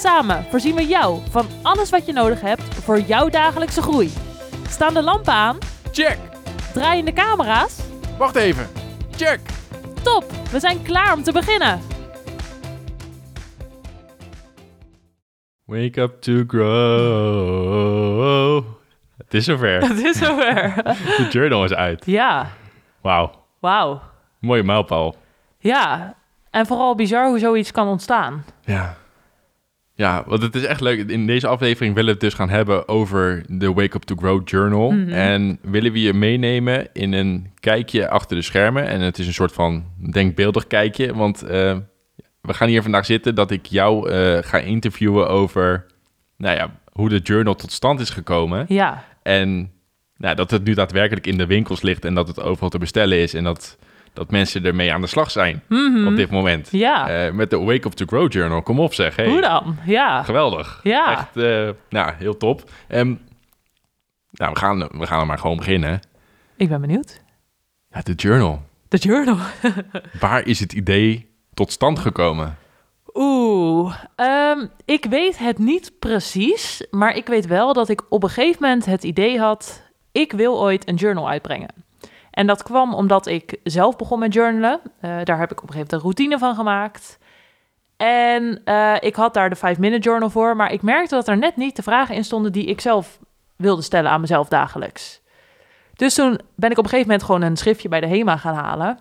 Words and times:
Samen 0.00 0.44
voorzien 0.50 0.74
we 0.74 0.86
jou 0.86 1.20
van 1.30 1.46
alles 1.62 1.90
wat 1.90 2.06
je 2.06 2.12
nodig 2.12 2.40
hebt 2.40 2.62
voor 2.62 3.00
jouw 3.00 3.28
dagelijkse 3.28 3.82
groei. 3.82 4.12
Staan 4.68 4.94
de 4.94 5.02
lampen 5.02 5.32
aan? 5.32 5.58
Check! 5.92 6.18
Draaien 6.72 7.04
de 7.04 7.12
camera's? 7.12 7.78
Wacht 8.18 8.36
even. 8.36 8.66
Check! 9.16 9.40
Top, 10.02 10.24
we 10.50 10.60
zijn 10.60 10.82
klaar 10.82 11.14
om 11.14 11.22
te 11.22 11.32
beginnen. 11.32 11.80
Wake 15.64 16.00
up 16.00 16.20
to 16.20 16.42
grow. 16.46 17.44
Het 19.18 19.34
is 19.34 19.44
zover. 19.44 19.80
Het 19.88 19.98
is 20.04 20.18
zover. 20.18 20.74
De 21.18 21.26
journal 21.30 21.64
is 21.64 21.74
uit. 21.74 22.06
ja, 22.06 22.46
Wauw. 23.00 23.30
wauw. 23.60 24.00
Mooie 24.40 24.62
mijlpaal. 24.62 25.14
Ja, 25.58 26.14
en 26.50 26.66
vooral 26.66 26.94
bizar 26.94 27.28
hoe 27.28 27.38
zoiets 27.38 27.70
kan 27.72 27.88
ontstaan. 27.88 28.44
Ja. 28.64 28.96
Ja, 29.96 30.24
want 30.26 30.42
het 30.42 30.54
is 30.54 30.64
echt 30.64 30.80
leuk. 30.80 31.10
In 31.10 31.26
deze 31.26 31.46
aflevering 31.46 31.94
willen 31.94 32.08
we 32.08 32.20
het 32.20 32.30
dus 32.30 32.34
gaan 32.34 32.48
hebben 32.48 32.88
over 32.88 33.44
de 33.48 33.72
Wake 33.72 33.96
Up 33.96 34.02
to 34.02 34.14
Grow 34.16 34.48
Journal. 34.48 34.90
En 35.08 35.58
willen 35.62 35.92
we 35.92 36.00
je 36.00 36.12
meenemen 36.12 36.88
in 36.92 37.12
een 37.12 37.50
kijkje 37.60 38.08
achter 38.08 38.36
de 38.36 38.42
schermen. 38.42 38.86
En 38.86 39.00
het 39.00 39.18
is 39.18 39.26
een 39.26 39.32
soort 39.32 39.52
van 39.52 39.84
denkbeeldig 40.10 40.66
kijkje. 40.66 41.14
Want 41.14 41.42
eh, 41.42 41.76
we 42.40 42.54
gaan 42.54 42.68
hier 42.68 42.82
vandaag 42.82 43.06
zitten 43.06 43.34
dat 43.34 43.50
ik 43.50 43.66
jou 43.66 44.10
eh, 44.10 44.38
ga 44.40 44.58
interviewen 44.58 45.28
over 45.28 45.86
nou 46.36 46.56
ja, 46.56 46.70
hoe 46.92 47.08
de 47.08 47.18
journal 47.18 47.54
tot 47.54 47.72
stand 47.72 48.00
is 48.00 48.10
gekomen. 48.10 48.64
Ja, 48.68 49.04
En 49.22 49.70
nou, 50.16 50.34
dat 50.36 50.50
het 50.50 50.64
nu 50.64 50.74
daadwerkelijk 50.74 51.26
in 51.26 51.38
de 51.38 51.46
winkels 51.46 51.82
ligt 51.82 52.04
en 52.04 52.14
dat 52.14 52.28
het 52.28 52.40
overal 52.40 52.68
te 52.68 52.78
bestellen 52.78 53.18
is. 53.18 53.34
En 53.34 53.44
dat, 53.44 53.78
dat 54.16 54.30
mensen 54.30 54.64
ermee 54.64 54.92
aan 54.92 55.00
de 55.00 55.06
slag 55.06 55.30
zijn 55.30 55.62
op 56.06 56.16
dit 56.16 56.30
moment. 56.30 56.72
Mhm. 56.72 56.76
ja. 56.76 57.08
Eh, 57.08 57.32
met 57.32 57.50
de 57.50 57.58
Wake 57.58 57.86
Up 57.86 57.92
to 57.92 58.06
Grow 58.06 58.32
Journal. 58.32 58.62
Kom 58.62 58.80
op 58.80 58.94
zeg. 58.94 59.16
Hey. 59.16 59.28
Hoe 59.28 59.40
dan? 59.40 59.76
Ja. 59.84 60.22
Geweldig. 60.22 60.80
Ja. 60.82 61.12
Echt, 61.12 61.36
eh, 61.36 61.68
nou, 61.88 62.12
heel 62.18 62.36
top. 62.36 62.70
Ehm, 62.88 63.14
nou, 64.30 64.52
we 64.52 64.58
gaan, 64.58 64.78
we 64.78 65.06
gaan 65.06 65.20
er 65.20 65.26
maar 65.26 65.38
gewoon 65.38 65.56
beginnen. 65.56 66.00
Ik 66.56 66.68
ben 66.68 66.80
benieuwd. 66.80 67.20
Ja, 67.90 68.00
de 68.02 68.12
journal. 68.12 68.62
De 68.88 68.96
journal. 68.96 69.36
Waar 70.20 70.46
is 70.46 70.60
het 70.60 70.72
idee 70.72 71.30
tot 71.54 71.72
stand 71.72 71.98
gekomen? 71.98 72.56
Oeh, 73.14 73.94
ehm, 74.16 74.66
ik 74.84 75.04
weet 75.04 75.38
het 75.38 75.58
niet 75.58 75.92
precies, 75.98 76.86
maar 76.90 77.16
ik 77.16 77.26
weet 77.26 77.46
wel 77.46 77.72
dat 77.72 77.88
ik 77.88 78.02
op 78.08 78.22
een 78.22 78.28
gegeven 78.28 78.62
moment 78.62 78.84
het 78.84 79.04
idee 79.04 79.38
had, 79.38 79.82
ik 80.12 80.32
wil 80.32 80.60
ooit 80.60 80.88
een 80.88 80.94
journal 80.94 81.28
uitbrengen. 81.28 81.85
En 82.36 82.46
dat 82.46 82.62
kwam 82.62 82.94
omdat 82.94 83.26
ik 83.26 83.60
zelf 83.62 83.96
begon 83.96 84.18
met 84.18 84.32
journalen. 84.32 84.80
Eh, 85.00 85.16
daar 85.24 85.38
heb 85.38 85.50
ik 85.50 85.62
op 85.62 85.68
een 85.68 85.74
gegeven 85.74 85.76
moment 85.76 85.92
een 85.92 86.00
routine 86.00 86.38
van 86.38 86.54
gemaakt. 86.54 87.18
En 87.96 88.60
eh, 88.64 88.94
ik 89.00 89.14
had 89.14 89.34
daar 89.34 89.50
de 89.50 89.56
5-minute 89.56 89.98
journal 89.98 90.30
voor, 90.30 90.56
maar 90.56 90.72
ik 90.72 90.82
merkte 90.82 91.14
dat 91.14 91.28
er 91.28 91.36
net 91.36 91.56
niet 91.56 91.76
de 91.76 91.82
vragen 91.82 92.14
in 92.14 92.24
stonden 92.24 92.52
die 92.52 92.66
ik 92.66 92.80
zelf 92.80 93.18
wilde 93.56 93.82
stellen 93.82 94.10
aan 94.10 94.20
mezelf 94.20 94.48
dagelijks. 94.48 95.20
Dus 95.94 96.14
toen 96.14 96.40
ben 96.54 96.70
ik 96.70 96.78
op 96.78 96.84
een 96.84 96.90
gegeven 96.90 97.10
moment 97.10 97.26
gewoon 97.26 97.42
een 97.42 97.56
schriftje 97.56 97.88
bij 97.88 98.00
de 98.00 98.06
HEMA 98.06 98.36
gaan 98.36 98.54
halen. 98.54 98.98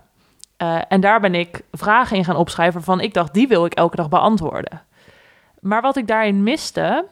Eh, 0.58 0.82
en 0.88 1.02
daar 1.02 1.20
ben 1.20 1.36
ik 1.36 1.62
vragen 1.72 2.18
in 2.18 2.26
gaan 2.26 2.36
opschrijven 2.36 2.74
waarvan 2.74 3.00
ik 3.00 3.14
dacht, 3.14 3.34
die 3.34 3.48
wil 3.48 3.66
ik 3.66 3.74
elke 3.74 3.96
dag 3.96 4.10
beantwoorden. 4.10 4.82
Maar 5.60 5.82
wat 5.82 5.98
ik 5.98 6.08
daarin 6.08 6.44
miste, 6.44 7.06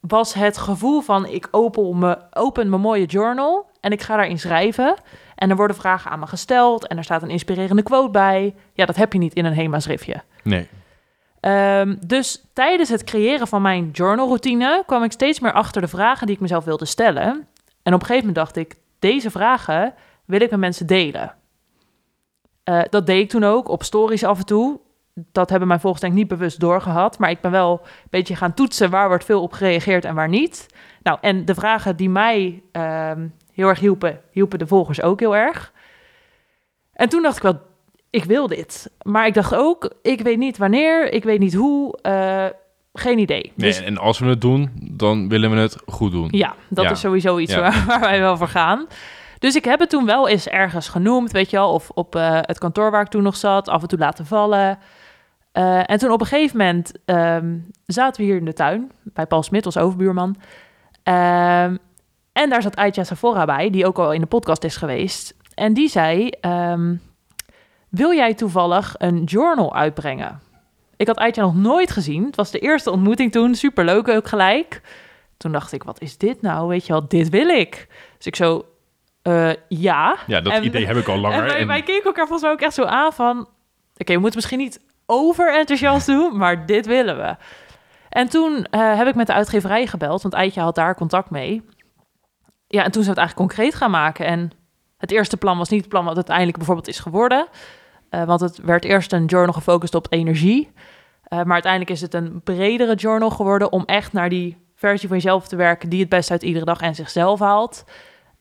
was 0.00 0.34
het 0.34 0.58
gevoel 0.58 1.00
van 1.00 1.26
ik 1.26 1.48
open, 1.50 1.98
me, 1.98 2.18
open 2.30 2.68
mijn 2.68 2.82
mooie 2.82 3.06
journal 3.06 3.70
en 3.80 3.92
ik 3.92 4.02
ga 4.02 4.16
daarin 4.16 4.38
schrijven. 4.38 4.94
En 5.40 5.50
er 5.50 5.56
worden 5.56 5.76
vragen 5.76 6.10
aan 6.10 6.18
me 6.18 6.26
gesteld 6.26 6.86
en 6.86 6.96
er 6.96 7.04
staat 7.04 7.22
een 7.22 7.30
inspirerende 7.30 7.82
quote 7.82 8.10
bij. 8.10 8.54
Ja, 8.72 8.86
dat 8.86 8.96
heb 8.96 9.12
je 9.12 9.18
niet 9.18 9.34
in 9.34 9.44
een 9.44 9.54
HEMA-schriftje. 9.54 10.22
Nee. 10.42 10.68
Ehm, 11.40 11.96
dus 12.06 12.44
tijdens 12.52 12.88
het 12.88 13.04
creëren 13.04 13.48
van 13.48 13.62
mijn 13.62 13.90
journalroutine 13.90 14.82
kwam 14.86 15.02
ik 15.02 15.12
steeds 15.12 15.40
meer 15.40 15.52
achter 15.52 15.80
de 15.80 15.88
vragen 15.88 16.26
die 16.26 16.34
ik 16.34 16.40
mezelf 16.40 16.64
wilde 16.64 16.84
stellen. 16.84 17.46
En 17.82 17.94
op 17.94 18.00
een 18.00 18.06
gegeven 18.06 18.26
moment 18.26 18.34
dacht 18.34 18.56
ik, 18.56 18.76
deze 18.98 19.30
vragen 19.30 19.94
wil 20.24 20.40
ik 20.40 20.50
met 20.50 20.60
mensen 20.60 20.86
delen. 20.86 21.34
Eh, 22.64 22.80
dat 22.90 23.06
deed 23.06 23.22
ik 23.22 23.28
toen 23.28 23.44
ook 23.44 23.68
op 23.68 23.82
stories 23.82 24.24
af 24.24 24.38
en 24.38 24.46
toe. 24.46 24.80
Dat 25.14 25.50
hebben 25.50 25.68
mijn 25.68 25.80
volgers 25.80 26.02
denk 26.02 26.12
ik 26.12 26.18
niet 26.18 26.28
bewust 26.28 26.60
doorgehad. 26.60 27.18
Maar 27.18 27.30
ik 27.30 27.40
ben 27.40 27.50
wel 27.50 27.80
een 27.82 28.08
beetje 28.10 28.36
gaan 28.36 28.54
toetsen 28.54 28.90
waar 28.90 29.08
wordt 29.08 29.24
veel 29.24 29.42
op 29.42 29.52
gereageerd 29.52 30.04
en 30.04 30.14
waar 30.14 30.28
niet. 30.28 30.66
Nou, 31.02 31.18
en 31.20 31.44
de 31.44 31.54
vragen 31.54 31.96
die 31.96 32.10
mij 32.10 32.62
ehm, 32.72 33.26
heel 33.60 33.68
erg 33.68 33.80
hielpen, 33.80 34.20
hielpen 34.30 34.58
de 34.58 34.66
volgers 34.66 35.02
ook 35.02 35.20
heel 35.20 35.36
erg. 35.36 35.72
En 36.92 37.08
toen 37.08 37.22
dacht 37.22 37.36
ik 37.36 37.42
wel, 37.42 37.60
ik 38.10 38.24
wil 38.24 38.46
dit. 38.46 38.90
Maar 39.02 39.26
ik 39.26 39.34
dacht 39.34 39.54
ook, 39.54 39.92
ik 40.02 40.20
weet 40.20 40.38
niet 40.38 40.58
wanneer, 40.58 41.12
ik 41.12 41.24
weet 41.24 41.38
niet 41.40 41.54
hoe, 41.54 41.98
eh, 42.02 42.46
geen 42.92 43.18
idee. 43.18 43.52
nee. 43.54 43.68
Dus 43.68 43.80
En 43.80 43.98
als 43.98 44.18
we 44.18 44.26
het 44.26 44.40
doen, 44.40 44.70
dan 44.92 45.28
willen 45.28 45.50
we 45.50 45.56
het 45.56 45.76
goed 45.86 46.12
doen. 46.12 46.28
ja, 46.30 46.54
dat 46.68 46.84
Ja. 46.84 46.90
is 46.90 47.00
sowieso 47.00 47.38
iets 47.38 47.52
Ja. 47.52 47.60
waar, 47.60 47.84
waar 47.88 48.00
wij 48.00 48.20
wel 48.20 48.36
voor 48.36 48.48
gaan. 48.48 48.86
Dus 49.38 49.54
ik 49.56 49.64
heb 49.64 49.78
het 49.80 49.90
toen 49.90 50.06
wel 50.06 50.28
eens 50.28 50.48
ergens 50.48 50.88
genoemd, 50.88 51.30
weet 51.30 51.50
je 51.50 51.56
wel, 51.56 51.72
of 51.72 51.90
op 51.90 52.14
eh, 52.16 52.38
het 52.40 52.58
kantoor 52.58 52.90
waar 52.90 53.02
ik 53.02 53.08
toen 53.08 53.22
nog 53.22 53.36
zat, 53.36 53.68
af 53.68 53.82
en 53.82 53.88
toe 53.88 53.98
laten 53.98 54.26
vallen. 54.26 54.78
Eh, 55.52 55.90
en 55.90 55.98
toen 55.98 56.10
op 56.10 56.20
een 56.20 56.26
gegeven 56.26 56.56
moment 56.58 56.92
ehm, 57.04 57.56
zaten 57.86 58.20
we 58.20 58.26
hier 58.28 58.36
in 58.38 58.44
de 58.44 58.52
tuin 58.52 58.90
bij 59.04 59.26
Paul 59.26 59.42
Smit, 59.42 59.64
als 59.66 59.76
overbuurman. 59.78 60.36
Ehm, 61.02 61.76
en 62.32 62.50
daar 62.50 62.62
zat 62.62 62.76
Aitja 62.76 63.04
Sephora 63.04 63.44
bij, 63.44 63.70
die 63.70 63.86
ook 63.86 63.98
al 63.98 64.12
in 64.12 64.20
de 64.20 64.26
podcast 64.26 64.64
is 64.64 64.76
geweest. 64.76 65.34
En 65.54 65.74
die 65.74 65.88
zei, 65.88 66.28
ehm, 66.40 66.94
wil 67.88 68.12
jij 68.14 68.34
toevallig 68.34 68.94
een 68.98 69.24
journal 69.24 69.74
uitbrengen? 69.74 70.40
Ik 70.96 71.06
had 71.06 71.16
Aitja 71.16 71.42
nog 71.42 71.54
nooit 71.54 71.90
gezien. 71.90 72.24
Het 72.24 72.36
was 72.36 72.50
de 72.50 72.58
eerste 72.58 72.90
ontmoeting 72.90 73.32
toen, 73.32 73.54
superleuk 73.54 74.08
ook 74.08 74.28
gelijk. 74.28 74.80
Toen 75.36 75.52
dacht 75.52 75.72
ik, 75.72 75.82
wat 75.82 76.00
is 76.00 76.18
dit 76.18 76.42
nou? 76.42 76.68
Weet 76.68 76.86
je 76.86 76.92
wel, 76.92 77.08
dit 77.08 77.28
wil 77.28 77.48
ik. 77.48 77.86
Dus 78.16 78.26
ik 78.26 78.36
zo, 78.36 78.64
eh, 79.22 79.50
ja. 79.68 80.16
Ja, 80.26 80.40
dat 80.40 80.52
En- 80.52 80.64
idee 80.64 80.86
heb 80.86 80.96
ik 80.96 81.08
al 81.08 81.18
langer. 81.24 81.38
En 81.38 81.44
wij, 81.44 81.58
en- 81.58 81.66
wij 81.66 81.82
keken 81.82 82.04
elkaar 82.04 82.26
volgens 82.26 82.42
mij 82.42 82.50
ook 82.52 82.60
echt 82.60 82.74
zo 82.74 82.84
aan 82.84 83.12
van... 83.12 83.48
Oké, 83.96 84.12
we 84.12 84.18
moeten 84.18 84.36
misschien 84.36 84.58
niet 84.58 84.80
over 85.06 85.54
enthousiast 85.58 86.06
doen, 86.06 86.36
maar 86.36 86.66
dit 86.66 86.86
willen 86.86 87.16
we. 87.16 87.36
En 88.08 88.28
toen 88.28 88.64
eh, 88.64 88.96
heb 88.96 89.06
ik 89.06 89.14
met 89.14 89.26
de 89.26 89.32
uitgeverij 89.32 89.86
gebeld, 89.86 90.22
want 90.22 90.34
Eitje 90.34 90.60
had 90.60 90.74
daar 90.74 90.94
contact 90.94 91.30
mee. 91.30 91.62
Ja, 92.72 92.84
en 92.84 92.90
toen 92.90 93.02
zijn 93.02 93.14
we 93.14 93.20
het 93.20 93.28
eigenlijk 93.30 93.50
concreet 93.50 93.74
gaan 93.74 93.90
maken. 93.90 94.26
En 94.26 94.50
het 94.96 95.10
eerste 95.10 95.36
plan 95.36 95.58
was 95.58 95.68
niet 95.68 95.80
het 95.80 95.88
plan 95.88 96.04
wat 96.04 96.14
uiteindelijk 96.14 96.56
bijvoorbeeld 96.56 96.88
is 96.88 96.98
geworden. 96.98 97.46
Eh, 98.08 98.24
want 98.24 98.40
het 98.40 98.58
werd 98.58 98.84
eerst 98.84 99.12
een 99.12 99.24
journal 99.24 99.52
gefocust 99.52 99.94
op 99.94 100.06
energie. 100.10 100.72
Eh, 101.22 101.42
maar 101.42 101.52
uiteindelijk 101.52 101.90
is 101.92 102.00
het 102.00 102.14
een 102.14 102.40
bredere 102.42 102.94
journal 102.94 103.30
geworden 103.30 103.72
om 103.72 103.84
echt 103.84 104.12
naar 104.12 104.28
die 104.28 104.56
versie 104.74 105.08
van 105.08 105.16
jezelf 105.16 105.48
te 105.48 105.56
werken 105.56 105.88
die 105.88 106.00
het 106.00 106.08
best 106.08 106.30
uit 106.30 106.42
iedere 106.42 106.64
dag 106.64 106.80
en 106.80 106.94
zichzelf 106.94 107.38
haalt. 107.38 107.84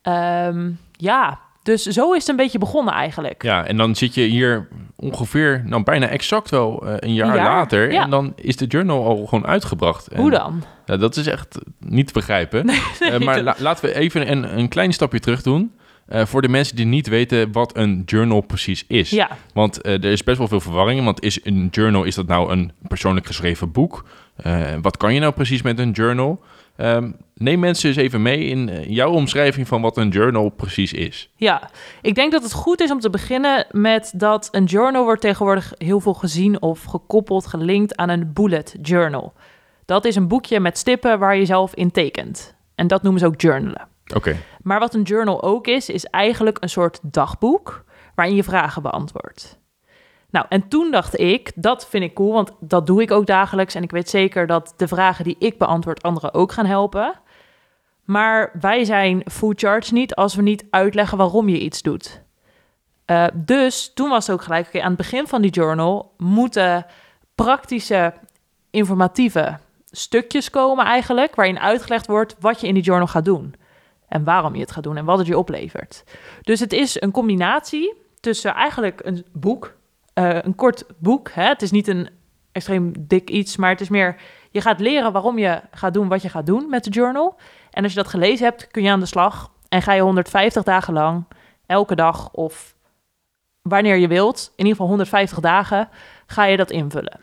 Ehm, 0.01 0.71
ja, 0.91 1.39
dus 1.69 1.83
zo 1.83 2.11
is 2.13 2.19
het 2.19 2.27
een 2.29 2.35
beetje 2.35 2.57
begonnen 2.57 2.93
eigenlijk. 2.93 3.43
Ja, 3.43 3.65
en 3.65 3.77
dan 3.77 3.95
zit 3.95 4.13
je 4.13 4.21
hier 4.21 4.67
ongeveer, 4.95 5.63
nou 5.65 5.83
bijna 5.83 6.07
exact 6.07 6.49
wel 6.49 6.85
eh, 6.87 6.93
een 6.99 7.13
jaar, 7.13 7.27
Een 7.27 7.35
jaar, 7.35 7.45
later. 7.45 7.91
ja. 7.91 8.03
En 8.03 8.09
dan 8.09 8.33
is 8.35 8.55
de 8.55 8.65
journal 8.65 9.05
al 9.05 9.25
gewoon 9.25 9.45
uitgebracht. 9.47 10.07
En, 10.07 10.21
Hoe 10.21 10.29
dan? 10.31 10.63
Ja, 10.85 10.97
dat 10.97 11.15
is 11.15 11.27
echt 11.27 11.57
niet 11.79 12.07
te 12.07 12.13
begrijpen. 12.13 12.69
Eh, 12.99 13.17
maar 13.19 13.41
la- 13.41 13.55
laten 13.57 13.85
we 13.85 13.95
even 13.95 14.31
een, 14.31 14.57
een 14.59 14.67
klein 14.67 14.93
stapje 14.93 15.19
terug 15.19 15.41
doen. 15.41 15.71
eh, 16.07 16.25
voor 16.25 16.41
de 16.41 16.49
mensen 16.49 16.75
die 16.75 16.85
niet 16.85 17.07
weten 17.07 17.51
wat 17.51 17.77
een 17.77 18.03
journal 18.05 18.41
precies 18.41 18.83
is. 18.87 19.09
Ja, 19.09 19.29
Want 19.53 19.85
er 19.85 20.05
is 20.05 20.23
best 20.23 20.37
wel 20.37 20.47
veel 20.47 20.59
verwarring. 20.61 21.03
Want 21.03 21.23
is 21.23 21.39
een 21.45 21.67
journal, 21.71 22.03
is 22.03 22.15
dat 22.15 22.27
nou 22.27 22.51
een 22.51 22.71
persoonlijk 22.87 23.25
geschreven 23.25 23.71
boek? 23.71 24.05
Wat 24.81 24.97
kan 24.97 25.13
je 25.13 25.19
nou 25.19 25.33
precies 25.33 25.61
met 25.61 25.79
een 25.79 25.91
journal? 25.91 26.41
Ehm, 26.79 27.11
neem 27.33 27.59
mensen 27.59 27.89
eens 27.89 27.97
even 27.97 28.21
mee 28.21 28.45
in 28.45 28.69
eh, 28.69 28.89
jouw 28.89 29.11
omschrijving 29.11 29.67
van 29.67 29.81
wat 29.81 29.97
een 29.97 30.09
journal 30.09 30.49
precies 30.49 30.93
is. 30.93 31.29
ja, 31.35 31.69
ik 32.01 32.15
denk 32.15 32.31
dat 32.31 32.43
het 32.43 32.53
goed 32.53 32.81
is 32.81 32.91
om 32.91 32.99
te 32.99 33.09
beginnen 33.09 33.65
met 33.71 34.11
dat 34.15 34.47
een 34.51 34.63
journal 34.63 35.03
wordt 35.03 35.21
tegenwoordig 35.21 35.73
heel 35.77 35.99
veel 35.99 36.13
gezien 36.13 36.61
of 36.61 36.83
gekoppeld, 36.83 37.47
gelinkt 37.47 37.95
aan 37.95 38.09
een 38.09 38.33
bullet 38.33 38.75
journal. 38.81 39.33
Dat 39.85 40.05
is 40.05 40.15
een 40.15 40.27
boekje 40.27 40.59
met 40.59 40.77
stippen 40.77 41.19
waar 41.19 41.35
je 41.35 41.45
zelf 41.45 41.73
in 41.75 41.91
tekent. 41.91 42.55
En 42.75 42.87
dat 42.87 43.01
noemen 43.01 43.21
ze 43.21 43.27
ook 43.27 43.41
journalen. 43.41 43.87
Oké, 44.15 44.35
Maar 44.61 44.79
wat 44.79 44.93
een 44.93 45.01
journal 45.01 45.43
ook 45.43 45.67
is, 45.67 45.89
is 45.89 46.05
eigenlijk 46.05 46.57
een 46.59 46.69
soort 46.69 46.99
dagboek 47.01 47.83
waarin 48.15 48.35
je 48.35 48.43
vragen 48.43 48.81
beantwoordt. 48.81 49.58
Nou, 50.29 50.45
en 50.49 50.67
toen 50.67 50.91
dacht 50.91 51.19
ik, 51.19 51.51
dat 51.55 51.87
vind 51.87 52.03
ik 52.03 52.13
cool, 52.13 52.33
want 52.33 52.51
dat 52.59 52.87
doe 52.87 53.01
ik 53.01 53.11
ook 53.11 53.25
dagelijks. 53.25 53.75
En 53.75 53.83
ik 53.83 53.91
weet 53.91 54.09
zeker 54.09 54.47
dat 54.47 54.73
de 54.77 54.87
vragen 54.87 55.23
die 55.23 55.35
ik 55.39 55.57
beantwoord 55.57 56.03
anderen 56.03 56.33
ook 56.33 56.51
gaan 56.51 56.65
helpen. 56.65 57.13
Maar 58.03 58.51
wij 58.59 58.83
zijn 58.83 59.21
food 59.31 59.59
charge 59.59 59.93
niet 59.93 60.15
als 60.15 60.35
we 60.35 60.41
niet 60.41 60.65
uitleggen 60.69 61.17
waarom 61.17 61.49
je 61.49 61.59
iets 61.59 61.81
doet. 61.81 62.21
Uh, 63.05 63.25
dus 63.33 63.93
toen 63.93 64.09
was 64.09 64.27
het 64.27 64.35
ook 64.35 64.43
gelijk, 64.43 64.67
oké, 64.67 64.81
aan 64.81 64.87
het 64.87 64.97
begin 64.97 65.27
van 65.27 65.41
die 65.41 65.51
journal 65.51 66.13
moeten 66.17 66.85
praktische, 67.35 68.13
informatieve 68.69 69.57
stukjes 69.91 70.49
komen 70.49 70.85
eigenlijk, 70.85 71.35
waarin 71.35 71.59
uitgelegd 71.59 72.07
wordt 72.07 72.35
wat 72.39 72.61
je 72.61 72.67
in 72.67 72.73
die 72.73 72.83
journal 72.83 73.07
gaat 73.07 73.25
doen. 73.25 73.55
En 74.07 74.23
waarom 74.23 74.55
je 74.55 74.61
het 74.61 74.71
gaat 74.71 74.83
doen 74.83 74.97
en 74.97 75.05
wat 75.05 75.17
het 75.17 75.27
je 75.27 75.37
oplevert. 75.37 76.03
Dus 76.41 76.59
het 76.59 76.73
is 76.73 77.01
een 77.01 77.11
combinatie 77.11 77.93
tussen 78.19 78.53
eigenlijk 78.53 79.01
een 79.03 79.25
boek, 79.31 79.75
uh, 80.15 80.37
een 80.41 80.55
kort 80.55 80.85
boek. 80.97 81.31
Hè? 81.31 81.47
Het 81.47 81.61
is 81.61 81.71
niet 81.71 81.87
een 81.87 82.09
extreem 82.51 82.93
dik 82.99 83.29
iets, 83.29 83.57
maar 83.57 83.69
het 83.69 83.81
is 83.81 83.89
meer, 83.89 84.15
je 84.51 84.61
gaat 84.61 84.79
leren 84.79 85.11
waarom 85.11 85.37
je 85.37 85.61
gaat 85.71 85.93
doen 85.93 86.07
wat 86.07 86.21
je 86.21 86.29
gaat 86.29 86.45
doen 86.45 86.69
met 86.69 86.83
de 86.83 86.89
journal. 86.89 87.39
En 87.71 87.83
als 87.83 87.93
je 87.93 87.97
dat 87.97 88.09
gelezen 88.09 88.45
hebt, 88.45 88.67
kun 88.67 88.83
je 88.83 88.89
aan 88.91 88.99
de 88.99 89.05
slag 89.05 89.51
en 89.69 89.81
ga 89.81 89.93
je 89.93 90.01
150 90.01 90.63
dagen 90.63 90.93
lang, 90.93 91.25
elke 91.65 91.95
dag 91.95 92.31
of 92.31 92.75
wanneer 93.61 93.95
je 93.95 94.07
wilt, 94.07 94.45
in 94.55 94.65
ieder 94.65 94.71
geval 94.71 94.87
150 94.87 95.39
dagen, 95.39 95.89
ga 96.25 96.43
je 96.45 96.57
dat 96.57 96.71
invullen. 96.71 97.19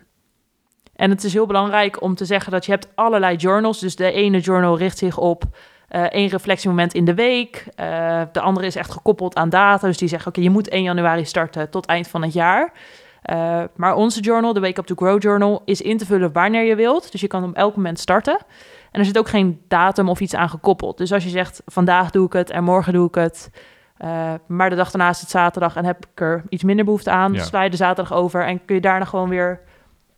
En 0.97 1.11
het 1.11 1.25
is 1.25 1.33
heel 1.33 1.47
belangrijk 1.47 2.03
om 2.03 2.15
te 2.15 2.25
zeggen 2.25 2.53
dat 2.53 2.65
je 2.65 2.71
hebt 2.71 2.89
allerlei 2.95 3.37
journals. 3.37 3.79
Dus 3.79 3.97
de 3.97 4.13
ene 4.13 4.41
journal 4.41 4.79
richt 4.79 4.99
zich 4.99 5.19
op 5.19 5.45
één 6.03 6.29
reflectiemoment 6.29 6.95
in 6.95 7.05
de 7.05 7.15
week. 7.15 7.65
Uh, 7.81 8.21
de 8.33 8.41
andere 8.41 8.67
is 8.67 8.77
echt 8.77 8.93
gekoppeld 8.93 9.35
aan 9.35 9.49
data. 9.49 9.87
Dus 9.87 9.99
die 9.99 10.09
zeggen, 10.09 10.29
oké, 10.29 10.41
je 10.41 10.51
moet 10.51 10.69
1 10.69 10.83
januari 10.83 11.25
starten 11.25 11.71
tot 11.71 11.87
eind 11.87 12.09
van 12.09 12.23
het 12.23 12.33
jaar. 12.33 12.73
Uh, 13.31 13.63
maar 13.77 13.95
onze 13.95 14.21
journal, 14.21 14.53
de 14.53 14.61
Wake 14.61 14.81
Up 14.81 14.87
to 14.87 14.95
Grow 14.95 15.23
Journal, 15.23 15.63
is 15.65 15.81
in 15.81 15.99
te 15.99 16.07
vullen 16.07 16.33
wanneer 16.33 16.65
je 16.65 16.75
wilt. 16.75 17.13
Dus 17.13 17.21
je 17.21 17.27
kan 17.27 17.45
op 17.45 17.55
elk 17.55 17.77
moment 17.77 17.99
starten. 17.99 18.39
En 18.91 19.01
er 19.01 19.07
zit 19.07 19.19
ook 19.19 19.29
geen 19.29 19.61
datum 19.69 20.09
of 20.09 20.21
iets 20.21 20.35
aan 20.35 20.49
gekoppeld. 20.49 20.99
Dus 20.99 21.13
als 21.13 21.25
je 21.25 21.31
zegt, 21.31 21.63
vandaag 21.67 22.11
doe 22.11 22.27
ik 22.27 22.33
het 22.33 22.51
en 22.51 22.65
morgen 22.65 22.93
doe 22.93 23.09
ik 23.09 23.15
het... 23.15 23.51
Uh, 24.05 24.33
maar 24.47 24.71
de 24.71 24.77
dag 24.77 24.91
daarna 24.91 25.11
is 25.11 25.21
het 25.21 25.31
zaterdag 25.31 25.77
en 25.77 25.85
heb 25.85 26.07
ik 26.13 26.21
er 26.21 26.43
iets 26.49 26.63
minder 26.63 26.85
behoefte 26.85 27.11
aan. 27.11 27.33
Ja. 27.33 27.43
Sla 27.43 27.63
je 27.63 27.71
de 27.71 27.77
zaterdag 27.77 28.19
over 28.19 28.45
en 28.45 28.65
kun 28.65 28.75
je 28.75 28.81
daarna 28.81 29.05
gewoon 29.05 29.29
weer 29.29 29.61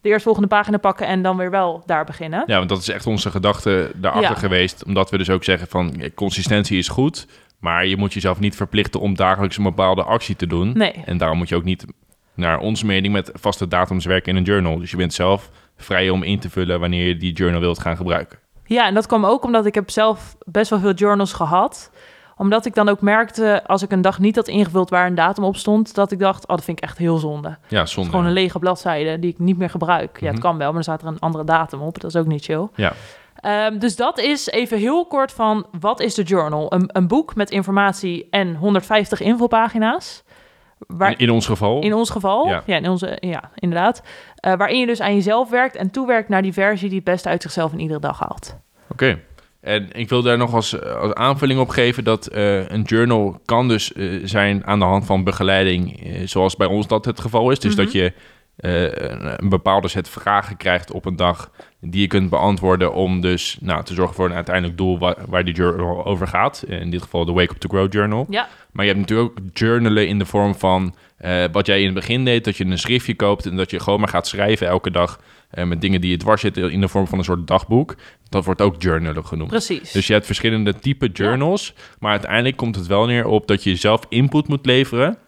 de 0.00 0.08
eerstvolgende 0.08 0.48
pagina 0.48 0.76
pakken 0.76 1.06
en 1.06 1.22
dan 1.22 1.36
weer 1.36 1.50
wel 1.50 1.82
daar 1.86 2.04
beginnen. 2.04 2.44
Ja, 2.46 2.56
want 2.56 2.68
dat 2.68 2.78
is 2.78 2.88
echt 2.88 3.06
onze 3.06 3.30
gedachte 3.30 3.90
daarachter 3.94 4.30
ja. 4.30 4.38
geweest. 4.38 4.84
Omdat 4.84 5.10
we 5.10 5.18
dus 5.18 5.30
ook 5.30 5.44
zeggen 5.44 5.68
van 5.68 6.02
consistentie 6.14 6.78
is 6.78 6.88
goed, 6.88 7.26
maar 7.60 7.86
je 7.86 7.96
moet 7.96 8.12
jezelf 8.12 8.40
niet 8.40 8.56
verplichten 8.56 9.00
om 9.00 9.16
dagelijks 9.16 9.56
een 9.56 9.62
bepaalde 9.62 10.02
actie 10.02 10.36
te 10.36 10.46
doen. 10.46 10.72
Nee. 10.72 11.02
En 11.04 11.18
daarom 11.18 11.38
moet 11.38 11.48
je 11.48 11.56
ook 11.56 11.64
niet 11.64 11.86
naar 12.34 12.58
onze 12.58 12.86
mening 12.86 13.12
met 13.12 13.30
vaste 13.34 13.68
datums 13.68 14.04
werken 14.04 14.30
in 14.30 14.36
een 14.36 14.44
journal. 14.44 14.78
Dus 14.78 14.90
je 14.90 14.96
bent 14.96 15.14
zelf 15.14 15.50
vrij 15.76 16.10
om 16.10 16.22
in 16.22 16.38
te 16.38 16.50
vullen 16.50 16.80
wanneer 16.80 17.06
je 17.06 17.16
die 17.16 17.32
journal 17.32 17.60
wilt 17.60 17.78
gaan 17.78 17.96
gebruiken. 17.96 18.38
Ja, 18.64 18.86
en 18.86 18.94
dat 18.94 19.06
kwam 19.06 19.24
ook 19.24 19.44
omdat 19.44 19.66
ik 19.66 19.74
heb 19.74 19.90
zelf 19.90 20.36
best 20.44 20.70
wel 20.70 20.78
veel 20.78 20.94
journals 20.94 21.32
gehad 21.32 21.90
omdat 22.38 22.66
ik 22.66 22.74
dan 22.74 22.88
ook 22.88 23.00
merkte, 23.00 23.62
als 23.66 23.82
ik 23.82 23.92
een 23.92 24.00
dag 24.00 24.18
niet 24.18 24.36
had 24.36 24.48
ingevuld 24.48 24.90
waar 24.90 25.06
een 25.06 25.14
datum 25.14 25.44
op 25.44 25.56
stond, 25.56 25.94
dat 25.94 26.12
ik 26.12 26.18
dacht, 26.18 26.42
oh, 26.42 26.56
dat 26.56 26.64
vind 26.64 26.78
ik 26.78 26.84
echt 26.84 26.98
heel 26.98 27.18
zonde. 27.18 27.58
Ja, 27.68 27.86
zonde. 27.86 28.10
Gewoon 28.10 28.26
een 28.26 28.32
lege 28.32 28.58
bladzijde 28.58 29.18
die 29.18 29.30
ik 29.30 29.38
niet 29.38 29.58
meer 29.58 29.70
gebruik. 29.70 30.20
Ja, 30.20 30.26
het 30.26 30.34
mhm. 30.34 30.42
kan 30.42 30.58
wel, 30.58 30.66
maar 30.66 30.74
dan 30.74 30.82
staat 30.82 31.02
er 31.02 31.08
een 31.08 31.18
andere 31.18 31.44
datum 31.44 31.80
op. 31.80 32.00
Dat 32.00 32.14
is 32.14 32.20
ook 32.20 32.26
niet 32.26 32.44
chill. 32.44 32.68
Ja. 32.74 32.92
Um, 33.66 33.78
dus 33.78 33.96
dat 33.96 34.18
is 34.18 34.46
even 34.46 34.78
heel 34.78 35.06
kort 35.06 35.32
van, 35.32 35.66
wat 35.80 36.00
is 36.00 36.14
de 36.14 36.22
journal? 36.22 36.72
Een, 36.72 36.90
een 36.92 37.08
boek 37.08 37.34
met 37.34 37.50
informatie 37.50 38.26
en 38.30 38.54
150 38.54 39.20
invulpagina's. 39.20 40.22
Waar, 40.86 41.20
in 41.20 41.30
ons 41.30 41.46
geval? 41.46 41.82
In 41.82 41.94
ons 41.94 42.10
geval, 42.10 42.46
ja, 42.46 42.62
ja 42.66 42.76
in 42.76 42.88
onze, 42.88 43.16
ja 43.20 43.50
inderdaad. 43.54 44.02
Uh, 44.46 44.54
waarin 44.54 44.78
je 44.78 44.86
dus 44.86 45.00
aan 45.00 45.14
jezelf 45.14 45.50
werkt 45.50 45.76
en 45.76 45.90
toewerkt 45.90 46.28
naar 46.28 46.42
die 46.42 46.52
versie 46.52 46.88
die 46.88 46.96
het 46.96 47.04
beste 47.04 47.28
uit 47.28 47.42
zichzelf 47.42 47.72
in 47.72 47.80
iedere 47.80 48.00
dag 48.00 48.18
haalt. 48.18 48.56
Oké. 48.88 49.18
En 49.60 49.88
ik 49.92 50.08
wil 50.08 50.22
daar 50.22 50.38
nog 50.38 50.54
als, 50.54 50.82
als 50.82 51.14
aanvulling 51.14 51.60
op 51.60 51.68
geven 51.68 52.04
dat 52.04 52.28
uh, 52.32 52.68
een 52.68 52.82
journal 52.82 53.40
kan 53.44 53.68
dus 53.68 53.92
uh, 53.92 54.20
zijn 54.24 54.66
aan 54.66 54.78
de 54.78 54.84
hand 54.84 55.06
van 55.06 55.24
begeleiding, 55.24 56.06
uh, 56.06 56.26
zoals 56.26 56.56
bij 56.56 56.66
ons 56.66 56.86
dat 56.86 57.04
het 57.04 57.20
geval 57.20 57.50
is. 57.50 57.58
Dus 57.58 57.74
dat 57.74 57.86
mhm. 57.86 57.96
je 57.96 58.12
een 59.36 59.48
bepaalde 59.48 59.88
set 59.88 60.08
vragen 60.08 60.56
krijgt 60.56 60.92
op 60.92 61.04
een 61.04 61.16
dag 61.16 61.50
die 61.80 62.00
je 62.00 62.06
kunt 62.06 62.30
beantwoorden 62.30 62.92
om 62.92 63.20
dus 63.20 63.56
nou, 63.60 63.84
te 63.84 63.94
zorgen 63.94 64.14
voor 64.14 64.26
een 64.26 64.34
uiteindelijk 64.34 64.76
doel 64.76 64.98
waar, 64.98 65.16
waar 65.28 65.44
die 65.44 65.54
journal 65.54 66.04
over 66.04 66.26
gaat. 66.26 66.64
In 66.68 66.90
dit 66.90 67.02
geval 67.02 67.24
de 67.24 67.32
Wake 67.32 67.52
Up 67.52 67.58
to 67.58 67.68
Grow 67.68 67.92
Journal. 67.92 68.26
Ja. 68.30 68.48
Maar 68.72 68.84
je 68.84 68.90
hebt 68.92 69.08
natuurlijk 69.08 69.30
ook 69.30 69.44
journalen 69.52 70.08
in 70.08 70.18
de 70.18 70.26
vorm 70.26 70.54
van 70.54 70.94
wat 71.52 71.66
jij 71.66 71.78
in 71.78 71.84
het 71.84 71.94
begin 71.94 72.24
deed, 72.24 72.44
dat 72.44 72.56
je 72.56 72.64
een 72.64 72.78
schriftje 72.78 73.14
koopt 73.14 73.46
en 73.46 73.56
dat 73.56 73.70
je 73.70 73.80
gewoon 73.80 74.00
maar 74.00 74.08
gaat 74.08 74.26
schrijven 74.26 74.66
elke 74.66 74.90
dag 74.90 75.20
uh, 75.54 75.64
met 75.64 75.80
dingen 75.80 76.00
die 76.00 76.10
je 76.10 76.16
dwars 76.16 76.40
zitten 76.40 76.70
in 76.70 76.80
de 76.80 76.88
vorm 76.88 77.06
van 77.06 77.18
een 77.18 77.24
soort 77.24 77.46
dagboek. 77.46 77.94
Dat 78.28 78.44
wordt 78.44 78.60
ook 78.60 78.82
journalen 78.82 79.26
genoemd. 79.26 79.50
Precies. 79.50 79.92
Dus 79.92 80.06
je 80.06 80.12
hebt 80.12 80.26
verschillende 80.26 80.74
type 80.74 81.06
journals. 81.06 81.74
Maar 81.98 82.10
uiteindelijk 82.10 82.56
komt 82.56 82.76
het 82.76 82.86
wel 82.86 83.06
neer 83.06 83.26
op 83.26 83.46
dat 83.46 83.62
je 83.62 83.76
zelf 83.76 84.00
input 84.08 84.48
moet 84.48 84.66
leveren. 84.66 85.18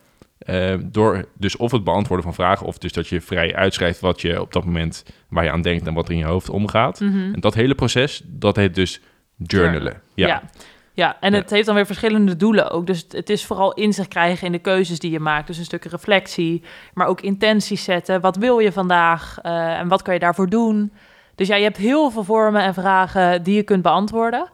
Uh, 0.49 0.75
door 0.83 1.25
dus 1.39 1.57
of 1.57 1.73
het 1.73 1.85
beantwoorden 1.85 2.25
van 2.25 2.35
vragen, 2.35 2.67
of 2.67 2.79
dus 2.79 2.93
dat 2.93 3.09
je 3.09 3.21
vrij 3.21 3.55
uitschrijft 3.55 4.01
wat 4.01 4.21
je 4.21 4.41
op 4.41 4.53
dat 4.53 4.65
moment 4.65 5.05
waar 5.29 5.45
je 5.45 5.51
aan 5.51 5.63
denkt 5.63 5.87
en 5.87 5.95
wat 5.95 6.07
er 6.07 6.13
in 6.13 6.19
je 6.19 6.25
hoofd 6.25 6.51
omgaat. 6.51 7.01
Mhm. 7.01 7.35
En 7.35 7.41
dat 7.41 7.55
hele 7.55 7.75
proces, 7.75 8.23
dat 8.27 8.57
heet 8.57 8.75
dus 8.75 9.01
journalen. 9.37 10.01
Ja. 10.15 10.27
ja. 10.27 10.43
Ja, 10.93 11.17
en 11.21 11.33
het 11.33 11.51
heeft 11.51 11.67
dan 11.67 11.75
weer 11.75 11.87
verschillende 11.87 12.37
doelen 12.37 12.71
ook. 12.71 12.87
Dus 12.87 13.07
het 13.09 13.31
is 13.31 13.45
vooral 13.45 13.73
inzicht 13.73 14.09
krijgen 14.09 14.47
in 14.47 14.53
de 14.53 14.59
keuzes 14.59 14.99
die 14.99 15.11
je 15.11 15.21
maakt. 15.21 15.47
Dus 15.47 15.59
een 15.59 15.65
stuk 15.65 15.85
reflectie, 15.85 16.63
maar 16.95 17.07
ook 17.07 17.21
intenties 17.21 17.85
zetten. 17.85 18.21
Wat 18.21 18.37
wil 18.37 18.59
je 18.59 18.73
vandaag 18.73 19.39
uh, 19.43 19.79
en 19.79 19.89
wat 19.89 20.03
kan 20.03 20.15
je 20.15 20.21
daarvoor 20.21 20.49
doen? 20.49 20.93
Dus 21.35 21.49
ja, 21.49 21.57
je 21.57 21.63
hebt 21.63 21.77
heel 21.77 22.11
veel 22.11 22.25
vormen 22.25 22.63
en 22.63 22.75
vragen 22.75 23.43
die 23.43 23.55
je 23.55 23.63
kunt 23.63 23.83
beantwoorden. 23.83 24.51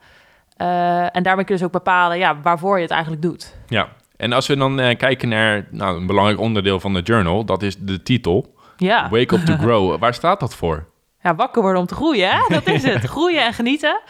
Uh, 0.63 1.17
en 1.17 1.23
daarmee 1.23 1.45
kun 1.45 1.55
je 1.55 1.61
dus 1.61 1.63
ook 1.63 1.85
bepalen 1.85 2.19
ja, 2.19 2.41
waarvoor 2.41 2.77
je 2.77 2.83
het 2.83 2.91
eigenlijk 2.91 3.23
doet. 3.23 3.57
Ja, 3.69 3.89
en 4.17 4.33
als 4.33 4.47
we 4.47 4.57
dan 4.57 4.81
uh, 4.81 4.97
kijken 4.97 5.29
naar 5.29 5.67
nou, 5.71 5.97
een 5.97 6.07
belangrijk 6.07 6.41
onderdeel 6.41 6.81
van 6.81 6.95
de 6.95 7.01
journal, 7.01 7.45
dat 7.45 7.63
is 7.63 7.77
de 7.79 8.03
titel. 8.03 8.55
Ja. 8.77 9.09
Wake 9.09 9.35
up 9.35 9.45
to 9.45 9.57
grow. 9.65 9.99
Waar 9.99 10.15
staat 10.15 10.41
dat 10.41 10.55
voor? 10.55 10.87
Ja, 11.23 11.35
wakker 11.35 11.63
worden 11.63 11.81
om 11.81 11.87
te 11.87 11.95
groeien, 11.95 12.31
hè? 12.31 12.39
Dat 12.49 12.67
is 12.67 12.83
het. 12.83 13.05
groeien 13.17 13.45
en 13.45 13.53
genieten. 13.53 14.01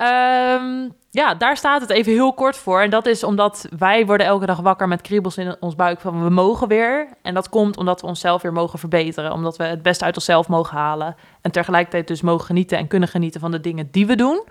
Um, 0.00 0.94
ja, 1.10 1.34
daar 1.34 1.56
staat 1.56 1.80
het 1.80 1.90
even 1.90 2.12
heel 2.12 2.32
kort 2.34 2.56
voor. 2.56 2.80
En 2.80 2.90
dat 2.90 3.06
is 3.06 3.24
omdat 3.24 3.68
wij 3.78 4.06
worden 4.06 4.26
elke 4.26 4.46
dag 4.46 4.60
wakker 4.60 4.88
met 4.88 5.00
kriebels 5.00 5.36
in 5.36 5.56
ons 5.60 5.74
buik 5.74 6.00
van 6.00 6.22
we 6.22 6.30
mogen 6.30 6.68
weer. 6.68 7.08
En 7.22 7.34
dat 7.34 7.48
komt 7.48 7.76
omdat 7.76 8.00
we 8.00 8.06
onszelf 8.06 8.42
weer 8.42 8.52
mogen 8.52 8.78
verbeteren. 8.78 9.32
Omdat 9.32 9.56
we 9.56 9.64
het 9.64 9.82
beste 9.82 10.04
uit 10.04 10.16
onszelf 10.16 10.48
mogen 10.48 10.76
halen. 10.76 11.16
En 11.40 11.50
tegelijkertijd 11.50 12.08
dus 12.08 12.20
mogen 12.20 12.46
genieten 12.46 12.78
en 12.78 12.86
kunnen 12.86 13.08
genieten 13.08 13.40
van 13.40 13.50
de 13.50 13.60
dingen 13.60 13.88
die 13.90 14.06
we 14.06 14.16
doen. 14.16 14.44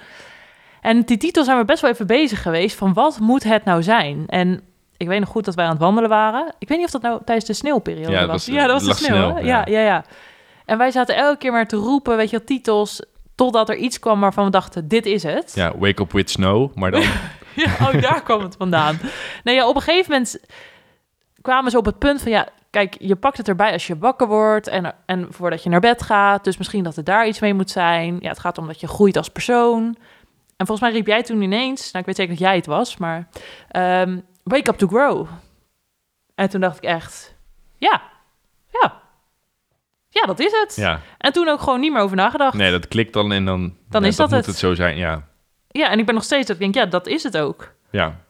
En 0.81 1.01
die 1.01 1.18
titel 1.18 1.44
zijn 1.44 1.57
we 1.57 1.65
best 1.65 1.81
wel 1.81 1.92
even 1.92 2.07
bezig 2.07 2.42
geweest 2.42 2.77
van 2.77 2.94
wat 2.94 3.19
moet 3.19 3.44
het 3.44 3.66
nou 3.66 3.83
zijn? 3.83 4.23
En 4.28 4.61
ik 4.97 5.07
weet 5.07 5.19
nog 5.19 5.30
goed 5.30 5.45
dat 5.45 5.56
wij 5.56 5.66
aan 5.66 5.71
het 5.71 5.80
wandelen 5.80 6.09
waren. 6.09 6.54
Ik 6.59 6.68
weet 6.68 6.78
niet 6.78 6.87
of 6.87 6.94
dat 6.94 7.02
nou 7.02 7.21
tijdens 7.25 7.47
de 7.47 7.54
sneeuwperiode 7.54 8.11
ja, 8.11 8.25
was. 8.25 8.45
ja, 8.45 8.68
dat 8.68 8.83
was 8.83 8.97
de 8.97 9.04
sneeuw. 9.04 9.37
ja. 9.37 9.40
ja, 9.40 9.64
ja, 9.66 9.80
ja. 9.80 10.06
En 10.66 10.78
wij 10.78 10.92
zaten 10.92 11.16
elke 11.16 11.37
keer 11.37 11.52
maar 11.52 11.68
te 11.68 11.75
roepen, 11.75 12.18
weet 12.18 12.30
je, 12.30 12.44
titels 12.44 13.02
Totdat 13.35 13.69
er 13.69 13.75
iets 13.75 13.99
kwam 13.99 14.19
waarvan 14.19 14.45
we 14.45 14.52
dachten, 14.52 14.87
dit 14.87 15.06
is 15.06 15.23
het. 15.23 15.52
Ja, 15.56 15.78
Wake 15.78 16.02
Up 16.02 16.11
With 16.11 16.30
Snow, 16.30 16.75
maar 16.75 16.92
dan... 16.92 17.02
ja, 17.56 17.71
oh, 17.81 18.02
daar 18.02 18.23
kwam 18.23 18.42
het 18.42 18.56
vandaan. 18.56 18.99
Nee, 19.44 19.56
ja, 19.56 19.68
op 19.68 19.75
een 19.75 19.81
gegeven 19.81 20.11
moment 20.11 20.40
kwamen 21.42 21.71
ze 21.71 21.78
op 21.78 21.85
het 21.85 21.99
punt 21.99 22.21
van... 22.21 22.31
ja, 22.31 22.47
kijk, 22.69 22.95
je 22.99 23.16
pakt 23.16 23.37
het 23.37 23.47
erbij 23.47 23.71
als 23.71 23.87
je 23.87 23.97
wakker 23.97 24.28
wordt 24.28 24.68
en, 24.68 24.95
en 25.06 25.28
voordat 25.30 25.64
je 25.64 25.69
naar 25.69 25.80
bed 25.80 26.02
gaat. 26.02 26.44
Dus 26.44 26.57
misschien 26.57 26.83
dat 26.83 26.97
er 26.97 27.04
daar 27.04 27.28
iets 27.28 27.40
mee 27.40 27.54
moet 27.54 27.69
zijn. 27.69 28.18
Ja, 28.19 28.30
het 28.30 28.40
gaat 28.40 28.57
om 28.57 28.68
dat 28.68 28.80
je 28.80 28.87
groeit 28.87 29.18
als 29.18 29.30
persoon. 29.30 29.83
En 30.57 30.66
volgens 30.66 30.80
mij 30.80 30.92
riep 30.92 31.07
jij 31.07 31.23
toen 31.23 31.42
ineens... 31.42 31.92
nou, 31.92 31.99
ik 31.99 32.06
weet 32.06 32.16
zeker 32.16 32.31
dat 32.31 32.42
jij 32.42 32.56
het 32.56 32.66
was, 32.66 32.97
maar... 32.97 33.28
Um, 33.75 34.25
wake 34.45 34.69
up 34.69 34.78
to 34.78 34.87
grow. 34.87 35.28
En 36.35 36.49
toen 36.49 36.61
dacht 36.61 36.78
ik 36.78 36.83
echt... 36.83 37.35
ja, 37.78 38.02
ja, 38.81 39.02
ja, 40.09 40.21
dat 40.25 40.40
is 40.40 40.52
het. 40.52 40.75
Ja. 40.75 41.02
En 41.18 41.33
toen 41.33 41.47
ook 41.47 41.59
gewoon 41.59 41.80
niet 41.80 41.92
meer 41.92 42.02
over 42.02 42.16
nagedacht. 42.16 42.57
Nee, 42.57 42.71
dat 42.71 42.87
klikt 42.87 43.14
dan 43.14 43.31
en 43.31 43.45
dan, 43.45 43.75
dan 43.90 44.06
is 44.06 44.16
dat, 44.16 44.31
moet 44.31 44.45
het. 44.45 44.56
zo 44.56 44.73
zijn, 44.73 44.97
ja. 44.97 45.28
Ja, 45.68 45.90
en 45.90 45.99
ik 45.99 46.06
ben 46.06 46.16
nog 46.16 46.23
steeds 46.23 46.47
dat 46.47 46.56
ik 46.56 46.61
denk, 46.61 46.75
ja, 46.75 46.85
dat 46.85 47.07
is 47.07 47.23
het 47.23 47.37
ook. 47.37 47.73
Ja. 47.92 48.23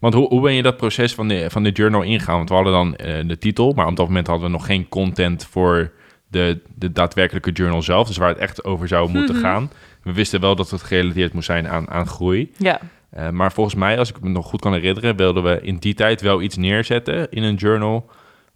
Want 0.00 0.14
hoe, 0.14 0.28
hoe 0.28 0.40
ben 0.40 0.52
je 0.52 0.62
dat 0.62 0.76
proces 0.76 1.14
van 1.14 1.28
de, 1.28 1.50
van 1.50 1.62
de 1.62 1.70
journal 1.70 2.02
ingegaan? 2.02 2.36
Want 2.36 2.48
we 2.48 2.54
hadden 2.54 2.72
dan 2.72 2.88
uh, 2.88 3.28
de 3.28 3.38
titel, 3.38 3.72
maar 3.72 3.86
op 3.86 3.96
dat 3.96 4.06
moment 4.06 4.26
hadden 4.26 4.46
we 4.46 4.52
nog 4.52 4.66
geen 4.66 4.88
content 4.88 5.44
voor 5.44 5.92
de, 6.28 6.60
de 6.74 6.92
daadwerkelijke 6.92 7.50
journal 7.50 7.82
zelf. 7.82 8.06
Dus 8.06 8.16
waar 8.16 8.28
het 8.28 8.38
echt 8.38 8.64
over 8.64 8.88
zou 8.88 9.10
moeten 9.10 9.34
mhm. 9.34 9.44
gaan. 9.44 9.70
We 10.02 10.12
wisten 10.12 10.40
wel 10.40 10.56
dat 10.56 10.70
het 10.70 10.82
gerelateerd 10.82 11.32
moest 11.32 11.46
zijn 11.46 11.68
aan, 11.68 11.90
aan 11.90 12.06
groei. 12.06 12.52
Ja. 12.56 12.80
Uh, 13.16 13.30
maar 13.30 13.52
volgens 13.52 13.74
mij, 13.74 13.98
als 13.98 14.10
ik 14.10 14.20
me 14.20 14.28
nog 14.28 14.46
goed 14.46 14.60
kan 14.60 14.72
herinneren, 14.72 15.16
wilden 15.16 15.42
we 15.42 15.60
in 15.60 15.76
die 15.76 15.94
tijd 15.94 16.20
wel 16.20 16.42
iets 16.42 16.56
neerzetten 16.56 17.30
in 17.30 17.42
een 17.42 17.54
journal. 17.54 18.10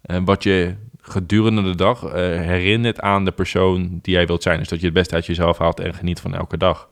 Uh, 0.05 0.17
wat 0.25 0.43
je 0.43 0.75
gedurende 1.01 1.61
de 1.61 1.75
dag 1.75 2.03
uh, 2.03 2.11
herinnert 2.13 2.99
aan 2.99 3.25
de 3.25 3.31
persoon 3.31 3.99
die 4.01 4.13
jij 4.13 4.25
wilt 4.25 4.43
zijn. 4.43 4.59
Dus 4.59 4.67
dat 4.67 4.79
je 4.79 4.85
het 4.85 4.93
beste 4.93 5.15
uit 5.15 5.25
jezelf 5.25 5.57
haalt 5.57 5.79
en 5.79 5.93
geniet 5.93 6.19
van 6.19 6.35
elke 6.35 6.57
dag. 6.57 6.89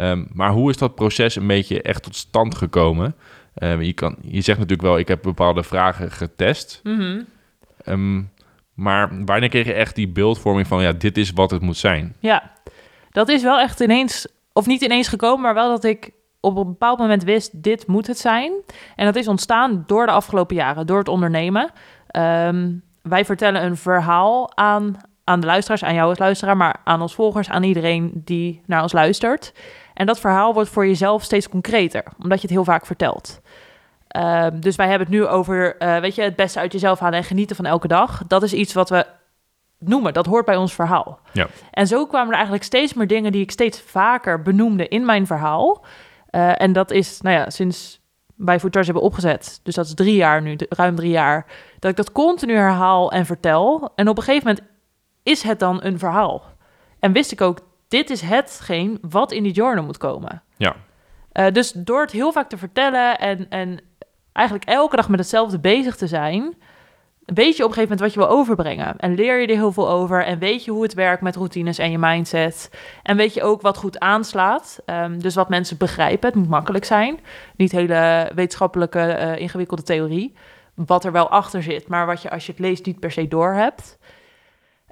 Um, 0.00 0.28
maar 0.32 0.50
hoe 0.50 0.70
is 0.70 0.76
dat 0.76 0.94
proces 0.94 1.36
een 1.36 1.46
beetje 1.46 1.82
echt 1.82 2.02
tot 2.02 2.16
stand 2.16 2.54
gekomen? 2.54 3.14
Um, 3.58 3.82
je, 3.82 3.92
kan, 3.92 4.16
je 4.22 4.40
zegt 4.40 4.58
natuurlijk 4.58 4.88
wel, 4.88 4.98
ik 4.98 5.08
heb 5.08 5.22
bepaalde 5.22 5.62
vragen 5.62 6.10
getest. 6.10 6.80
Mm 6.82 6.98
-hmm. 6.98 7.26
um, 7.86 8.30
maar 8.74 9.24
wanneer 9.24 9.48
kreeg 9.48 9.66
je 9.66 9.72
echt 9.72 9.94
die 9.94 10.08
beeldvorming 10.08 10.66
van, 10.66 10.82
ja, 10.82 10.92
dit 10.92 11.16
is 11.16 11.30
wat 11.30 11.50
het 11.50 11.62
moet 11.62 11.76
zijn? 11.76 12.14
Ja, 12.18 12.52
dat 13.10 13.28
is 13.28 13.42
wel 13.42 13.58
echt 13.58 13.80
ineens, 13.80 14.26
of 14.52 14.66
niet 14.66 14.82
ineens 14.82 15.08
gekomen, 15.08 15.40
maar 15.40 15.54
wel 15.54 15.68
dat 15.68 15.84
ik 15.84 16.10
op 16.44 16.56
een 16.56 16.66
bepaald 16.66 16.98
moment 16.98 17.22
wist, 17.22 17.62
dit 17.62 17.86
moet 17.86 18.06
het 18.06 18.18
zijn. 18.18 18.52
En 18.96 19.04
dat 19.04 19.16
is 19.16 19.28
ontstaan 19.28 19.84
door 19.86 20.06
de 20.06 20.12
afgelopen 20.12 20.56
jaren, 20.56 20.86
door 20.86 20.98
het 20.98 21.08
ondernemen. 21.08 21.70
Ehm, 22.06 22.72
wij 23.02 23.24
vertellen 23.24 23.64
een 23.64 23.76
verhaal 23.76 24.56
aan, 24.56 24.96
aan 25.24 25.40
de 25.40 25.46
luisteraars, 25.46 25.84
aan 25.84 25.94
jou 25.94 26.08
als 26.08 26.18
luisteraar, 26.18 26.56
maar 26.56 26.76
aan 26.84 27.00
ons 27.00 27.14
volgers, 27.14 27.48
aan 27.48 27.62
iedereen 27.62 28.22
die 28.24 28.62
naar 28.66 28.82
ons 28.82 28.92
luistert. 28.92 29.52
En 29.94 30.06
dat 30.06 30.20
verhaal 30.20 30.54
wordt 30.54 30.70
voor 30.70 30.86
jezelf 30.86 31.22
steeds 31.22 31.48
concreter, 31.48 32.04
omdat 32.22 32.40
je 32.40 32.46
het 32.46 32.56
heel 32.56 32.64
vaak 32.64 32.86
vertelt. 32.86 33.40
Ehm, 34.08 34.60
dus 34.60 34.76
wij 34.76 34.88
hebben 34.88 35.06
het 35.06 35.16
nu 35.16 35.26
over, 35.26 35.76
eh, 35.76 35.98
weet 35.98 36.14
je, 36.14 36.22
het 36.22 36.36
beste 36.36 36.58
uit 36.58 36.72
jezelf 36.72 36.98
halen 36.98 37.18
en 37.18 37.24
genieten 37.24 37.56
van 37.56 37.66
elke 37.66 37.88
dag. 37.88 38.22
Dat 38.26 38.42
is 38.42 38.52
iets 38.52 38.72
wat 38.72 38.88
we 38.88 39.06
noemen. 39.78 40.12
Dat 40.12 40.26
hoort 40.26 40.44
bij 40.44 40.56
ons 40.56 40.74
verhaal. 40.74 41.18
Ja. 41.32 41.46
En 41.70 41.86
zo 41.86 42.06
kwamen 42.06 42.28
er 42.28 42.34
eigenlijk 42.34 42.64
steeds 42.64 42.94
meer 42.94 43.06
dingen 43.06 43.32
die 43.32 43.42
ik 43.42 43.50
steeds 43.50 43.80
vaker 43.80 44.42
benoemde 44.42 44.88
in 44.88 45.04
mijn 45.04 45.26
verhaal. 45.26 45.84
Uh, 46.34 46.60
en 46.60 46.72
dat 46.72 46.90
is, 46.90 47.20
nou 47.20 47.36
ja, 47.36 47.50
sinds 47.50 48.00
wij 48.36 48.60
Foodcharge 48.60 48.90
hebben 48.90 49.08
opgezet, 49.08 49.60
dus 49.62 49.74
dat 49.74 49.86
is 49.86 49.94
drie 49.94 50.14
jaar 50.14 50.42
nu, 50.42 50.56
ruim 50.68 50.94
drie 50.94 51.10
jaar, 51.10 51.46
dat 51.78 51.90
ik 51.90 51.96
dat 51.96 52.12
continu 52.12 52.54
herhaal 52.54 53.12
en 53.12 53.26
vertel. 53.26 53.92
En 53.94 54.08
op 54.08 54.16
een 54.16 54.22
gegeven 54.22 54.46
moment 54.48 54.66
is 55.22 55.42
het 55.42 55.58
dan 55.58 55.84
een 55.84 55.98
verhaal. 55.98 56.42
En 56.98 57.12
wist 57.12 57.32
ik 57.32 57.40
ook, 57.40 57.58
dit 57.88 58.10
is 58.10 58.20
hetgeen 58.20 58.98
wat 59.00 59.32
in 59.32 59.42
die 59.42 59.52
journal 59.52 59.84
moet 59.84 59.98
komen. 59.98 60.42
Ja. 60.56 60.76
Uh, 61.32 61.46
dus 61.52 61.72
door 61.72 62.00
het 62.00 62.10
heel 62.10 62.32
vaak 62.32 62.48
te 62.48 62.58
vertellen 62.58 63.18
en, 63.18 63.48
en 63.48 63.80
eigenlijk 64.32 64.68
elke 64.68 64.96
dag 64.96 65.08
met 65.08 65.18
hetzelfde 65.18 65.58
bezig 65.58 65.96
te 65.96 66.06
zijn, 66.06 66.54
weet 67.24 67.56
je 67.56 67.62
op 67.62 67.68
een 67.68 67.74
gegeven 67.74 67.82
moment 67.82 68.00
wat 68.00 68.12
je 68.12 68.18
wil 68.18 68.38
overbrengen. 68.38 68.96
En 68.96 69.14
leer 69.14 69.40
je 69.40 69.46
er 69.46 69.56
heel 69.56 69.72
veel 69.72 69.90
over. 69.90 70.24
En 70.24 70.38
weet 70.38 70.64
je 70.64 70.70
hoe 70.70 70.82
het 70.82 70.94
werkt 70.94 71.22
met 71.22 71.36
routines 71.36 71.78
en 71.78 71.90
je 71.90 71.98
mindset. 71.98 72.70
En 73.02 73.16
weet 73.16 73.34
je 73.34 73.42
ook 73.42 73.60
wat 73.60 73.76
goed 73.76 73.98
aanslaat. 73.98 74.78
Um, 74.86 75.22
dus 75.22 75.34
wat 75.34 75.48
mensen 75.48 75.76
begrijpen. 75.76 76.28
Het 76.28 76.38
moet 76.38 76.48
makkelijk 76.48 76.84
zijn. 76.84 77.20
Niet 77.56 77.72
hele 77.72 78.30
wetenschappelijke, 78.34 79.18
uh, 79.20 79.38
ingewikkelde 79.38 79.82
theorie. 79.82 80.34
Wat 80.74 81.04
er 81.04 81.12
wel 81.12 81.28
achter 81.28 81.62
zit, 81.62 81.88
maar 81.88 82.06
wat 82.06 82.22
je 82.22 82.30
als 82.30 82.46
je 82.46 82.52
het 82.52 82.60
leest 82.60 82.86
niet 82.86 83.00
per 83.00 83.10
se 83.12 83.28
doorhebt. 83.28 83.98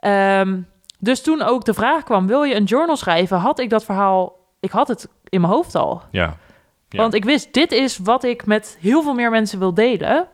Um, 0.01 0.67
dus 0.99 1.23
toen 1.23 1.43
ook 1.43 1.65
de 1.65 1.75
vraag 1.75 2.03
kwam: 2.03 2.27
wil 2.27 2.43
je 2.43 2.55
een 2.55 2.65
journal 2.65 2.97
schrijven? 2.97 3.39
Had 3.39 3.59
ik 3.59 3.71
dat 3.71 3.85
verhaal. 3.85 4.41
Ik 4.61 4.71
had 4.71 4.89
het 4.89 5.09
in 5.29 5.41
mijn 5.41 5.53
hoofd 5.53 5.75
al. 5.75 6.03
Ja. 6.11 6.37
ja. 6.89 6.99
Want 6.99 7.15
ik 7.15 7.25
wist, 7.25 7.53
dit 7.53 7.73
is 7.73 7.99
wat 7.99 8.25
ik 8.25 8.47
met 8.47 8.77
heel 8.81 9.03
veel 9.03 9.15
meer 9.15 9.31
mensen 9.31 9.59
wil 9.59 9.75
delen. 9.75 10.29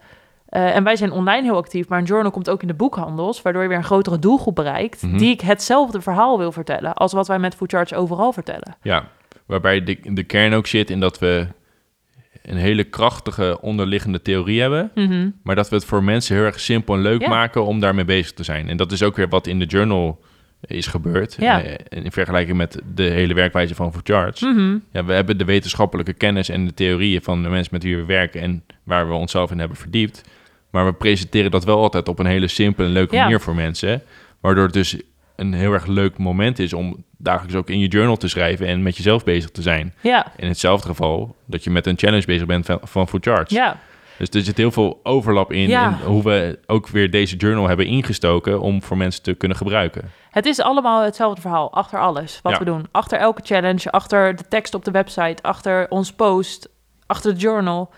Uh, 0.50 0.76
en 0.76 0.84
wij 0.84 0.96
zijn 0.96 1.12
online 1.12 1.42
heel 1.42 1.56
actief, 1.56 1.88
maar 1.88 1.98
een 1.98 2.04
journal 2.04 2.30
komt 2.30 2.50
ook 2.50 2.62
in 2.62 2.68
de 2.68 2.74
boekhandels, 2.74 3.42
waardoor 3.42 3.62
je 3.62 3.68
weer 3.68 3.76
een 3.76 3.84
grotere 3.84 4.18
doelgroep 4.18 4.54
bereikt, 4.54 5.02
mm 5.02 5.10
-hmm. 5.10 5.18
die 5.18 5.30
ik 5.30 5.40
hetzelfde 5.40 6.00
verhaal 6.00 6.38
wil 6.38 6.52
vertellen 6.52 6.94
als 6.94 7.12
wat 7.12 7.28
wij 7.28 7.38
met 7.38 7.54
Food 7.54 7.70
Charge 7.70 7.96
overal 7.96 8.32
vertellen. 8.32 8.76
Ja, 8.82 9.08
waarbij 9.46 9.84
de, 9.84 9.98
de 10.02 10.24
kern 10.24 10.52
ook 10.52 10.66
zit 10.66 10.90
in 10.90 11.00
dat 11.00 11.18
we 11.18 11.46
een 12.42 12.56
hele 12.56 12.84
krachtige 12.84 13.58
onderliggende 13.60 14.22
theorie 14.22 14.60
hebben, 14.60 14.90
mm 14.94 15.06
-hmm. 15.06 15.34
maar 15.42 15.54
dat 15.54 15.68
we 15.68 15.74
het 15.76 15.84
voor 15.84 16.04
mensen 16.04 16.36
heel 16.36 16.44
erg 16.44 16.60
simpel 16.60 16.94
en 16.94 17.00
leuk 17.00 17.20
ja. 17.20 17.28
maken 17.28 17.64
om 17.64 17.80
daarmee 17.80 18.04
bezig 18.04 18.32
te 18.32 18.44
zijn. 18.44 18.68
En 18.68 18.76
dat 18.76 18.92
is 18.92 19.02
ook 19.02 19.16
weer 19.16 19.28
wat 19.28 19.46
in 19.46 19.58
de 19.58 19.66
journal 19.66 20.20
is 20.60 20.86
gebeurd. 20.86 21.36
Ja. 21.38 21.64
Uh, 21.64 21.74
in 21.88 22.12
vergelijking 22.12 22.56
met 22.56 22.82
de 22.94 23.02
hele 23.02 23.34
werkwijze 23.34 23.74
van 23.74 23.92
Food 23.92 24.08
Charts. 24.08 24.40
Mm 24.40 24.54
-hmm. 24.54 24.82
ja, 24.92 25.04
we 25.04 25.12
hebben 25.12 25.38
de 25.38 25.44
wetenschappelijke 25.44 26.12
kennis 26.12 26.48
en 26.48 26.66
de 26.66 26.74
theorieën 26.74 27.22
van 27.22 27.42
de 27.42 27.48
mensen 27.48 27.74
met 27.74 27.82
wie 27.82 27.96
we 27.96 28.04
werken 28.04 28.40
en 28.40 28.64
waar 28.82 29.08
we 29.08 29.14
onszelf 29.14 29.50
in 29.50 29.58
hebben 29.58 29.76
verdiept. 29.76 30.22
Maar 30.70 30.84
we 30.86 30.92
presenteren 30.92 31.50
dat 31.50 31.64
wel 31.64 31.78
altijd 31.82 32.08
op 32.08 32.18
een 32.18 32.26
hele 32.26 32.48
simpele 32.48 32.86
en 32.86 32.92
leuke 32.92 33.14
Ja. 33.14 33.22
manier 33.22 33.40
voor 33.40 33.54
mensen. 33.54 34.02
Waardoor 34.40 34.64
het 34.64 34.72
dus 34.72 34.96
een 35.36 35.52
heel 35.52 35.72
erg 35.72 35.86
leuk 35.86 36.18
moment 36.18 36.58
is 36.58 36.72
om 36.72 37.04
dagelijks 37.16 37.54
ook 37.56 37.70
in 37.70 37.78
je 37.78 37.88
journal 37.88 38.16
te 38.16 38.28
schrijven 38.28 38.66
en 38.66 38.82
met 38.82 38.96
jezelf 38.96 39.24
bezig 39.24 39.50
te 39.50 39.62
zijn. 39.62 39.94
Ja, 40.00 40.26
In 40.36 40.48
hetzelfde 40.48 40.88
geval 40.88 41.36
dat 41.46 41.64
je 41.64 41.70
met 41.70 41.86
een 41.86 41.98
challenge 41.98 42.26
bezig 42.26 42.46
bent 42.46 42.66
van, 42.66 42.78
van 42.82 43.08
Food 43.08 43.24
Charts. 43.24 43.52
ja, 43.54 43.76
Dus 44.18 44.28
er 44.28 44.40
zit 44.42 44.56
heel 44.56 44.70
veel 44.70 45.00
overlap 45.02 45.52
in, 45.52 45.68
Ja. 45.68 45.88
in 45.88 46.06
hoe 46.06 46.22
we 46.22 46.58
ook 46.66 46.88
weer 46.88 47.10
deze 47.10 47.36
journal 47.36 47.68
hebben 47.68 47.86
ingestoken 47.86 48.60
om 48.60 48.82
voor 48.82 48.96
mensen 48.96 49.22
te 49.22 49.34
kunnen 49.34 49.56
gebruiken. 49.56 50.10
het 50.30 50.46
is 50.46 50.60
allemaal 50.60 51.02
hetzelfde 51.02 51.40
verhaal, 51.40 51.72
achter 51.72 52.00
alles 52.00 52.40
wat 52.42 52.52
Ja. 52.52 52.58
we 52.58 52.64
doen. 52.64 52.86
Achter 52.90 53.18
elke 53.18 53.40
challenge, 53.44 53.90
achter 53.90 54.36
de 54.36 54.48
tekst 54.48 54.74
op 54.74 54.84
de 54.84 54.90
website, 54.90 55.42
achter 55.42 55.86
ons 55.88 56.12
post, 56.12 56.68
achter 57.06 57.32
de 57.34 57.40
journal. 57.40 57.90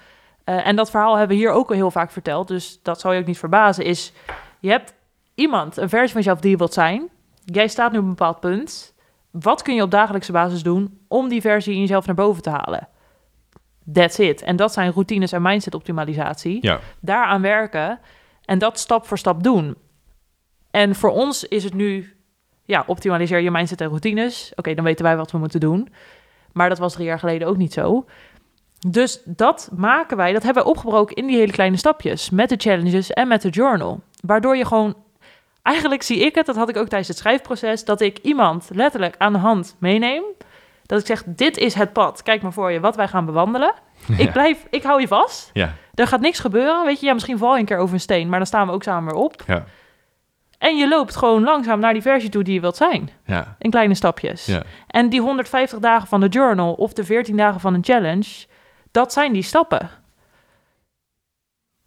Eh, 0.50 0.66
en 0.66 0.76
dat 0.76 0.90
verhaal 0.90 1.16
hebben 1.16 1.36
we 1.36 1.42
hier 1.42 1.52
ook 1.52 1.68
al 1.68 1.74
heel 1.74 1.90
vaak 1.90 2.10
verteld, 2.10 2.48
dus 2.48 2.80
dat 2.82 3.00
zal 3.00 3.12
je 3.12 3.20
ook 3.20 3.26
niet 3.26 3.38
verbazen, 3.38 3.84
is 3.84 4.12
je 4.60 4.70
hebt 4.70 4.94
iemand, 5.34 5.76
een 5.76 5.88
versie 5.88 6.12
van 6.12 6.20
jezelf 6.20 6.40
die 6.40 6.50
je 6.50 6.56
wilt 6.56 6.72
zijn. 6.72 7.08
Jij 7.44 7.68
staat 7.68 7.92
nu 7.92 7.98
op 7.98 8.04
een 8.04 8.10
bepaald 8.10 8.40
punt. 8.40 8.94
Wat 9.30 9.62
kun 9.62 9.74
je 9.74 9.82
op 9.82 9.90
dagelijkse 9.90 10.32
basis 10.32 10.62
doen 10.62 11.00
om 11.08 11.28
die 11.28 11.40
versie 11.40 11.74
in 11.74 11.80
jezelf 11.80 12.06
naar 12.06 12.14
boven 12.14 12.42
te 12.42 12.50
halen? 12.50 12.88
That's 13.92 14.18
it. 14.18 14.42
En 14.42 14.56
dat 14.56 14.72
zijn 14.72 14.92
routines 14.92 15.32
en 15.32 15.42
mindset 15.42 15.74
optimalisatie. 15.74 16.58
Ja, 16.60 16.78
daaraan 17.00 17.42
werken 17.42 17.98
en 18.44 18.58
dat 18.58 18.78
stap 18.78 19.06
voor 19.06 19.18
stap 19.18 19.42
doen. 19.42 19.76
En 20.70 20.94
voor 20.94 21.10
ons 21.10 21.44
is 21.44 21.64
het 21.64 21.74
nu, 21.74 22.16
ja, 22.64 22.84
optimaliseer 22.86 23.40
je 23.40 23.50
mindset 23.50 23.80
en 23.80 23.88
routines. 23.88 24.52
Oké, 24.56 24.74
dan 24.74 24.84
weten 24.84 25.04
wij 25.04 25.16
wat 25.16 25.30
we 25.30 25.38
moeten 25.38 25.60
doen. 25.60 25.88
Maar 26.52 26.68
dat 26.68 26.78
was 26.78 26.92
drie 26.92 27.06
jaar 27.06 27.18
geleden 27.18 27.48
ook 27.48 27.56
niet 27.56 27.72
zo. 27.72 28.06
Dus 28.86 29.20
dat 29.24 29.70
maken 29.76 30.16
wij, 30.16 30.32
dat 30.32 30.42
hebben 30.42 30.62
wij 30.62 30.72
opgebroken 30.72 31.16
in 31.16 31.26
die 31.26 31.36
hele 31.36 31.52
kleine 31.52 31.76
stapjes. 31.76 32.30
Met 32.30 32.48
de 32.48 32.56
challenges 32.58 33.10
en 33.10 33.28
met 33.28 33.42
de 33.42 33.48
journal. 33.48 34.00
Waardoor 34.24 34.56
je 34.56 34.66
gewoon, 34.66 34.94
eigenlijk 35.62 36.02
zie 36.02 36.18
ik 36.20 36.34
het, 36.34 36.46
dat 36.46 36.56
had 36.56 36.68
ik 36.68 36.76
ook 36.76 36.88
tijdens 36.88 37.08
het 37.08 37.18
schrijfproces, 37.18 37.84
dat 37.84 38.00
ik 38.00 38.18
iemand 38.18 38.68
letterlijk 38.72 39.14
aan 39.18 39.32
de 39.32 39.38
hand 39.38 39.76
meeneem. 39.78 40.22
Dat 40.86 41.00
ik 41.00 41.06
zeg, 41.06 41.22
dit 41.26 41.56
is 41.56 41.74
het 41.74 41.92
pad. 41.92 42.22
Kijk 42.22 42.42
maar 42.42 42.52
voor 42.52 42.70
je 42.72 42.80
wat 42.80 42.96
wij 42.96 43.08
gaan 43.08 43.24
bewandelen. 43.26 43.72
Ik 44.16 44.32
blijf, 44.32 44.66
ik 44.70 44.82
hou 44.82 45.00
je 45.00 45.08
vast. 45.08 45.50
ja, 45.52 45.74
Er 45.94 46.06
gaat 46.06 46.20
niks 46.20 46.38
gebeuren, 46.38 46.84
weet 46.84 47.00
je. 47.00 47.06
Ja, 47.06 47.12
misschien 47.12 47.38
val 47.38 47.54
je 47.54 47.60
een 47.60 47.66
keer 47.66 47.78
over 47.78 47.94
een 47.94 48.00
steen, 48.00 48.28
maar 48.28 48.38
dan 48.38 48.46
staan 48.46 48.66
we 48.66 48.72
ook 48.72 48.82
samen 48.82 49.12
weer 49.12 49.22
op. 49.22 49.42
ja, 49.46 49.64
En 50.58 50.76
je 50.76 50.88
loopt 50.88 51.16
gewoon 51.16 51.42
langzaam 51.42 51.80
naar 51.80 51.92
die 51.92 52.02
versie 52.02 52.30
toe 52.30 52.42
die 52.42 52.54
je 52.54 52.60
wilt 52.60 52.76
zijn. 52.76 53.10
ja. 53.26 53.56
In 53.58 53.70
kleine 53.70 53.94
stapjes. 53.94 54.46
ja. 54.46 54.62
En 54.86 55.08
die 55.08 55.20
150 55.20 55.78
dagen 55.78 56.08
van 56.08 56.20
de 56.20 56.28
journal 56.28 56.72
of 56.72 56.92
de 56.92 57.04
14 57.04 57.36
dagen 57.36 57.60
van 57.60 57.74
een 57.74 57.84
challenge, 57.84 58.46
dat 58.90 59.12
zijn 59.12 59.32
die 59.32 59.42
stappen. 59.42 59.90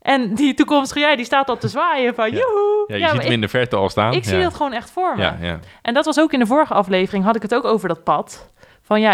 En 0.01 0.33
die 0.35 0.53
toekomstige 0.53 0.99
jij, 0.99 1.15
die 1.15 1.25
staat 1.25 1.49
al 1.49 1.57
te 1.57 1.67
zwaaien 1.67 2.15
van 2.15 2.31
Ja. 2.31 2.37
joehoe. 2.37 2.83
Ja, 2.87 2.95
je 2.95 3.01
Ja, 3.01 3.09
ziet 3.09 3.21
hem 3.23 3.31
in 3.31 3.41
de 3.41 3.47
verte 3.47 3.75
al 3.75 3.89
staan. 3.89 4.13
ik 4.13 4.23
zie 4.23 4.41
dat 4.41 4.53
gewoon 4.53 4.73
echt 4.73 4.89
voor 4.91 5.15
me. 5.15 5.21
Ja, 5.21 5.37
ja. 5.41 5.59
En 5.81 5.93
dat 5.93 6.05
was 6.05 6.19
ook 6.19 6.33
in 6.33 6.39
de 6.39 6.45
vorige 6.45 6.73
aflevering, 6.73 7.23
had 7.23 7.35
ik 7.35 7.41
het 7.41 7.55
ook 7.55 7.65
over 7.65 7.87
dat 7.87 8.03
pad. 8.03 8.51
Van 8.81 9.01
ja, 9.01 9.11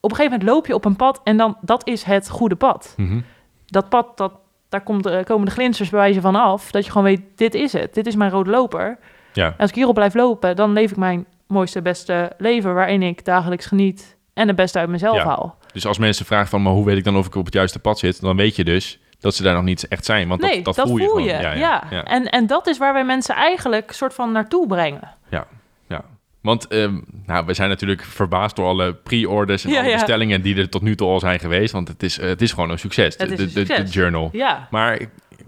op 0.00 0.10
een 0.10 0.16
gegeven 0.16 0.24
moment 0.30 0.42
loop 0.42 0.66
je 0.66 0.74
op 0.74 0.84
een 0.84 0.96
pad 0.96 1.20
en 1.24 1.36
dan, 1.36 1.56
dat 1.60 1.86
is 1.86 2.02
het 2.02 2.28
goede 2.28 2.56
pad. 2.56 2.94
Mhm. 2.96 3.20
dat 3.66 3.88
pad, 3.88 4.16
dat, 4.16 4.32
daar 4.68 4.80
komt, 4.82 5.02
de- 5.02 5.22
komen 5.26 5.44
de 5.46 5.50
glinsters 5.52 5.90
bij 5.90 6.00
wijze 6.00 6.20
van 6.20 6.34
af. 6.36 6.70
Dat 6.70 6.84
je 6.84 6.90
gewoon 6.90 7.06
weet, 7.06 7.20
dit 7.34 7.54
is 7.54 7.72
het. 7.72 7.94
Dit 7.94 8.06
is 8.06 8.16
mijn 8.16 8.30
rode 8.30 8.50
loper. 8.50 8.98
ja. 9.32 9.46
En 9.46 9.54
als 9.58 9.68
ik 9.70 9.76
hierop 9.76 9.94
blijf 9.94 10.14
lopen, 10.14 10.56
dan 10.56 10.72
leef 10.72 10.90
ik 10.90 10.96
mijn 10.96 11.26
mooiste, 11.46 11.82
beste 11.82 12.32
leven... 12.38 12.74
waarin 12.74 13.02
ik 13.02 13.24
dagelijks 13.24 13.66
geniet 13.66 14.16
en 14.34 14.46
het 14.46 14.56
beste 14.56 14.78
uit 14.78 14.88
mezelf 14.88 15.18
haal. 15.22 15.57
Dus 15.72 15.86
als 15.86 15.98
mensen 15.98 16.26
vragen 16.26 16.48
van, 16.48 16.62
maar 16.62 16.72
hoe 16.72 16.84
weet 16.84 16.96
ik 16.96 17.04
dan 17.04 17.16
of 17.16 17.26
ik 17.26 17.34
op 17.34 17.44
het 17.44 17.54
juiste 17.54 17.78
pad 17.78 17.98
zit? 17.98 18.20
Dan 18.20 18.36
weet 18.36 18.56
je 18.56 18.64
dus 18.64 18.98
dat 19.20 19.34
ze 19.34 19.42
daar 19.42 19.54
nog 19.54 19.64
niet 19.64 19.88
echt 19.88 20.04
zijn. 20.04 20.28
Want 20.28 20.40
nee, 20.40 20.62
dat, 20.62 20.74
dat, 20.74 20.88
voel 20.88 21.18
je. 21.18 21.24
Ja, 21.24 21.40
Ja, 21.40 21.52
ja, 21.54 21.84
ja. 21.90 22.04
En, 22.04 22.24
en 22.24 22.46
dat 22.46 22.66
is 22.66 22.78
waar 22.78 22.92
wij 22.92 23.04
mensen 23.04 23.34
eigenlijk 23.34 23.92
soort 23.92 24.14
van 24.14 24.32
naartoe 24.32 24.66
brengen. 24.66 25.14
Ja, 25.30 25.46
ja. 25.88 26.04
Want 26.40 26.66
ehm, 26.66 27.00
nou, 27.26 27.46
we 27.46 27.54
zijn 27.54 27.68
natuurlijk 27.68 28.02
verbaasd 28.04 28.56
door 28.56 28.66
alle 28.66 28.94
pre-orders 28.94 29.64
en 29.64 29.76
alle 29.76 29.92
bestellingen 29.92 30.42
die 30.42 30.56
er 30.56 30.68
tot 30.68 30.82
nu 30.82 30.94
toe 30.96 31.08
al 31.08 31.20
zijn 31.20 31.38
geweest. 31.40 31.72
Want 31.72 31.88
het 31.88 32.02
is, 32.02 32.18
eh, 32.18 32.28
het 32.28 32.42
is 32.42 32.52
gewoon 32.52 32.70
een 32.70 32.78
succes, 32.78 33.14
Het 33.16 33.36
de, 33.36 33.64
de- 33.64 33.82
journal. 33.82 34.28
Ja, 34.32 34.68
Maar 34.70 34.98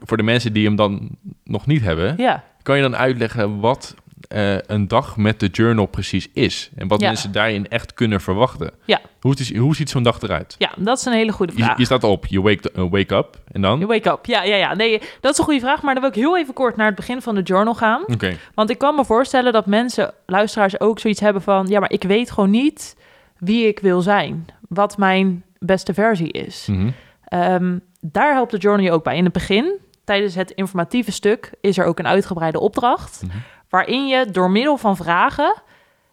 voor 0.03 0.17
de 0.17 0.23
mensen 0.23 0.53
die 0.53 0.65
hem 0.67 0.77
dan 0.77 1.09
nog 1.45 1.67
niet 1.67 1.83
hebben, 1.83 2.15
kan 2.63 2.77
je 2.77 2.83
dan 2.83 2.97
uitleggen 2.97 3.61
wat 3.61 3.95
eh, 4.31 4.59
een 4.67 4.89
dag 4.89 5.17
met 5.17 5.41
de 5.41 5.47
journal 5.47 5.87
precies 5.87 6.29
is? 6.33 6.71
En 6.77 6.89
wat 6.89 7.01
Ja. 7.01 7.07
mensen 7.07 7.33
daarin 7.33 7.69
echt 7.69 7.95
kunnen 7.95 8.21
verwachten? 8.21 8.71
Ja. 8.85 9.01
Hoe, 9.21 9.35
is, 9.39 9.57
hoe 9.57 9.75
ziet 9.77 9.91
zo'n 9.91 10.03
dag 10.03 10.21
eruit? 10.23 10.55
ja, 10.59 10.71
dat 10.77 10.99
is 10.99 11.05
een 11.05 11.13
hele 11.13 11.33
goede 11.33 11.53
Je, 11.57 11.63
vraag. 11.65 11.79
je 11.79 11.85
staat 11.85 12.05
op, 12.05 12.27
je 12.27 12.41
wake, 12.43 12.71
eh, 12.73 12.85
wake 12.91 13.15
up 13.15 13.39
en 13.53 13.61
dan? 13.61 13.79
You 13.79 13.87
wake 13.93 14.11
up. 14.11 14.27
Ja, 14.27 14.43
ja, 14.43 14.57
ja. 14.57 14.75
Nee, 14.75 15.01
dat 15.21 15.33
is 15.33 15.39
een 15.39 15.45
goede 15.45 15.61
vraag. 15.61 15.83
Maar 15.83 15.93
dan 15.95 16.03
wil 16.03 16.13
ik 16.13 16.17
heel 16.19 16.39
even 16.39 16.55
kort 16.55 16.77
naar 16.77 16.87
het 16.87 16.95
begin 16.95 17.23
van 17.23 17.35
de 17.35 17.43
journal 17.43 17.75
gaan. 17.75 18.03
Oké, 18.07 18.37
Want 18.55 18.71
ik 18.71 18.79
kan 18.79 18.95
me 18.95 19.05
voorstellen 19.05 19.53
dat 19.53 19.67
mensen, 19.67 20.15
luisteraars, 20.27 20.81
ook 20.81 20.99
zoiets 20.99 21.21
hebben 21.21 21.43
van... 21.43 21.67
ja, 21.67 21.81
maar 21.81 21.93
ik 21.93 22.03
weet 22.03 22.31
gewoon 22.31 22.51
niet 22.51 22.97
wie 23.39 23.67
ik 23.67 23.79
wil 23.79 24.01
zijn. 24.01 24.47
Wat 24.69 24.97
mijn 24.99 25.45
beste 25.59 25.95
versie 25.95 26.33
is. 26.33 26.67
Mhm. 26.71 26.91
Ehm, 27.25 27.79
daar 28.01 28.33
helpt 28.33 28.51
de 28.51 28.59
journal 28.59 28.85
je 28.85 28.93
ook 28.93 29.05
bij. 29.05 29.17
In 29.17 29.25
het 29.25 29.33
begin, 29.33 29.79
tijdens 30.05 30.35
het 30.35 30.51
informatieve 30.51 31.13
stuk... 31.13 31.51
is 31.61 31.79
er 31.79 31.85
ook 31.85 31.99
een 31.99 32.07
uitgebreide 32.07 32.61
opdracht... 32.61 33.23
Mhm. 33.27 33.37
Waarin 33.71 34.07
je 34.07 34.31
door 34.31 34.51
middel 34.51 34.77
van 34.77 34.97
vragen 34.97 35.55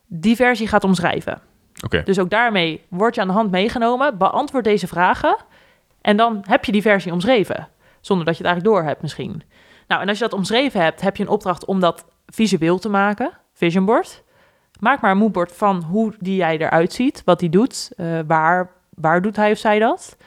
die 0.05 0.35
versie 0.35 0.67
gaat 0.67 0.83
omschrijven. 0.83 1.41
Dus 2.03 2.19
ook 2.19 2.29
daarmee 2.29 2.85
word 2.89 3.15
je 3.15 3.21
aan 3.21 3.27
de 3.27 3.33
hand 3.33 3.51
meegenomen. 3.51 4.17
Beantwoord 4.17 4.63
deze 4.63 4.87
vragen. 4.87 5.35
En 6.01 6.17
dan 6.17 6.43
heb 6.47 6.65
je 6.65 6.71
die 6.71 6.81
versie 6.81 7.11
omschreven. 7.11 7.67
Zonder 8.01 8.25
dat 8.25 8.37
je 8.37 8.43
het 8.43 8.51
eigenlijk 8.51 8.75
door 8.75 8.89
hebt 8.89 9.01
misschien. 9.01 9.43
Nou, 9.87 10.01
en 10.01 10.07
als 10.09 10.17
je 10.17 10.23
dat 10.23 10.33
omschreven 10.33 10.81
hebt, 10.81 11.01
heb 11.01 11.17
je 11.17 11.23
een 11.23 11.29
opdracht 11.29 11.65
om 11.65 11.79
dat 11.79 12.05
visueel 12.27 12.79
te 12.79 12.89
maken. 12.89 13.31
Vision 13.53 13.85
board. 13.85 14.23
Maak 14.79 15.01
maar 15.01 15.11
een 15.11 15.17
moodboard 15.17 15.51
van 15.51 15.83
hoe 15.83 16.13
die 16.19 16.35
jij 16.35 16.57
eruit 16.57 16.93
ziet. 16.93 17.21
Wat 17.25 17.39
die 17.39 17.49
doet. 17.49 17.91
eh, 17.97 18.19
waar 18.27 18.75
waar 18.89 19.21
doet 19.21 19.35
hij 19.35 19.51
of 19.51 19.57
zij 19.57 19.79
dat? 19.79 20.17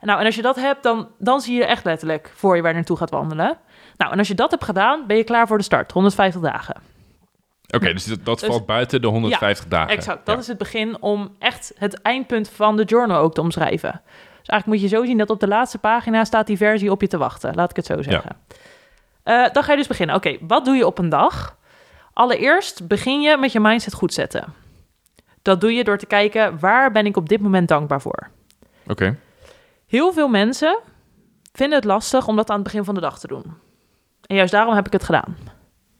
Nou, 0.00 0.20
en 0.20 0.26
als 0.26 0.34
je 0.34 0.42
dat 0.42 0.56
hebt, 0.56 0.82
dan, 0.82 1.08
dan 1.18 1.40
zie 1.40 1.56
je 1.56 1.64
echt 1.64 1.84
letterlijk 1.84 2.32
voor 2.34 2.56
je 2.56 2.62
waar 2.62 2.70
je 2.70 2.76
naartoe 2.76 2.96
gaat 2.96 3.10
wandelen. 3.10 3.58
Nou, 3.98 4.12
en 4.12 4.18
als 4.18 4.28
je 4.28 4.34
dat 4.34 4.50
hebt 4.50 4.64
gedaan, 4.64 5.06
ben 5.06 5.16
je 5.16 5.24
klaar 5.24 5.46
voor 5.46 5.58
de 5.58 5.64
start, 5.64 5.92
150 5.92 6.40
dagen. 6.42 6.76
Oké, 7.74 7.92
dus 7.92 8.04
dat, 8.04 8.24
dat 8.24 8.40
Dus- 8.40 8.48
valt 8.48 8.66
buiten 8.66 9.00
de 9.02 9.06
150 9.08 9.68
dagen. 9.68 9.96
Exact, 9.96 10.26
dat 10.26 10.34
Ja. 10.34 10.40
is 10.40 10.46
het 10.46 10.58
begin 10.58 11.02
om 11.02 11.34
echt 11.38 11.72
het 11.78 12.02
eindpunt 12.02 12.48
van 12.48 12.76
de 12.76 12.84
journal 12.84 13.18
ook 13.20 13.34
te 13.34 13.40
omschrijven. 13.40 14.00
Dus 14.38 14.48
eigenlijk 14.48 14.66
moet 14.66 14.90
je 14.90 14.96
zo 14.96 15.04
zien 15.04 15.18
dat 15.18 15.30
op 15.30 15.40
de 15.40 15.48
laatste 15.48 15.78
pagina 15.78 16.24
staat 16.24 16.46
die 16.46 16.56
versie 16.56 16.90
op 16.90 17.00
je 17.00 17.06
te 17.08 17.18
wachten. 17.18 17.54
Laat 17.54 17.70
ik 17.70 17.76
het 17.76 17.86
zo 17.86 18.02
zeggen. 18.02 18.36
Eh, 19.22 19.46
dan 19.52 19.62
ga 19.62 19.70
je 19.72 19.78
dus 19.78 19.86
beginnen. 19.86 20.16
Oké, 20.16 20.36
wat 20.40 20.64
doe 20.64 20.76
je 20.76 20.86
op 20.86 20.98
een 20.98 21.08
dag? 21.08 21.56
Allereerst 22.12 22.86
begin 22.88 23.20
je 23.20 23.36
met 23.36 23.52
je 23.52 23.60
mindset 23.60 23.94
goed 23.94 24.12
zetten. 24.14 24.44
Dat 25.42 25.60
doe 25.60 25.72
je 25.72 25.84
door 25.84 25.98
te 25.98 26.06
kijken 26.06 26.58
waar 26.58 26.92
ben 26.92 27.06
ik 27.06 27.16
op 27.16 27.28
dit 27.28 27.40
moment 27.40 27.68
dankbaar 27.68 28.00
voor. 28.00 28.28
Oké. 28.86 29.16
Heel 29.86 30.12
veel 30.12 30.28
mensen 30.28 30.78
vinden 31.52 31.76
het 31.78 31.86
lastig 31.86 32.26
om 32.26 32.36
dat 32.36 32.48
aan 32.50 32.54
het 32.54 32.64
begin 32.64 32.84
van 32.84 32.94
de 32.94 33.00
dag 33.00 33.18
te 33.18 33.26
doen. 33.26 33.44
En 34.28 34.36
juist 34.36 34.52
daarom 34.52 34.74
heb 34.74 34.86
ik 34.86 34.92
het 34.92 35.04
gedaan. 35.04 35.36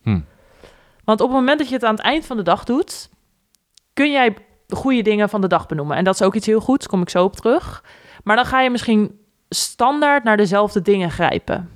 Hm. 0.02 0.20
Want 1.04 1.20
op 1.20 1.28
het 1.28 1.36
moment 1.36 1.58
dat 1.58 1.68
je 1.68 1.74
het 1.74 1.84
aan 1.84 1.94
het 1.94 2.04
eind 2.04 2.26
van 2.26 2.36
de 2.36 2.42
dag 2.42 2.64
doet, 2.64 3.08
kun 3.92 4.10
jij 4.12 4.36
de 4.66 4.76
goede 4.76 5.02
dingen 5.02 5.28
van 5.28 5.40
de 5.40 5.46
dag 5.46 5.66
benoemen. 5.66 5.96
En 5.96 6.04
dat 6.04 6.14
is 6.14 6.22
ook 6.22 6.34
iets 6.34 6.46
heel 6.46 6.60
goeds, 6.60 6.86
kom 6.86 7.02
ik 7.02 7.08
zo 7.08 7.24
op 7.24 7.36
terug. 7.36 7.84
Maar 8.22 8.36
dan 8.36 8.44
ga 8.44 8.60
je 8.60 8.70
misschien 8.70 9.18
standaard 9.48 10.24
naar 10.24 10.36
dezelfde 10.36 10.82
dingen 10.82 11.10
grijpen. 11.10 11.70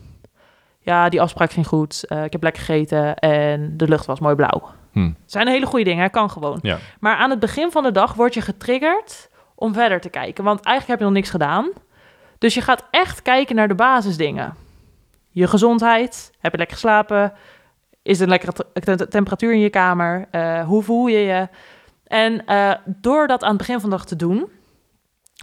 Ja, 0.80 1.09
die 1.09 1.21
afspraak 1.21 1.52
ging 1.52 1.66
goed. 1.66 2.04
eh, 2.06 2.25
ik 2.25 2.32
heb 2.32 2.42
lekker 2.42 2.62
gegeten 2.62 3.16
en 3.16 3.76
de 3.76 3.88
lucht 3.88 4.06
was 4.06 4.21
mooi 4.21 4.35
blauw. 4.35 4.62
Hm. 4.92 5.04
Het 5.04 5.32
zijn 5.32 5.49
hele 5.49 5.66
goede 5.66 5.85
dingen, 5.85 6.11
kan 6.11 6.30
gewoon. 6.30 6.59
Ja. 6.62 6.78
Maar 7.00 7.16
aan 7.16 7.30
het 7.30 7.38
begin 7.38 7.71
van 7.71 7.82
de 7.82 7.92
dag 7.92 8.14
word 8.14 8.35
je 8.35 8.40
getriggerd 8.40 9.28
om 9.54 9.73
verder 9.75 10.00
te 10.00 10.09
kijken. 10.09 10.44
Want 10.44 10.64
eigenlijk 10.64 10.88
heb 10.88 10.99
je 10.99 11.04
nog 11.04 11.14
niks 11.23 11.30
gedaan. 11.30 11.71
Dus 12.38 12.54
je 12.54 12.61
gaat 12.61 12.85
echt 12.90 13.23
kijken 13.23 13.56
naar 13.56 13.68
de 13.68 13.75
basisdingen. 13.75 14.54
Je 15.32 15.46
gezondheid. 15.46 16.30
Heb 16.38 16.52
je 16.52 16.58
lekker 16.58 16.76
geslapen? 16.76 17.32
Is 18.02 18.16
er 18.16 18.22
een 18.22 18.28
lekkere 18.28 18.52
te- 18.52 18.96
te- 18.96 19.08
temperatuur 19.08 19.52
in 19.52 19.60
je 19.60 19.70
kamer? 19.70 20.28
Eh, 20.30 20.64
hoe 20.64 20.82
voel 20.82 21.06
je 21.06 21.18
je? 21.18 21.48
En 22.06 22.46
eh, 22.46 22.72
door 22.86 23.26
dat 23.26 23.42
aan 23.42 23.48
het 23.48 23.58
begin 23.58 23.80
van 23.80 23.90
de 23.90 23.96
dag 23.96 24.04
te 24.06 24.16
doen, 24.16 24.48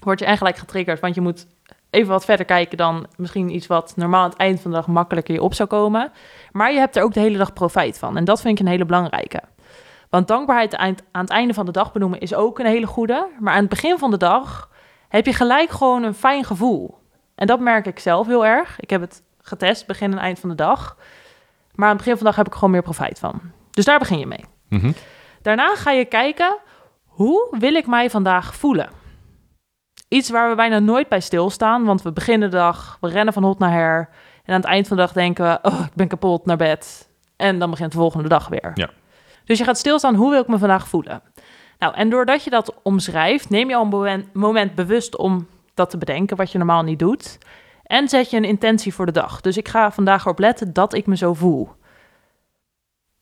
word 0.03 0.19
je 0.19 0.25
eigenlijk 0.25 0.57
getriggerd. 0.57 0.99
Want 0.99 1.15
je 1.15 1.21
moet 1.21 1.47
even 1.89 2.09
wat 2.09 2.25
verder 2.25 2.45
kijken 2.45 2.77
dan 2.77 3.07
misschien 3.17 3.55
iets 3.55 3.67
wat 3.67 3.93
normaal 3.95 4.23
aan 4.23 4.29
het 4.29 4.39
eind 4.39 4.61
van 4.61 4.71
de 4.71 4.77
dag 4.77 4.87
makkelijker 4.87 5.33
je 5.33 5.41
op 5.41 5.53
zou 5.53 5.69
komen. 5.69 6.11
Maar 6.51 6.71
je 6.71 6.79
hebt 6.79 6.95
er 6.95 7.03
ook 7.03 7.13
de 7.13 7.19
hele 7.19 7.37
dag 7.37 7.53
profijt 7.53 7.97
van. 7.99 8.17
En 8.17 8.23
dat 8.25 8.41
vind 8.41 8.59
ik 8.59 8.65
een 8.65 8.71
hele 8.71 8.85
belangrijke. 8.85 9.41
Want 10.09 10.27
dankbaarheid 10.27 10.75
aan 10.75 10.95
het 11.11 11.29
einde 11.29 11.53
van 11.53 11.65
de 11.65 11.71
dag 11.71 11.91
benoemen 11.91 12.19
is 12.19 12.33
ook 12.33 12.59
een 12.59 12.65
hele 12.65 12.87
goede. 12.87 13.27
Maar 13.39 13.53
aan 13.53 13.59
het 13.59 13.69
begin 13.69 13.97
van 13.97 14.11
de 14.11 14.17
dag 14.17 14.69
heb 15.09 15.25
je 15.25 15.33
gelijk 15.33 15.69
gewoon 15.69 16.03
een 16.03 16.13
fijn 16.13 16.43
gevoel. 16.43 16.97
En 17.35 17.47
dat 17.47 17.59
merk 17.59 17.85
ik 17.85 17.99
zelf 17.99 18.27
heel 18.27 18.45
erg. 18.45 18.79
Ik 18.79 18.89
heb 18.89 19.01
het 19.01 19.23
getest, 19.41 19.87
begin 19.87 20.11
en 20.11 20.17
eind 20.17 20.39
van 20.39 20.49
de 20.49 20.55
dag. 20.55 20.97
Maar 21.75 21.87
aan 21.87 21.95
het 21.95 21.97
begin 21.97 22.11
van 22.11 22.21
de 22.21 22.29
dag 22.29 22.35
heb 22.35 22.47
ik 22.47 22.53
gewoon 22.53 22.71
meer 22.71 22.81
profijt 22.81 23.19
van. 23.19 23.41
Dus 23.71 23.85
daar 23.85 23.99
begin 23.99 24.19
je 24.19 24.25
mee. 24.25 24.45
Mhm. 24.69 24.91
Daarna 25.41 25.75
ga 25.75 25.91
je 25.91 26.05
kijken, 26.05 26.57
hoe 27.05 27.55
wil 27.59 27.75
ik 27.75 27.87
mij 27.87 28.09
vandaag 28.09 28.55
voelen? 28.55 28.89
Iets 30.07 30.29
waar 30.29 30.49
we 30.49 30.55
bijna 30.55 30.79
nooit 30.79 31.07
bij 31.07 31.19
stilstaan, 31.19 31.85
want 31.85 32.01
we 32.01 32.11
beginnen 32.11 32.49
de 32.49 32.57
dag, 32.57 32.97
we 33.01 33.09
rennen 33.09 33.33
van 33.33 33.43
hot 33.43 33.59
naar 33.59 33.71
her. 33.71 34.09
En 34.43 34.53
aan 34.53 34.61
het 34.61 34.69
eind 34.69 34.87
van 34.87 34.97
de 34.97 35.03
dag 35.03 35.11
denken 35.11 35.45
we, 35.45 35.59
oh, 35.61 35.79
ik 35.79 35.95
ben 35.95 36.07
kapot 36.07 36.45
naar 36.45 36.57
bed. 36.57 37.09
En 37.35 37.59
dan 37.59 37.69
begint 37.69 37.91
de 37.91 37.97
volgende 37.97 38.29
dag 38.29 38.47
weer. 38.47 38.71
Ja. 38.73 38.89
Dus 39.45 39.57
je 39.57 39.63
gaat 39.63 39.77
stilstaan, 39.77 40.15
hoe 40.15 40.29
wil 40.29 40.41
ik 40.41 40.47
me 40.47 40.57
vandaag 40.57 40.87
voelen? 40.87 41.21
Nou, 41.79 41.93
en 41.95 42.09
doordat 42.09 42.43
je 42.43 42.49
dat 42.49 42.73
omschrijft, 42.83 43.49
neem 43.49 43.69
je 43.69 43.75
al 43.75 44.05
een 44.05 44.29
moment 44.33 44.75
bewust 44.75 45.17
om 45.17 45.47
dat 45.73 45.89
te 45.89 45.97
bedenken, 45.97 46.37
wat 46.37 46.51
je 46.51 46.57
normaal 46.57 46.83
niet 46.83 46.99
doet. 46.99 47.37
En 47.89 48.07
zet 48.07 48.29
je 48.29 48.37
een 48.37 48.43
intentie 48.43 48.93
voor 48.93 49.05
de 49.05 49.11
dag. 49.11 49.41
Dus 49.41 49.57
ik 49.57 49.67
ga 49.67 49.91
vandaag 49.91 50.21
erop 50.23 50.39
letten 50.39 50.73
dat 50.73 50.93
ik 50.93 51.05
me 51.05 51.17
zo 51.17 51.33
voel. 51.33 51.69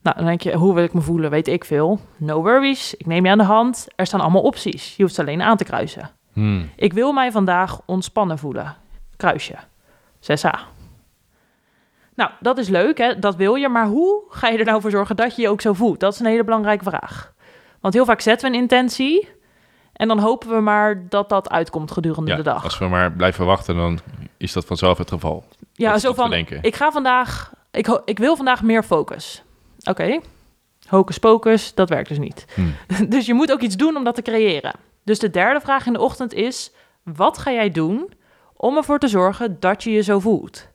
Nou, 0.02 0.16
dan 0.16 0.26
denk 0.26 0.42
je, 0.42 0.56
hoe 0.56 0.74
wil 0.74 0.84
ik 0.84 0.94
me 0.94 1.02
voelen? 1.02 1.30
Weet 1.30 1.48
ik 1.48 1.66
veel. 1.66 2.00
No 2.18 2.42
worries, 2.42 2.96
ik 2.96 3.06
neem 3.06 3.26
je 3.26 3.32
aan 3.32 3.38
de 3.38 3.44
hand. 3.44 3.88
Er 3.96 4.06
staan 4.06 4.22
allemaal 4.22 4.42
opties. 4.42 4.96
Je 4.96 5.04
hoeft 5.04 5.16
ze 5.16 5.22
alleen 5.22 5.42
aan 5.42 5.58
te 5.58 5.64
kruisen. 5.64 6.10
Hm. 6.34 6.64
Ik 6.76 6.94
wil 6.94 7.12
mij 7.12 7.32
vandaag 7.32 7.82
ontspannen 7.86 8.38
voelen. 8.38 8.76
Kruisje. 9.16 9.56
6a. 10.22 10.60
Nou, 12.16 12.32
dat 12.40 12.58
is 12.58 12.68
leuk, 12.68 12.98
hè? 12.98 13.20
dat 13.20 13.36
wil 13.36 13.56
je. 13.56 13.70
Maar 13.70 13.88
hoe 13.88 14.24
ga 14.30 14.48
je 14.48 14.58
er 14.58 14.66
nou 14.66 14.82
voor 14.82 14.92
zorgen 14.92 15.16
dat 15.16 15.36
je 15.36 15.42
je 15.42 15.50
ook 15.50 15.62
zo 15.62 15.74
voelt? 15.74 16.00
Dat 16.00 16.14
is 16.14 16.20
een 16.20 16.26
hele 16.26 16.44
belangrijke 16.44 16.84
vraag. 16.84 17.34
Want 17.80 17.94
heel 17.94 18.06
vaak 18.06 18.22
zetten 18.22 18.50
we 18.50 18.56
een 18.56 18.62
intentie... 18.62 19.30
en 19.98 20.08
dan 20.08 20.20
hopen 20.20 20.50
we 20.50 20.60
maar 20.60 21.10
dat 21.10 21.30
dat 21.30 21.50
uitkomt 21.50 21.92
gedurende 21.92 22.32
Ja, 22.32 22.38
de 22.38 22.44
dag. 22.44 22.64
als 22.64 22.78
we 22.78 22.88
maar 22.88 23.12
blijven 23.12 23.46
wachten, 23.46 23.76
dan 23.76 24.00
is 24.38 24.54
dat 24.54 24.66
vanzelf 24.66 24.98
het 24.98 25.10
geval. 25.10 25.46
Ja, 25.74 25.92
Dat 25.92 26.02
zo 26.02 26.14
van, 26.14 26.30
denken. 26.30 26.60
ik 26.62 26.76
ga 26.76 26.92
vandaag, 26.92 27.54
ik, 27.72 28.02
ik 28.06 28.18
wil 28.20 28.36
vandaag 28.36 28.64
meer 28.64 28.84
focus. 28.84 29.44
Oké, 29.84 30.20
hocus 30.88 31.18
pocus, 31.18 31.74
dat 31.74 31.90
werkt 31.90 32.10
dus 32.10 32.20
niet. 32.20 32.46
Hm. 32.54 33.06
Dus 33.14 33.26
je 33.26 33.34
moet 33.34 33.52
ook 33.52 33.62
iets 33.62 33.76
doen 33.76 33.96
om 33.96 34.04
dat 34.04 34.16
te 34.16 34.22
creëren. 34.22 34.74
Dus 35.04 35.20
de 35.20 35.30
derde 35.30 35.60
vraag 35.60 35.86
in 35.86 35.94
de 35.94 36.02
ochtend 36.02 36.34
is, 36.34 36.72
wat 37.04 37.38
ga 37.38 37.52
jij 37.52 37.72
doen 37.72 38.12
om 38.54 38.78
ervoor 38.78 39.00
te 39.00 39.08
zorgen 39.08 39.60
dat 39.60 39.84
je 39.84 39.92
je 39.92 40.02
zo 40.02 40.20
voelt? 40.20 40.68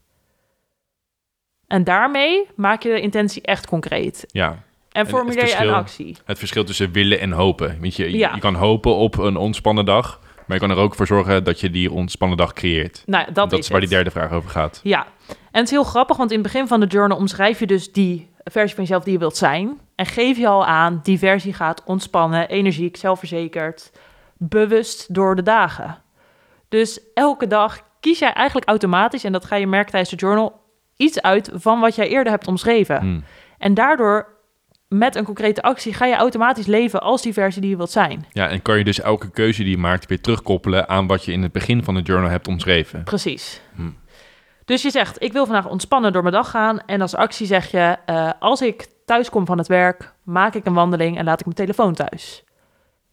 En 1.66 1.84
daarmee 1.84 2.48
maak 2.56 2.82
je 2.82 2.88
de 2.88 3.00
intentie 3.00 3.42
echt 3.42 3.66
concreet. 3.66 4.24
Ja, 4.28 4.58
En 4.92 5.06
formuleer 5.06 5.40
verschil- 5.48 5.72
actie. 5.74 6.16
het 6.24 6.38
verschil 6.38 6.64
tussen 6.64 6.92
willen 6.92 7.20
en 7.20 7.32
hopen. 7.32 7.80
Weet 7.80 7.96
je, 7.96 8.10
je- 8.10 8.16
Ja. 8.18 8.34
je 8.34 8.40
kan 8.40 8.54
hopen 8.54 8.94
op 8.94 9.18
een 9.18 9.36
ontspannen 9.36 9.84
dag, 9.84 10.20
maar 10.46 10.56
je 10.60 10.66
kan 10.66 10.76
er 10.76 10.82
ook 10.82 10.94
voor 10.94 11.06
zorgen 11.06 11.44
dat 11.44 11.60
je 11.60 11.70
die 11.70 11.92
ontspannen 11.92 12.36
dag 12.36 12.52
creëert. 12.52 13.02
Nou, 13.06 13.24
dat, 13.24 13.34
Dat, 13.34 13.52
is 13.52 13.58
is 13.58 13.68
waar 13.68 13.80
die 13.80 13.88
derde 13.88 14.10
vraag 14.10 14.30
over 14.32 14.50
gaat. 14.50 14.80
Ja, 14.82 15.06
en 15.28 15.36
het 15.50 15.64
is 15.64 15.70
heel 15.70 15.84
grappig, 15.84 16.16
want 16.16 16.30
in 16.30 16.38
het 16.42 16.52
begin 16.52 16.66
van 16.66 16.80
de 16.80 16.86
journal 16.86 17.18
omschrijf 17.18 17.58
je 17.58 17.66
dus 17.66 17.92
die 17.92 18.30
versie 18.44 18.74
van 18.74 18.84
jezelf 18.84 19.02
die 19.04 19.12
je 19.12 19.18
wilt 19.18 19.36
zijn. 19.36 19.80
En 19.94 20.06
geef 20.06 20.36
je 20.36 20.48
al 20.48 20.66
aan, 20.66 21.00
die 21.02 21.18
versie 21.18 21.52
gaat 21.54 21.82
ontspannen, 21.84 22.48
energiek, 22.48 22.96
zelfverzekerd, 22.96 23.92
bewust 24.36 25.14
door 25.14 25.36
de 25.36 25.42
dagen. 25.42 25.98
Dus 26.68 27.00
elke 27.14 27.46
dag 27.46 27.80
kies 28.00 28.18
jij 28.18 28.32
eigenlijk 28.32 28.68
automatisch, 28.68 29.24
en 29.24 29.32
dat 29.32 29.44
ga 29.44 29.56
je 29.56 29.66
merken 29.66 29.90
tijdens 29.90 30.10
de 30.10 30.16
journal, 30.16 30.60
iets 30.96 31.22
uit 31.22 31.50
van 31.54 31.80
wat 31.80 31.94
jij 31.94 32.08
eerder 32.08 32.32
hebt 32.32 32.46
omschreven. 32.46 33.00
Hm. 33.00 33.20
En 33.58 33.74
daardoor, 33.74 34.26
met 34.92 35.16
een 35.16 35.24
concrete 35.24 35.62
actie, 35.62 35.94
ga 35.94 36.06
je 36.06 36.14
automatisch 36.14 36.66
leven 36.66 37.02
als 37.02 37.22
die 37.22 37.32
versie 37.32 37.60
die 37.60 37.70
je 37.70 37.76
wilt 37.76 37.90
zijn. 37.90 38.26
Ja, 38.30 38.48
en 38.48 38.62
kan 38.62 38.78
je 38.78 38.84
dus 38.84 39.00
elke 39.00 39.30
keuze 39.30 39.62
die 39.62 39.70
je 39.70 39.78
maakt 39.78 40.06
weer 40.06 40.20
terugkoppelen 40.20 40.88
aan 40.88 41.06
wat 41.06 41.24
je 41.24 41.32
in 41.32 41.42
het 41.42 41.52
begin 41.52 41.84
van 41.84 41.94
de 41.94 42.02
journal 42.02 42.30
hebt 42.30 42.48
omschreven. 42.48 43.02
Precies. 43.02 43.60
Hm. 43.74 43.90
Dus 44.64 44.82
je 44.82 44.90
zegt, 44.90 45.22
ik 45.22 45.32
wil 45.32 45.44
vandaag 45.44 45.68
ontspannen 45.68 46.12
door 46.12 46.22
mijn 46.22 46.34
dag 46.34 46.50
gaan. 46.50 46.80
En 46.86 47.00
als 47.00 47.14
actie 47.14 47.46
zeg 47.46 47.70
je, 47.70 47.96
eh, 48.06 48.30
als 48.38 48.62
ik 48.62 48.86
thuis 49.04 49.30
kom 49.30 49.46
van 49.46 49.58
het 49.58 49.66
werk, 49.66 50.12
maak 50.22 50.54
ik 50.54 50.66
een 50.66 50.74
wandeling 50.74 51.18
en 51.18 51.24
laat 51.24 51.38
ik 51.38 51.44
mijn 51.44 51.56
telefoon 51.56 51.94
thuis. 51.94 52.44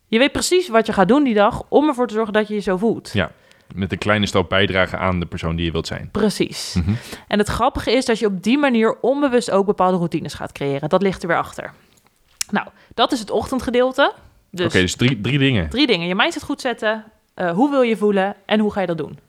Je 0.07 0.17
weet 0.17 0.31
precies 0.31 0.67
wat 0.67 0.85
je 0.85 0.93
gaat 0.93 1.07
doen 1.07 1.23
die 1.23 1.33
dag 1.33 1.63
om 1.69 1.87
ervoor 1.87 2.07
te 2.07 2.13
zorgen 2.13 2.33
dat 2.33 2.47
je 2.47 2.53
je 2.53 2.59
zo 2.59 2.77
voelt. 2.77 3.09
Ja. 3.13 3.31
Met 3.75 3.91
een 3.91 3.97
kleine 3.97 4.25
stap 4.25 4.49
bijdragen 4.49 4.99
aan 4.99 5.19
de 5.19 5.25
persoon 5.25 5.55
die 5.55 5.65
je 5.65 5.71
wilt 5.71 5.87
zijn. 5.87 6.09
Precies. 6.11 6.73
Mhm. 6.73 6.93
En 7.27 7.39
het 7.39 7.47
grappige 7.47 7.91
is 7.91 8.05
dat 8.05 8.19
je 8.19 8.25
op 8.25 8.43
die 8.43 8.57
manier 8.57 8.97
onbewust 9.01 9.51
ook 9.51 9.65
bepaalde 9.65 9.97
routines 9.97 10.33
gaat 10.33 10.51
creëren. 10.51 10.89
Dat 10.89 11.01
ligt 11.01 11.21
er 11.21 11.27
weer 11.27 11.37
achter. 11.37 11.73
Nou, 12.51 12.67
dat 12.93 13.11
is 13.11 13.19
het 13.19 13.31
ochtendgedeelte. 13.31 14.13
Dus, 14.51 14.65
Oké, 14.65 14.79
dus 14.79 14.95
drie, 14.95 15.21
drie 15.21 15.37
dingen. 15.39 15.69
drie 15.69 15.87
dingen. 15.87 16.07
Je 16.07 16.15
mindset 16.15 16.43
goed 16.43 16.61
zetten. 16.61 17.03
eh, 17.33 17.51
hoe 17.51 17.69
wil 17.69 17.81
je 17.81 17.97
voelen 17.97 18.35
en 18.45 18.59
hoe 18.59 18.71
ga 18.71 18.81
je 18.81 18.87
dat 18.87 18.97
doen? 18.97 19.19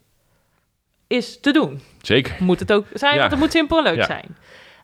Is 1.07 1.39
te 1.39 1.51
doen. 1.51 1.81
Zeker. 2.01 2.35
moet 2.39 2.59
het 2.59 2.71
ook 2.73 2.85
zijn, 2.93 3.13
Ja. 3.13 3.19
want 3.19 3.31
het 3.31 3.39
moet 3.39 3.51
simpel 3.51 3.77
en 3.77 3.83
leuk 3.83 3.95
Ja. 3.95 4.05
zijn. 4.05 4.35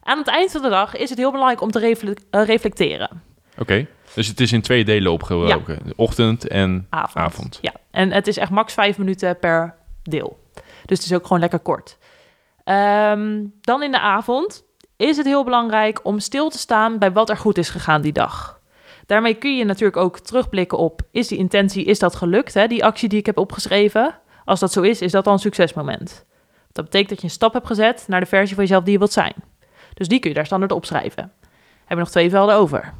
Aan 0.02 0.18
het 0.18 0.26
eind 0.26 0.50
van 0.50 0.62
de 0.62 0.68
dag 0.68 0.96
is 0.96 1.08
het 1.10 1.18
heel 1.18 1.30
belangrijk 1.30 1.60
om 1.62 1.70
te 1.70 1.78
refle- 1.78 2.16
eh, 2.30 2.44
reflecteren. 2.44 3.22
Oké. 3.58 3.86
Dus 4.14 4.26
het 4.26 4.40
is 4.40 4.52
in 4.52 4.60
twee 4.62 4.84
delen 4.84 5.12
opgebroken. 5.12 5.78
Ochtend 5.96 6.48
en 6.48 6.86
Avond. 6.90 7.16
avond. 7.16 7.58
Ja, 7.60 7.72
en 7.98 8.12
het 8.12 8.26
is 8.26 8.36
echt 8.36 8.50
max 8.50 8.74
vijf 8.74 8.98
minuten 8.98 9.38
per 9.38 9.74
deel. 10.02 10.38
Dus 10.84 10.98
het 10.98 11.06
is 11.06 11.12
ook 11.12 11.22
gewoon 11.22 11.40
lekker 11.40 11.58
kort. 11.58 11.98
Ehm, 12.64 13.44
dan 13.60 13.82
in 13.82 13.90
de 13.90 14.00
avond 14.00 14.64
is 14.96 15.16
het 15.16 15.26
heel 15.26 15.44
belangrijk 15.44 16.04
om 16.04 16.18
stil 16.18 16.50
te 16.50 16.58
staan 16.58 16.98
bij 16.98 17.12
wat 17.12 17.30
er 17.30 17.36
goed 17.36 17.58
is 17.58 17.68
gegaan 17.68 18.00
die 18.00 18.12
dag. 18.12 18.60
Daarmee 19.06 19.34
kun 19.34 19.56
je 19.56 19.64
natuurlijk 19.64 19.96
ook 19.96 20.18
terugblikken 20.18 20.78
op, 20.78 21.00
is 21.10 21.28
die 21.28 21.38
intentie, 21.38 21.84
is 21.84 21.98
dat 21.98 22.16
gelukt, 22.16 22.54
hè? 22.54 22.66
die 22.66 22.84
actie 22.84 23.08
die 23.08 23.18
ik 23.18 23.26
heb 23.26 23.38
opgeschreven? 23.38 24.18
Als 24.44 24.60
dat 24.60 24.72
zo 24.72 24.82
is, 24.82 25.00
is 25.00 25.12
dat 25.12 25.24
dan 25.24 25.32
een 25.32 25.38
succesmoment. 25.38 26.26
Dat 26.72 26.84
betekent 26.84 27.08
dat 27.08 27.18
je 27.18 27.24
een 27.24 27.30
stap 27.30 27.52
hebt 27.52 27.66
gezet 27.66 28.04
naar 28.08 28.20
de 28.20 28.26
versie 28.26 28.54
van 28.54 28.64
jezelf 28.64 28.82
die 28.84 28.92
je 28.92 28.98
wilt 28.98 29.12
zijn. 29.12 29.34
Dus 29.94 30.08
die 30.08 30.18
kun 30.18 30.30
je 30.30 30.36
daar 30.36 30.46
standaard 30.46 30.72
opschrijven. 30.72 31.22
Hebben 31.22 31.86
we 31.86 31.94
nog 31.94 32.10
twee 32.10 32.30
velden 32.30 32.54
over. 32.54 32.94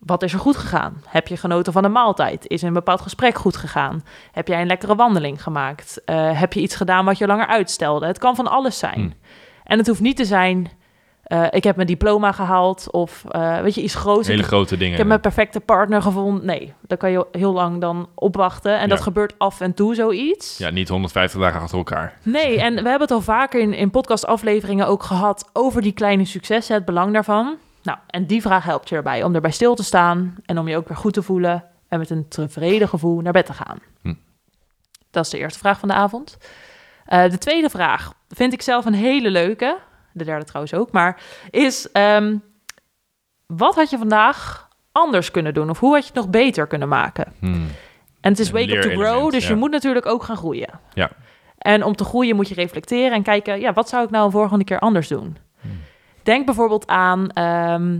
Wat 0.00 0.22
is 0.22 0.32
er 0.32 0.38
goed 0.38 0.56
gegaan? 0.56 1.02
Heb 1.06 1.28
je 1.28 1.36
genoten 1.36 1.72
van 1.72 1.84
een 1.84 1.92
maaltijd? 1.92 2.46
Is 2.46 2.62
een 2.62 2.72
bepaald 2.72 3.00
gesprek 3.00 3.38
goed 3.38 3.56
gegaan? 3.56 4.04
Heb 4.32 4.48
jij 4.48 4.60
een 4.60 4.66
lekkere 4.66 4.94
wandeling 4.94 5.42
gemaakt? 5.42 6.00
Eh, 6.04 6.40
heb 6.40 6.52
je 6.52 6.60
iets 6.60 6.74
gedaan 6.74 7.04
wat 7.04 7.18
je 7.18 7.26
langer 7.26 7.46
uitstelde? 7.46 8.06
Het 8.06 8.18
kan 8.18 8.36
van 8.36 8.46
alles 8.46 8.78
zijn. 8.78 9.00
Hmm. 9.00 9.14
En 9.64 9.78
het 9.78 9.86
hoeft 9.86 10.00
niet 10.00 10.16
te 10.16 10.24
zijn 10.24 10.70
eh, 11.30 11.46
ik 11.50 11.64
heb 11.64 11.76
mijn 11.76 11.88
diploma 11.88 12.32
gehaald. 12.32 12.90
Of 12.90 13.24
eh, 13.28 13.60
weet 13.60 13.74
je, 13.74 13.82
iets 13.82 13.94
groots. 13.94 14.28
Hele 14.28 14.40
ik, 14.40 14.46
grote 14.46 14.76
dingen. 14.76 14.92
ik 14.92 14.98
heb 14.98 15.06
mijn 15.06 15.20
perfecte 15.20 15.60
partner 15.60 16.02
gevonden. 16.02 16.46
Nee, 16.46 16.72
daar 16.86 16.98
kan 16.98 17.10
je 17.10 17.26
heel 17.32 17.52
lang 17.52 17.80
dan 17.80 18.08
opwachten. 18.14 18.78
En 18.78 18.88
dat 18.88 19.00
gebeurt 19.00 19.34
af 19.38 19.60
en 19.60 19.74
toe 19.74 19.94
zoiets. 19.94 20.58
Ja, 20.58 20.70
niet 20.70 20.88
150 20.88 21.40
dagen 21.40 21.60
achter 21.60 21.78
elkaar. 21.78 22.18
Nee, 22.22 22.60
en 22.60 22.74
we 22.74 22.88
hebben 22.88 23.00
het 23.00 23.10
al 23.10 23.20
vaker 23.20 23.60
in, 23.60 23.74
in 23.74 23.90
podcastafleveringen 23.90 24.86
ook 24.86 25.02
gehad 25.02 25.50
over 25.52 25.82
die 25.82 25.92
kleine 25.92 26.24
successen, 26.24 26.74
het 26.74 26.84
belang 26.84 27.12
daarvan. 27.12 27.56
Nou, 27.82 27.98
en 28.06 28.26
die 28.26 28.42
vraag 28.42 28.64
helpt 28.64 28.88
je 28.88 28.96
erbij 28.96 29.22
om 29.22 29.34
erbij 29.34 29.50
stil 29.50 29.74
te 29.74 29.84
staan 29.84 30.36
en 30.44 30.58
om 30.58 30.68
je 30.68 30.76
ook 30.76 30.88
weer 30.88 30.96
goed 30.96 31.12
te 31.12 31.22
voelen 31.22 31.64
en 31.88 31.98
met 31.98 32.10
een 32.10 32.28
tevreden 32.28 32.88
gevoel 32.88 33.20
naar 33.20 33.32
bed 33.32 33.46
te 33.46 33.52
gaan. 33.52 33.78
Hm. 34.02 34.14
Dat 35.10 35.24
is 35.24 35.30
de 35.30 35.38
eerste 35.38 35.58
vraag 35.58 35.78
van 35.78 35.88
de 35.88 35.94
avond. 35.94 36.36
Eh, 37.04 37.30
de 37.30 37.38
tweede 37.38 37.70
vraag 37.70 38.12
vind 38.28 38.52
ik 38.52 38.62
zelf 38.62 38.84
een 38.84 38.94
hele 38.94 39.30
leuke, 39.30 39.78
de 40.12 40.24
derde 40.24 40.44
trouwens 40.44 40.74
ook, 40.74 40.92
maar 40.92 41.22
is 41.50 41.90
ehm, 41.92 42.36
wat 43.46 43.74
had 43.74 43.90
je 43.90 43.98
vandaag 43.98 44.68
anders 44.92 45.30
kunnen 45.30 45.54
doen 45.54 45.70
of 45.70 45.80
hoe 45.80 45.92
had 45.92 46.00
je 46.00 46.06
het 46.12 46.16
nog 46.16 46.28
beter 46.30 46.66
kunnen 46.66 46.88
maken? 46.88 47.32
Hmm. 47.38 47.66
En 48.20 48.30
het 48.30 48.38
is 48.38 48.50
wake 48.50 48.76
up 48.76 48.82
to 48.82 48.90
grow, 48.90 49.30
dus 49.30 49.42
ja. 49.42 49.48
je 49.48 49.56
moet 49.56 49.70
natuurlijk 49.70 50.06
ook 50.06 50.22
gaan 50.22 50.36
groeien. 50.36 50.80
Ja. 50.94 51.10
En 51.58 51.84
om 51.84 51.96
te 51.96 52.04
groeien 52.04 52.36
moet 52.36 52.48
je 52.48 52.54
reflecteren 52.54 53.12
en 53.12 53.22
kijken, 53.22 53.60
ja, 53.60 53.72
wat 53.72 53.88
zou 53.88 54.04
ik 54.04 54.10
nou 54.10 54.24
een 54.24 54.30
volgende 54.30 54.64
keer 54.64 54.78
anders 54.78 55.08
doen? 55.08 55.36
Denk 56.22 56.46
bijvoorbeeld 56.46 56.86
aan, 56.86 57.30
ehm, 57.30 57.98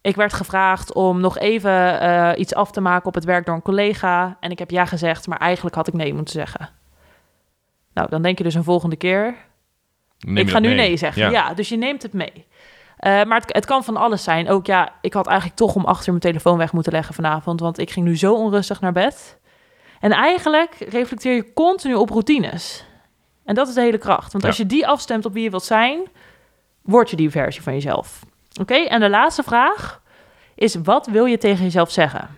ik 0.00 0.16
werd 0.16 0.32
gevraagd 0.32 0.92
om 0.92 1.20
nog 1.20 1.38
even 1.38 2.00
eh, 2.00 2.30
iets 2.40 2.54
af 2.54 2.70
te 2.70 2.80
maken 2.80 3.06
op 3.06 3.14
het 3.14 3.24
werk 3.24 3.46
door 3.46 3.54
een 3.54 3.62
collega. 3.62 4.36
En 4.40 4.50
ik 4.50 4.58
heb 4.58 4.70
ja 4.70 4.84
gezegd, 4.84 5.26
maar 5.26 5.38
eigenlijk 5.38 5.76
had 5.76 5.86
ik 5.88 5.94
nee 5.94 6.14
moeten 6.14 6.34
zeggen. 6.34 6.68
Nou, 7.94 8.08
dan 8.08 8.22
denk 8.22 8.38
je 8.38 8.44
dus 8.44 8.54
een 8.54 8.64
volgende 8.64 8.96
keer, 8.96 9.34
Neem 10.18 10.36
ik 10.36 10.50
ga 10.50 10.58
nu 10.58 10.68
mee? 10.68 10.76
nee 10.76 10.96
zeggen. 10.96 11.30
Ja. 11.30 11.54
dus 11.54 11.68
je 11.68 11.76
neemt 11.76 12.02
het 12.02 12.12
mee. 12.12 12.46
Eh, 12.96 13.24
maar 13.24 13.40
het, 13.40 13.52
het 13.52 13.64
kan 13.66 13.84
van 13.84 13.96
alles 13.96 14.22
zijn. 14.24 14.48
Ook 14.48 14.66
ja, 14.66 14.92
ik 15.00 15.12
had 15.12 15.26
eigenlijk 15.26 15.58
toch 15.58 15.74
om 15.74 15.84
achter 15.84 16.08
mijn 16.08 16.20
telefoon 16.20 16.58
weg 16.58 16.72
moeten 16.72 16.92
leggen 16.92 17.14
vanavond. 17.14 17.60
Want 17.60 17.78
ik 17.78 17.90
ging 17.90 18.06
nu 18.06 18.16
zo 18.16 18.34
onrustig 18.34 18.80
naar 18.80 18.92
bed. 18.92 19.38
En 20.00 20.10
eigenlijk 20.12 20.74
reflecteer 20.88 21.34
je 21.34 21.52
continu 21.52 21.94
op 21.94 22.10
routines. 22.10 22.84
En 23.44 23.54
dat 23.54 23.68
is 23.68 23.74
de 23.74 23.80
hele 23.80 23.98
kracht. 23.98 24.32
Want 24.32 24.42
Ja. 24.44 24.48
als 24.50 24.58
je 24.58 24.66
die 24.66 24.86
afstemt 24.86 25.24
op 25.26 25.32
wie 25.32 25.42
je 25.42 25.50
wilt 25.50 25.64
zijn, 25.64 26.00
word 26.84 27.10
je 27.10 27.16
die 27.16 27.30
versie 27.30 27.62
van 27.62 27.72
jezelf. 27.72 28.24
Oké, 28.60 28.74
en 28.74 29.00
de 29.00 29.10
laatste 29.10 29.42
vraag 29.42 30.02
is: 30.54 30.74
wat 30.74 31.06
wil 31.06 31.24
je 31.24 31.38
tegen 31.38 31.64
jezelf 31.64 31.90
zeggen? 31.90 32.28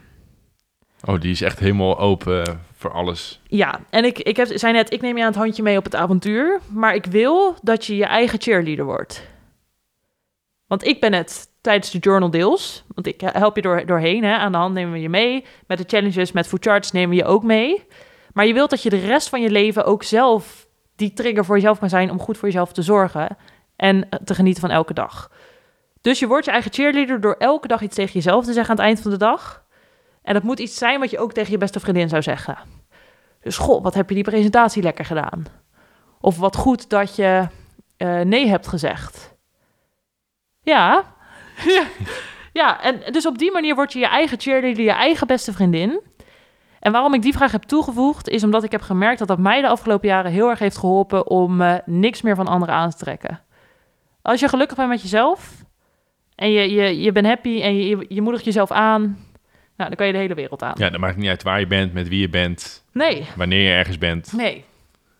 Oh, 1.04 1.20
die 1.20 1.30
is 1.30 1.42
echt 1.42 1.58
helemaal 1.58 1.98
open 1.98 2.64
voor 2.76 2.92
alles. 2.92 3.40
Ja, 3.46 3.80
en 3.90 4.04
ik, 4.04 4.18
ik 4.18 4.36
heb, 4.36 4.48
zei 4.54 4.72
net, 4.72 4.92
ik 4.92 5.00
neem 5.00 5.16
je 5.16 5.22
aan 5.22 5.28
het 5.28 5.38
handje 5.38 5.62
mee 5.62 5.76
op 5.76 5.84
het 5.84 5.94
avontuur. 5.94 6.60
Maar 6.72 6.94
ik 6.94 7.06
wil 7.06 7.54
dat 7.62 7.84
je 7.84 7.96
je 7.96 8.04
eigen 8.04 8.40
cheerleader 8.40 8.84
wordt. 8.84 9.28
Want 10.66 10.86
ik 10.86 11.00
ben 11.00 11.12
het 11.12 11.48
tijdens 11.60 11.90
de 11.90 11.98
journal 11.98 12.30
deels. 12.30 12.84
Want 12.94 13.06
ik 13.06 13.20
help 13.20 13.56
je 13.56 13.62
door, 13.62 13.86
doorheen. 13.86 14.24
Hè. 14.24 14.36
Aan 14.36 14.52
de 14.52 14.58
hand 14.58 14.74
nemen 14.74 14.92
we 14.92 15.00
je 15.00 15.08
mee. 15.08 15.44
Met 15.66 15.78
de 15.78 15.84
challenges, 15.86 16.32
met 16.32 16.46
food 16.46 16.64
charts 16.64 16.92
nemen 16.92 17.10
we 17.10 17.16
je 17.16 17.24
ook 17.24 17.42
mee. 17.42 17.84
Maar 18.32 18.46
je 18.46 18.52
wilt 18.52 18.70
dat 18.70 18.82
je 18.82 18.90
de 18.90 19.06
rest 19.06 19.28
van 19.28 19.40
je 19.40 19.50
leven 19.50 19.84
ook 19.84 20.02
zelf 20.02 20.68
die 20.96 21.12
trigger 21.12 21.44
voor 21.44 21.54
jezelf 21.54 21.78
kan 21.78 21.88
zijn... 21.88 22.10
om 22.10 22.18
goed 22.18 22.38
voor 22.38 22.48
jezelf 22.48 22.72
te 22.72 22.82
zorgen 22.82 23.36
en 23.76 24.08
te 24.24 24.34
genieten 24.34 24.60
van 24.60 24.70
elke 24.70 24.94
dag. 24.94 25.30
Dus 26.00 26.18
je 26.18 26.26
wordt 26.26 26.44
je 26.44 26.50
eigen 26.50 26.72
cheerleader 26.72 27.20
door 27.20 27.34
elke 27.38 27.68
dag 27.68 27.80
iets 27.80 27.94
tegen 27.94 28.12
jezelf 28.12 28.44
te 28.44 28.52
zeggen 28.52 28.70
aan 28.70 28.76
het 28.76 28.86
eind 28.86 29.00
van 29.00 29.10
de 29.10 29.16
dag. 29.16 29.64
En 30.22 30.34
dat 30.34 30.42
moet 30.42 30.58
iets 30.58 30.78
zijn 30.78 31.00
wat 31.00 31.10
je 31.10 31.18
ook 31.18 31.32
tegen 31.32 31.50
je 31.50 31.58
beste 31.58 31.80
vriendin 31.80 32.08
zou 32.08 32.22
zeggen. 32.22 32.58
Dus 33.40 33.56
goh, 33.56 33.82
wat 33.82 33.94
heb 33.94 34.08
je 34.08 34.14
die 34.14 34.24
presentatie 34.24 34.82
lekker 34.82 35.04
gedaan? 35.04 35.44
Of 36.20 36.38
wat 36.38 36.56
goed 36.56 36.90
dat 36.90 37.16
je 37.16 37.48
eh, 37.96 38.20
nee 38.20 38.46
hebt 38.46 38.66
gezegd. 38.66 39.34
Ja. 40.62 41.04
ja. 41.76 41.84
ja, 42.52 42.82
en 42.82 43.12
dus 43.12 43.26
op 43.26 43.38
die 43.38 43.52
manier 43.52 43.74
word 43.74 43.92
je 43.92 43.98
je 43.98 44.06
eigen 44.06 44.40
cheerleader, 44.40 44.84
je 44.84 44.90
eigen 44.90 45.26
beste 45.26 45.52
vriendin. 45.52 46.00
En 46.80 46.92
waarom 46.92 47.14
ik 47.14 47.22
die 47.22 47.32
vraag 47.32 47.52
heb 47.52 47.62
toegevoegd, 47.62 48.28
is 48.28 48.44
omdat 48.44 48.64
ik 48.64 48.72
heb 48.72 48.82
gemerkt 48.82 49.18
dat 49.18 49.28
dat 49.28 49.38
mij 49.38 49.60
de 49.60 49.68
afgelopen 49.68 50.08
jaren 50.08 50.30
heel 50.30 50.48
erg 50.48 50.58
heeft 50.58 50.76
geholpen 50.76 51.26
om 51.26 51.60
eh, 51.60 51.74
niks 51.84 52.22
meer 52.22 52.34
van 52.34 52.46
anderen 52.46 52.74
aan 52.74 52.90
te 52.90 52.96
trekken. 52.96 53.40
Als 54.26 54.40
je 54.40 54.48
gelukkig 54.48 54.76
bent 54.76 54.88
met 54.88 55.02
jezelf 55.02 55.50
en 56.34 56.50
je, 56.50 56.70
je, 56.70 57.00
je 57.00 57.12
bent 57.12 57.26
happy 57.26 57.62
en 57.62 57.76
je, 57.76 58.06
je, 58.08 58.22
moedigt 58.22 58.44
jezelf 58.44 58.70
aan, 58.70 59.00
nou, 59.76 59.88
dan 59.88 59.94
kan 59.94 60.06
je 60.06 60.12
de 60.12 60.18
hele 60.18 60.34
wereld 60.34 60.62
aan. 60.62 60.74
Ja, 60.78 60.90
dan 60.90 61.00
maakt 61.00 61.12
het 61.12 61.22
niet 61.22 61.30
uit 61.30 61.42
waar 61.42 61.60
je 61.60 61.66
bent, 61.66 61.92
met 61.92 62.08
wie 62.08 62.20
je 62.20 62.28
bent, 62.28 62.84
Nee, 62.92 63.26
wanneer 63.36 63.60
je 63.62 63.70
ergens 63.70 63.98
bent. 63.98 64.32
Nee. 64.32 64.64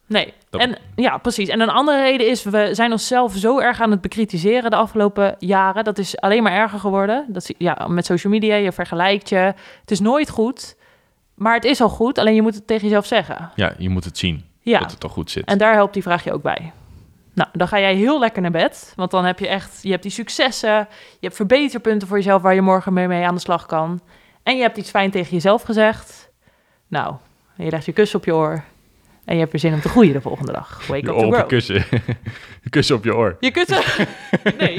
Nee. 0.06 0.32
Dat- 0.50 0.60
En 0.60 0.78
ja, 0.96 1.18
precies. 1.18 1.48
En 1.48 1.60
een 1.60 1.68
andere 1.68 2.02
reden 2.02 2.28
is, 2.28 2.42
we 2.44 2.68
zijn 2.72 2.92
onszelf 2.92 3.34
zo 3.36 3.58
erg 3.60 3.80
aan 3.80 3.90
het 3.90 4.00
bekritiseren 4.00 4.70
de 4.70 4.76
afgelopen 4.76 5.36
jaren. 5.38 5.84
Dat 5.84 5.98
is 5.98 6.20
alleen 6.20 6.42
maar 6.42 6.52
erger 6.52 6.78
geworden. 6.78 7.24
Dat 7.28 7.50
ja, 7.58 7.86
met 7.88 8.06
social 8.06 8.32
media, 8.32 8.54
je 8.54 8.72
vergelijkt 8.72 9.28
je. 9.28 9.36
Het 9.80 9.90
is 9.90 10.00
nooit 10.00 10.30
goed, 10.30 10.76
maar 11.34 11.54
het 11.54 11.64
is 11.64 11.80
al 11.80 11.88
goed. 11.88 12.18
Alleen 12.18 12.34
je 12.34 12.42
moet 12.42 12.54
het 12.54 12.66
tegen 12.66 12.84
jezelf 12.84 13.06
zeggen. 13.06 13.50
Ja, 13.54 13.72
je 13.78 13.88
moet 13.88 14.04
het 14.04 14.18
zien, 14.18 14.44
Ja, 14.60 14.78
dat 14.78 14.90
het 14.90 15.00
toch 15.00 15.12
goed 15.12 15.30
zit. 15.30 15.44
en 15.44 15.58
daar 15.58 15.74
helpt 15.74 15.94
die 15.94 16.02
vraag 16.02 16.24
je 16.24 16.32
ook 16.32 16.42
bij. 16.42 16.72
Nou, 17.36 17.48
dan 17.52 17.68
ga 17.68 17.80
jij 17.80 17.94
heel 17.94 18.18
lekker 18.18 18.42
naar 18.42 18.50
bed. 18.50 18.92
Want 18.96 19.10
dan 19.10 19.24
heb 19.24 19.38
je 19.38 19.48
echt, 19.48 19.78
je 19.82 19.90
hebt 19.90 20.02
die 20.02 20.12
successen. 20.12 20.88
Je 21.10 21.16
hebt 21.20 21.36
verbeterpunten 21.36 22.08
voor 22.08 22.16
jezelf 22.16 22.42
waar 22.42 22.54
je 22.54 22.60
morgen 22.62 22.92
mee, 22.92 23.08
mee 23.08 23.26
aan 23.26 23.34
de 23.34 23.40
slag 23.40 23.66
kan. 23.66 24.00
En 24.42 24.56
je 24.56 24.62
hebt 24.62 24.76
iets 24.76 24.90
fijn 24.90 25.10
tegen 25.10 25.32
jezelf 25.32 25.62
gezegd. 25.62 26.30
Nou, 26.88 27.14
je 27.56 27.70
legt 27.70 27.84
je 27.84 27.92
kussen 27.92 28.18
op 28.18 28.24
je 28.24 28.34
oor. 28.34 28.64
En 29.24 29.34
je 29.34 29.40
hebt 29.40 29.52
weer 29.52 29.60
zin 29.60 29.72
om 29.72 29.80
te 29.80 29.88
groeien 29.88 30.12
de 30.12 30.20
volgende 30.20 30.52
dag. 30.52 30.86
Wake 30.86 31.00
je 31.06 31.08
up 31.12 31.18
to 31.18 31.26
je 31.26 31.32
grow. 31.32 31.48
kussen. 31.48 31.74
je 32.64 32.70
kussen 32.70 32.96
op 32.96 33.04
je 33.04 33.14
oor. 33.14 33.36
Je 33.40 33.50
kussen? 33.50 33.82
Nee, 34.58 34.78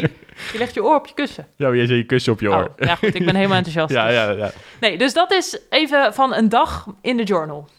je 0.51 0.57
legt 0.57 0.73
je 0.73 0.83
oor 0.83 0.95
op 0.95 1.07
je 1.07 1.13
kussen. 1.13 1.47
Ja, 1.55 1.73
jij 1.73 1.85
zei 1.85 1.97
je 1.97 2.05
kussen 2.05 2.33
op 2.33 2.39
je 2.39 2.49
oor. 2.49 2.63
Oh, 2.63 2.73
ja 2.87 2.95
goed, 2.95 3.15
ik 3.15 3.25
ben 3.25 3.35
helemaal 3.35 3.57
enthousiast. 3.63 3.93
ja, 3.93 4.05
dus. 4.07 4.15
ja, 4.15 4.31
ja. 4.31 4.51
Nee, 4.79 4.97
dus 4.97 5.13
dat 5.13 5.31
is 5.31 5.59
even 5.69 6.13
van 6.13 6.33
een 6.33 6.49
dag 6.49 6.85
in 7.01 7.17
de 7.17 7.23
journal. 7.23 7.69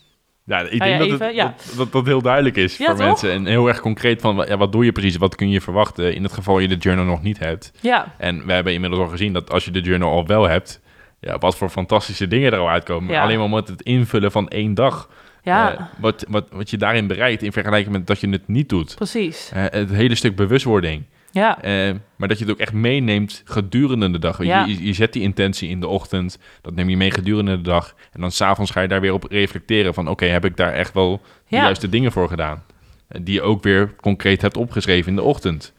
Ja, 0.49 0.61
ik 0.61 0.83
Ga 0.83 0.85
denk 0.89 0.99
dat, 0.99 1.09
even- 1.09 1.27
het, 1.27 1.35
ja. 1.35 1.45
dat, 1.67 1.77
dat 1.77 1.93
dat 1.93 2.07
heel 2.07 2.23
duidelijk 2.23 2.57
is 2.57 2.77
Ja, 2.77 2.87
voor 2.87 2.95
toch? 2.97 3.05
mensen. 3.07 3.31
En 3.33 3.47
heel 3.47 3.69
erg 3.69 3.81
concreet 3.81 4.21
van, 4.21 4.45
ja, 4.49 4.57
wat 4.57 4.73
doe 4.73 4.85
je 4.85 4.93
precies? 4.93 5.17
Wat 5.17 5.35
kun 5.35 5.51
je 5.51 5.61
verwachten 5.61 6.15
in 6.15 6.23
het 6.23 6.33
geval 6.33 6.59
je 6.59 6.69
de 6.69 6.77
journal 6.77 7.05
nog 7.05 7.23
niet 7.23 7.39
hebt? 7.39 7.73
Ja, 7.81 8.15
En 8.19 8.47
we 8.47 8.53
hebben 8.53 8.73
inmiddels 8.73 9.03
al 9.03 9.09
gezien 9.09 9.33
dat 9.33 9.51
als 9.51 9.65
je 9.65 9.71
de 9.71 9.81
journal 9.81 10.11
al 10.13 10.27
wel 10.27 10.49
hebt... 10.49 10.81
Ja, 11.21 11.39
wat 11.39 11.57
voor 11.57 11.69
fantastische 11.69 12.29
dingen 12.29 12.53
er 12.53 12.59
al 12.59 12.69
uitkomen. 12.71 13.17
Alleen 13.21 13.39
maar 13.39 13.49
met 13.51 13.69
het 13.69 13.83
invullen 13.83 14.33
van 14.33 14.49
één 14.49 14.75
dag. 14.75 15.09
ja, 15.43 15.73
eh, 15.73 15.81
wat, 15.99 16.25
wat, 16.29 16.47
wat 16.53 16.71
je 16.71 16.77
daarin 16.77 17.07
bereikt 17.07 17.43
in 17.43 17.53
vergelijking 17.53 17.93
met 17.93 18.07
dat 18.07 18.21
je 18.21 18.29
het 18.29 18.49
niet 18.49 18.69
doet. 18.69 18.95
precies. 18.95 19.51
Eh, 19.55 19.63
het 19.71 19.91
hele 19.91 20.15
stuk 20.15 20.37
bewustwording. 20.37 21.03
Ja, 21.31 21.63
Eh, 21.63 21.95
maar 22.17 22.29
dat 22.29 22.39
je 22.39 22.45
het 22.45 22.53
ook 22.53 22.61
echt 22.61 22.73
meeneemt 22.73 23.43
gedurende 23.45 24.11
de 24.11 24.19
dag. 24.19 24.39
Je, 24.39 24.45
Ja. 24.45 24.65
je, 24.65 24.85
je 24.87 24.93
zet 24.93 25.13
die 25.13 25.23
intentie 25.23 25.69
in 25.69 25.81
de 25.81 25.87
ochtend, 25.87 26.39
dat 26.63 26.75
neem 26.75 26.89
je 26.89 26.97
mee 26.97 27.11
gedurende 27.11 27.57
de 27.57 27.63
dag. 27.63 27.95
En 28.13 28.21
dan 28.21 28.31
s'avonds 28.31 28.71
ga 28.71 28.81
je 28.81 28.89
daar 28.89 29.01
weer 29.01 29.13
op 29.13 29.25
reflecteren 29.31 29.95
van... 29.95 30.09
oké, 30.09 30.25
heb 30.27 30.45
ik 30.45 30.57
daar 30.57 30.73
echt 30.73 30.95
wel 30.95 31.21
de 31.49 31.57
Ja. 31.57 31.63
juiste 31.63 31.89
dingen 31.89 32.13
voor 32.13 32.29
gedaan? 32.29 32.65
Eh, 33.09 33.21
Die 33.25 33.35
je 33.35 33.43
ook 33.43 33.63
weer 33.63 33.95
concreet 34.01 34.43
hebt 34.43 34.57
opgeschreven 34.57 35.11
in 35.11 35.17
de 35.17 35.23
ochtend. 35.23 35.73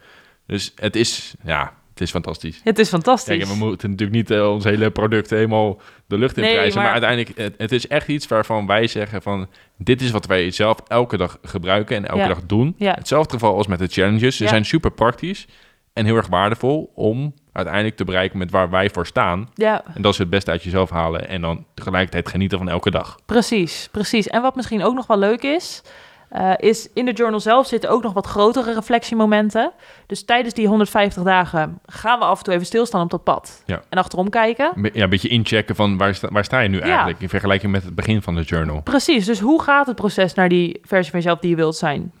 Dus 0.46 0.72
het 0.76 0.96
is, 0.96 1.34
ja, 1.44 1.72
het 2.00 2.08
is 2.08 2.14
fantastisch. 2.14 2.60
het 2.64 2.78
is 2.78 2.88
fantastisch. 2.88 3.36
Kijk, 3.36 3.48
we 3.58 3.64
moeten 3.64 3.90
natuurlijk 3.90 4.18
niet 4.18 4.30
eh, 4.30 4.50
ons 4.52 4.64
hele 4.64 4.90
product 4.90 5.30
helemaal 5.30 5.80
de 6.06 6.18
lucht 6.18 6.36
in 6.36 6.42
Nee, 6.42 6.52
prijzen. 6.54 6.74
Maar, 6.74 6.84
maar- 6.84 6.92
uiteindelijk, 6.92 7.38
het, 7.38 7.54
het 7.58 7.72
is 7.72 7.86
echt 7.88 8.08
iets 8.08 8.26
waarvan 8.26 8.66
wij 8.66 8.86
zeggen 8.86 9.22
van... 9.22 9.46
dit 9.76 10.00
is 10.02 10.10
wat 10.10 10.26
wij 10.26 10.50
zelf 10.50 10.76
elke 10.88 11.16
dag 11.16 11.38
gebruiken 11.42 11.96
en 11.96 12.06
elke 12.06 12.20
Ja. 12.22 12.28
dag 12.28 12.40
doen. 12.46 12.74
Ja. 12.78 12.94
Hetzelfde 12.94 13.32
geval 13.32 13.56
als 13.56 13.66
met 13.66 13.78
de 13.78 13.86
challenges. 13.86 14.36
Ze 14.36 14.42
Ja. 14.42 14.48
zijn 14.48 14.64
super 14.64 14.90
praktisch 14.90 15.46
en 15.92 16.04
heel 16.04 16.16
erg 16.16 16.26
waardevol... 16.26 16.92
om 16.94 17.34
uiteindelijk 17.52 17.96
te 17.96 18.04
bereiken 18.04 18.38
met 18.38 18.50
waar 18.50 18.70
wij 18.70 18.90
voor 18.90 19.06
staan. 19.06 19.50
Ja, 19.54 19.82
En 19.94 20.02
dat 20.02 20.12
is 20.12 20.18
het 20.18 20.30
beste 20.30 20.50
uit 20.50 20.62
jezelf 20.62 20.90
halen... 20.90 21.28
en 21.28 21.40
dan 21.40 21.64
tegelijkertijd 21.74 22.28
genieten 22.28 22.58
van 22.58 22.68
elke 22.68 22.90
dag. 22.90 23.16
precies, 23.26 23.88
precies. 23.92 24.26
En 24.28 24.42
wat 24.42 24.56
misschien 24.56 24.82
ook 24.82 24.94
nog 24.94 25.06
wel 25.06 25.18
leuk 25.18 25.42
is, 25.42 25.82
eh, 26.30 26.52
is 26.56 26.88
in 26.94 27.04
de 27.04 27.12
journal 27.12 27.40
zelf 27.40 27.66
zitten 27.66 27.90
ook 27.90 28.02
nog 28.02 28.12
wat 28.12 28.26
grotere 28.26 28.74
reflectiemomenten. 28.74 29.72
Dus 30.06 30.24
tijdens 30.24 30.54
die 30.54 30.66
150 30.68 31.22
dagen 31.22 31.78
gaan 31.86 32.18
we 32.18 32.24
af 32.24 32.38
en 32.38 32.44
toe 32.44 32.54
even 32.54 32.66
stilstaan 32.66 33.02
op 33.02 33.10
dat 33.10 33.24
pad. 33.24 33.62
Ja. 33.66 33.82
En 33.88 33.98
achterom 33.98 34.28
kijken. 34.30 34.72
Be- 34.76 34.90
Ja, 34.92 35.02
een 35.02 35.10
beetje 35.10 35.28
inchecken 35.28 35.74
van 35.74 35.96
waar 35.98 36.14
sta, 36.14 36.28
waar 36.32 36.44
sta 36.44 36.60
je 36.60 36.68
nu 36.68 36.76
Ja. 36.78 36.82
eigenlijk... 36.84 37.20
in 37.20 37.28
vergelijking 37.28 37.72
met 37.72 37.84
het 37.84 37.94
begin 37.94 38.22
van 38.22 38.34
de 38.34 38.42
journal. 38.42 38.80
Precies, 38.82 39.24
dus 39.26 39.40
hoe 39.40 39.62
gaat 39.62 39.86
het 39.86 39.96
proces 39.96 40.34
naar 40.34 40.48
die 40.48 40.78
versie 40.82 41.10
van 41.10 41.20
jezelf 41.20 41.38
die 41.38 41.50
je 41.50 41.56
wilt 41.56 41.76
zijn? 41.76 42.12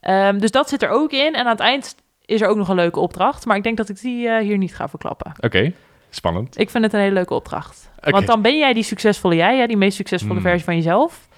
Ehm, 0.00 0.38
dus 0.38 0.50
dat 0.50 0.68
zit 0.68 0.82
er 0.82 0.88
ook 0.88 1.10
in. 1.12 1.34
En 1.34 1.44
aan 1.44 1.50
het 1.50 1.60
eind 1.60 1.94
is 2.24 2.40
er 2.40 2.48
ook 2.48 2.56
nog 2.56 2.68
een 2.68 2.74
leuke 2.76 3.00
opdracht. 3.00 3.46
Maar 3.46 3.56
ik 3.56 3.62
denk 3.62 3.76
dat 3.76 3.88
ik 3.88 4.00
die 4.00 4.28
eh, 4.28 4.42
hier 4.42 4.58
niet 4.58 4.74
ga 4.74 4.88
verklappen. 4.88 5.32
Oké, 5.40 5.72
spannend. 6.10 6.58
Ik 6.58 6.70
vind 6.70 6.84
het 6.84 6.92
een 6.92 7.00
hele 7.00 7.12
leuke 7.14 7.34
opdracht. 7.34 7.90
Want 8.00 8.26
dan 8.26 8.42
ben 8.42 8.58
jij 8.58 8.72
die 8.72 8.82
succesvolle 8.82 9.34
jij, 9.34 9.58
hè? 9.58 9.66
die 9.66 9.76
meest 9.76 9.96
succesvolle 9.96 10.32
Hmm. 10.34 10.42
versie 10.42 10.64
van 10.64 10.74
jezelf. 10.76 11.28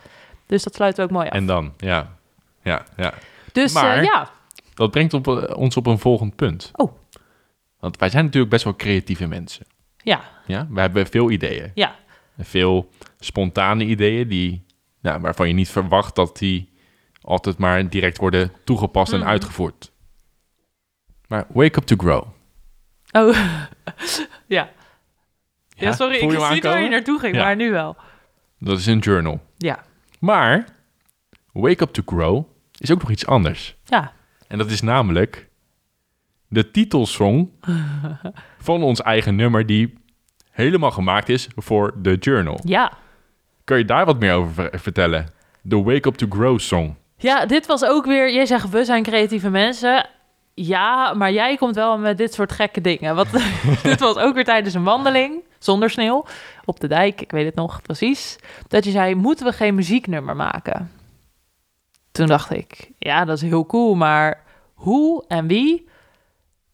Dus 0.53 0.63
dat 0.63 0.75
sluit 0.75 1.01
ook 1.01 1.11
mooi 1.11 1.27
af. 1.29 1.33
En 1.35 1.47
dan, 1.47 1.73
ja. 1.77 2.17
Ja, 2.63 2.85
ja. 2.97 3.15
dus 3.53 3.73
maar- 3.73 3.97
eh, 3.97 4.05
ja, 4.05 4.31
Dat 4.75 4.91
brengt 4.91 5.15
op, 5.15 5.29
eh, 5.29 5.57
ons 5.57 5.77
op 5.77 5.87
een 5.87 5.99
volgend 5.99 6.37
punt. 6.37 6.71
Oh. 6.75 6.93
Want 7.81 7.97
wij 7.99 8.09
zijn 8.11 8.25
natuurlijk 8.25 8.53
best 8.53 8.65
wel 8.65 8.77
creatieve 8.77 9.27
mensen. 9.27 9.67
ja, 9.97 10.21
Ja, 10.47 10.67
we 10.71 10.81
hebben 10.81 11.07
veel 11.07 11.31
ideeën. 11.31 11.71
ja, 11.75 11.95
Veel 12.39 12.89
spontane 13.19 13.85
ideeën 13.85 14.29
die, 14.29 14.67
nou, 15.01 15.21
waarvan 15.21 15.49
je 15.49 15.55
niet 15.55 15.69
verwacht 15.69 16.15
dat 16.15 16.37
die 16.39 16.73
altijd 17.23 17.59
maar 17.59 17.89
direct 17.89 18.19
worden 18.19 18.53
toegepast 18.65 19.13
en 19.13 19.25
uitgevoerd. 19.25 19.93
Maar 21.29 21.45
wake 21.49 21.79
up 21.79 21.85
to 21.85 21.97
grow. 21.99 22.25
Oh, 23.13 23.37
ja. 24.47 24.71
Ja, 25.69 25.93
sorry, 25.93 26.15
ik 26.15 26.31
zie 26.31 26.63
waar 26.63 26.83
je 26.83 26.89
naartoe 26.89 27.19
ging, 27.19 27.35
Ja. 27.35 27.43
maar 27.43 27.57
nu 27.57 27.71
wel. 27.71 27.97
Dat 28.59 28.79
is 28.79 28.87
een 28.87 28.99
journal. 28.99 29.41
Ja. 29.57 29.85
Maar 30.23 30.65
Wake 31.53 31.83
Up 31.83 31.91
to 31.93 32.03
Grow 32.07 32.45
is 32.79 32.91
ook 32.91 33.01
nog 33.01 33.11
iets 33.11 33.27
anders. 33.27 33.77
Ja. 33.85 34.13
En 34.49 34.59
dat 34.59 34.71
is 34.71 34.81
namelijk 34.81 35.49
de 36.49 36.71
titelsong 36.71 37.51
van 38.59 38.83
ons 38.83 39.03
eigen 39.03 39.35
nummer 39.35 39.67
die 39.67 39.99
helemaal 40.51 40.91
gemaakt 40.91 41.29
is 41.29 41.49
voor 41.57 41.95
de 41.97 42.17
journal. 42.17 42.61
Ja. 42.65 42.93
Kun 43.65 43.79
je 43.79 43.85
daar 43.85 44.05
wat 44.07 44.19
meer 44.19 44.35
over 44.35 44.53
ver- 44.53 44.81
vertellen? 44.81 45.27
De 45.63 45.83
Wake 45.83 46.09
Up 46.09 46.15
to 46.15 46.27
Grow 46.31 46.59
song. 46.59 46.97
Ja, 47.17 47.47
dit 47.47 47.67
was 47.67 47.85
ook 47.85 48.05
weer... 48.07 48.33
Jij 48.33 48.47
zegt, 48.47 48.71
we 48.71 48.85
zijn 48.85 49.03
creatieve 49.03 49.51
mensen. 49.51 50.09
Ja, 50.55 51.15
maar 51.15 51.33
jij 51.33 51.57
komt 51.57 51.75
wel 51.75 51.99
met 51.99 52.19
dit 52.19 52.35
soort 52.35 52.53
gekke 52.53 52.81
dingen. 52.81 53.15
Want 53.15 53.29
dit 53.83 54.01
was 54.01 54.17
ook 54.17 54.35
weer 54.35 54.45
tijdens 54.45 54.75
een 54.75 54.85
wandeling, 54.85 55.43
zonder 55.65 55.91
sneeuw, 55.91 56.25
op 56.65 56.81
de 56.81 56.89
dijk. 56.89 57.21
Ik 57.21 57.31
weet 57.31 57.45
het 57.45 57.55
nog 57.55 57.83
precies. 57.83 58.39
Dat 58.69 58.85
je 58.85 58.91
zei, 58.91 59.15
moeten 59.15 59.47
we 59.47 59.53
geen 59.53 59.75
muzieknummer 59.75 60.37
maken? 60.37 60.91
Toen 62.13 62.27
dacht 62.27 62.51
ik, 62.51 62.91
ja, 62.99 63.25
dat 63.25 63.37
is 63.37 63.43
heel 63.43 63.67
cool, 63.67 63.95
maar 63.95 64.43
hoe 64.75 65.25
en 65.29 65.47
wie? 65.47 65.89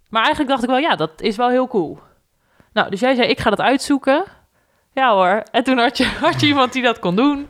Maar 0.09 0.22
eigenlijk 0.22 0.51
dacht 0.51 0.62
ik 0.62 0.68
wel, 0.68 0.79
ja, 0.79 0.96
dat 0.96 1.20
is 1.20 1.37
wel 1.37 1.48
heel 1.48 1.68
cool. 1.68 1.98
Nou, 2.72 2.90
dus 2.90 3.01
jij 3.01 3.14
zei, 3.14 3.29
ik 3.29 3.40
ga 3.40 3.51
dat 3.51 3.61
uitzoeken. 3.61 4.24
Ja 4.92 5.12
hoor. 5.12 5.42
En 5.51 5.64
toen 5.64 5.79
had 5.79 5.96
je, 5.96 6.05
had 6.20 6.40
je 6.40 6.46
iemand 6.46 6.72
die 6.72 6.83
dat 6.83 6.98
kon 6.98 7.16
doen. 7.16 7.48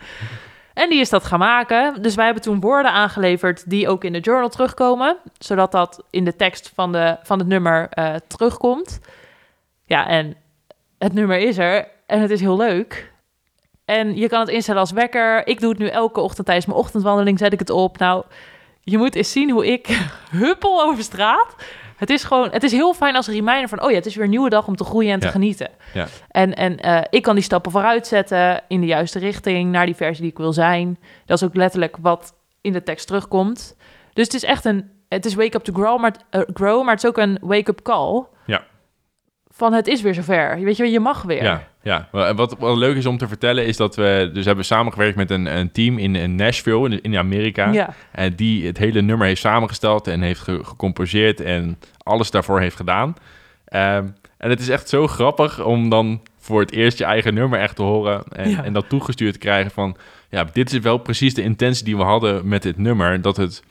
En 0.75 0.89
die 0.89 1.01
is 1.01 1.11
dat 1.11 1.25
gaan 1.25 1.39
maken. 1.39 2.03
Dus 2.03 2.15
wij 2.15 2.25
hebben 2.25 2.43
toen 2.43 2.61
woorden 2.61 2.93
aangeleverd 2.93 3.71
die 3.71 3.89
ook 3.89 4.05
in 4.05 4.13
de 4.13 4.21
journal 4.21 4.49
terugkomen. 4.49 5.17
Zodat 5.39 5.73
dat 5.73 6.05
in 6.11 6.25
de 6.25 6.37
tekst 6.37 6.73
van, 6.75 6.93
de, 6.93 7.17
van 7.23 7.39
het 7.39 7.49
nummer 7.49 7.89
eh, 7.89 8.15
terugkomt. 8.27 9.01
Ja, 9.85 10.07
en 10.07 10.37
het 10.99 11.13
nummer 11.13 11.39
is 11.39 11.59
er. 11.59 11.89
En 12.07 12.21
het 12.21 12.31
is 12.31 12.41
heel 12.41 12.57
leuk. 12.57 13.13
En 13.85 14.17
je 14.17 14.29
kan 14.29 14.41
het 14.41 14.49
instellen 14.49 14.81
als 14.81 14.91
wekker. 14.91 15.47
Ik 15.47 15.61
doe 15.61 15.71
het 15.71 15.79
nu 15.79 15.87
elke 15.87 16.21
ochtend 16.21 16.47
tijdens 16.47 16.67
mijn 16.67 16.79
ochtendwandeling. 16.79 17.39
Zet 17.39 17.53
ik 17.53 17.59
het 17.59 17.71
op. 17.71 17.99
Nou, 17.99 18.25
je 18.81 18.99
moet 18.99 19.15
eens 19.15 19.33
zien 19.33 19.51
hoe 19.51 19.67
ik 19.67 19.87
huppel 20.31 20.83
over 20.83 21.03
straat. 21.03 21.55
Het 21.97 22.11
is 22.11 22.25
gewoon, 22.25 22.51
het 22.51 22.63
is 22.63 22.73
heel 22.73 22.95
fijn 22.95 23.17
als 23.17 23.27
een 23.27 23.35
reminder 23.35 23.69
van, 23.69 23.83
oh 23.83 23.91
ja, 23.91 23.97
het 23.97 24.07
is 24.07 24.15
weer 24.15 24.25
een 24.25 24.31
nieuwe 24.31 24.49
dag 24.49 24.67
om 24.67 24.77
te 24.77 24.85
groeien 24.85 25.13
en 25.13 25.19
te 25.21 25.27
Ja. 25.27 25.33
genieten. 25.33 25.71
Ja. 25.95 26.07
En, 26.31 26.55
en 26.55 26.77
eh, 26.77 27.01
ik 27.11 27.23
kan 27.23 27.35
die 27.35 27.45
stappen 27.45 27.71
vooruit 27.73 28.07
zetten 28.07 28.61
in 28.69 28.81
de 28.81 28.87
juiste 28.87 29.19
richting, 29.19 29.71
naar 29.73 29.87
die 29.87 29.95
versie 29.95 30.23
die 30.23 30.31
ik 30.31 30.39
wil 30.39 30.53
zijn. 30.53 30.99
Dat 31.27 31.37
is 31.43 31.49
ook 31.49 31.55
letterlijk 31.55 31.97
wat 32.01 32.35
in 32.61 32.73
de 32.73 32.83
tekst 32.83 33.07
terugkomt. 33.07 33.77
Dus 34.13 34.25
het 34.25 34.35
is 34.35 34.45
echt 34.45 34.65
een, 34.65 34.91
het 35.09 35.25
is 35.27 35.35
wake 35.35 35.57
up 35.57 35.65
to 35.65 35.73
grow, 35.73 36.01
maar, 36.01 36.11
het- 36.11 36.25
eh, 36.31 36.55
grow, 36.55 36.83
maar 36.85 36.95
het 36.95 37.03
is 37.03 37.09
ook 37.09 37.19
een 37.19 37.39
wake 37.41 37.71
up 37.71 37.83
call. 37.83 38.25
Van 39.59 39.73
het 39.73 39.87
is 39.87 40.03
weer 40.03 40.15
zover. 40.15 40.59
Weet 40.61 40.77
je, 40.77 40.83
wel, 40.83 40.93
je 40.93 41.01
mag 41.01 41.23
weer. 41.23 41.43
Ja, 41.43 41.63
ja. 41.83 42.09
En 42.13 42.37
Wat, 42.37 42.57
wat 42.59 42.77
leuk 42.77 42.97
is 42.97 43.07
om 43.07 43.19
te 43.19 43.29
vertellen 43.29 43.67
is 43.67 43.77
dat 43.77 43.97
we 43.97 44.31
dus 44.33 44.45
hebben 44.45 44.65
samengewerkt 44.65 45.17
met 45.17 45.31
een, 45.31 45.47
een 45.59 45.73
team 45.73 45.99
in, 45.99 46.17
in 46.17 46.35
Nashville 46.35 46.89
in, 46.91 47.03
in 47.03 47.17
Amerika. 47.17 47.71
Ja. 47.73 47.95
En 48.13 48.35
die 48.35 48.67
het 48.67 48.79
hele 48.79 49.01
nummer 49.03 49.27
heeft 49.27 49.41
samengesteld 49.41 50.07
en 50.07 50.23
heeft 50.23 50.41
ge- 50.41 50.65
gecomposeerd 50.65 51.41
en 51.41 51.79
alles 52.03 52.31
daarvoor 52.31 52.61
heeft 52.61 52.77
gedaan. 52.77 53.15
Ehm, 53.65 54.05
en 54.37 54.51
het 54.51 54.61
is 54.61 54.69
echt 54.69 54.89
zo 54.89 55.07
grappig 55.07 55.65
om 55.65 55.89
dan 55.91 56.21
voor 56.39 56.61
het 56.61 56.73
eerst 56.73 56.99
je 56.99 57.05
eigen 57.05 57.35
nummer 57.35 57.61
echt 57.61 57.77
te 57.77 57.83
horen 57.83 58.23
en, 58.33 58.51
Ja. 58.51 58.65
en 58.65 58.73
dat 58.73 58.89
toegestuurd 58.89 59.33
te 59.33 59.39
krijgen 59.39 59.71
van... 59.71 59.97
Ja, 60.31 60.45
dit 60.53 60.73
is 60.73 60.79
wel 60.79 60.99
precies 60.99 61.35
de 61.35 61.43
intentie 61.43 61.85
die 61.85 61.97
we 61.97 62.03
hadden 62.03 62.49
met 62.49 62.63
dit 62.63 62.79
nummer. 62.79 63.21
Dat 63.23 63.37
het 63.37 63.63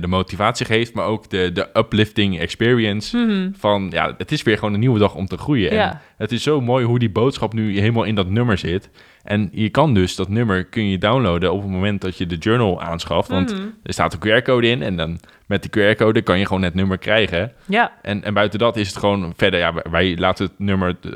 de 0.00 0.06
motivatie 0.06 0.66
geeft, 0.66 0.94
maar 0.94 1.04
ook 1.06 1.30
de, 1.30 1.50
de 1.52 1.68
uplifting 1.74 2.38
experience 2.38 3.16
Mhm. 3.16 3.50
van... 3.58 3.86
Ja, 3.90 4.14
het 4.18 4.32
is 4.32 4.42
weer 4.42 4.58
gewoon 4.58 4.74
een 4.74 4.80
nieuwe 4.80 4.98
dag 4.98 5.14
om 5.14 5.26
te 5.26 5.36
groeien. 5.38 5.70
En 5.70 5.76
Ja. 5.76 6.00
het 6.16 6.32
is 6.32 6.42
zo 6.42 6.60
mooi 6.60 6.84
hoe 6.84 6.98
die 6.98 7.10
boodschap 7.10 7.52
nu 7.52 7.78
helemaal 7.78 8.04
in 8.04 8.14
dat 8.14 8.28
nummer 8.28 8.58
zit. 8.58 8.90
En 9.22 9.48
je 9.52 9.68
kan 9.68 9.94
dus 9.94 10.14
dat 10.16 10.28
nummer 10.28 10.64
kun 10.64 10.88
je 10.88 10.98
downloaden 10.98 11.52
op 11.52 11.62
het 11.62 11.70
moment 11.70 12.00
dat 12.00 12.16
je 12.18 12.26
de 12.26 12.36
journal 12.36 12.80
aanschaft. 12.82 13.28
Want 13.28 13.52
Mhm. 13.52 13.62
er 13.82 13.92
staat 13.92 14.12
een 14.12 14.18
QR-code 14.18 14.66
in 14.66 14.82
en 14.82 14.96
dan 14.96 15.18
met 15.46 15.62
de 15.62 15.68
QR-code 15.94 16.22
kan 16.22 16.38
je 16.38 16.46
gewoon 16.46 16.62
het 16.62 16.74
nummer 16.74 16.98
krijgen. 16.98 17.52
Ja. 17.66 17.92
En, 18.02 18.24
en 18.24 18.34
buiten 18.34 18.58
dat 18.58 18.76
is 18.76 18.88
het 18.88 18.96
gewoon 18.96 19.32
verder, 19.36 19.60
ja, 19.60 19.72
wij- 19.74 19.84
wij 19.90 20.16
laten 20.16 20.44
het 20.46 20.54
nummer, 20.58 20.96
eh, 21.02 21.10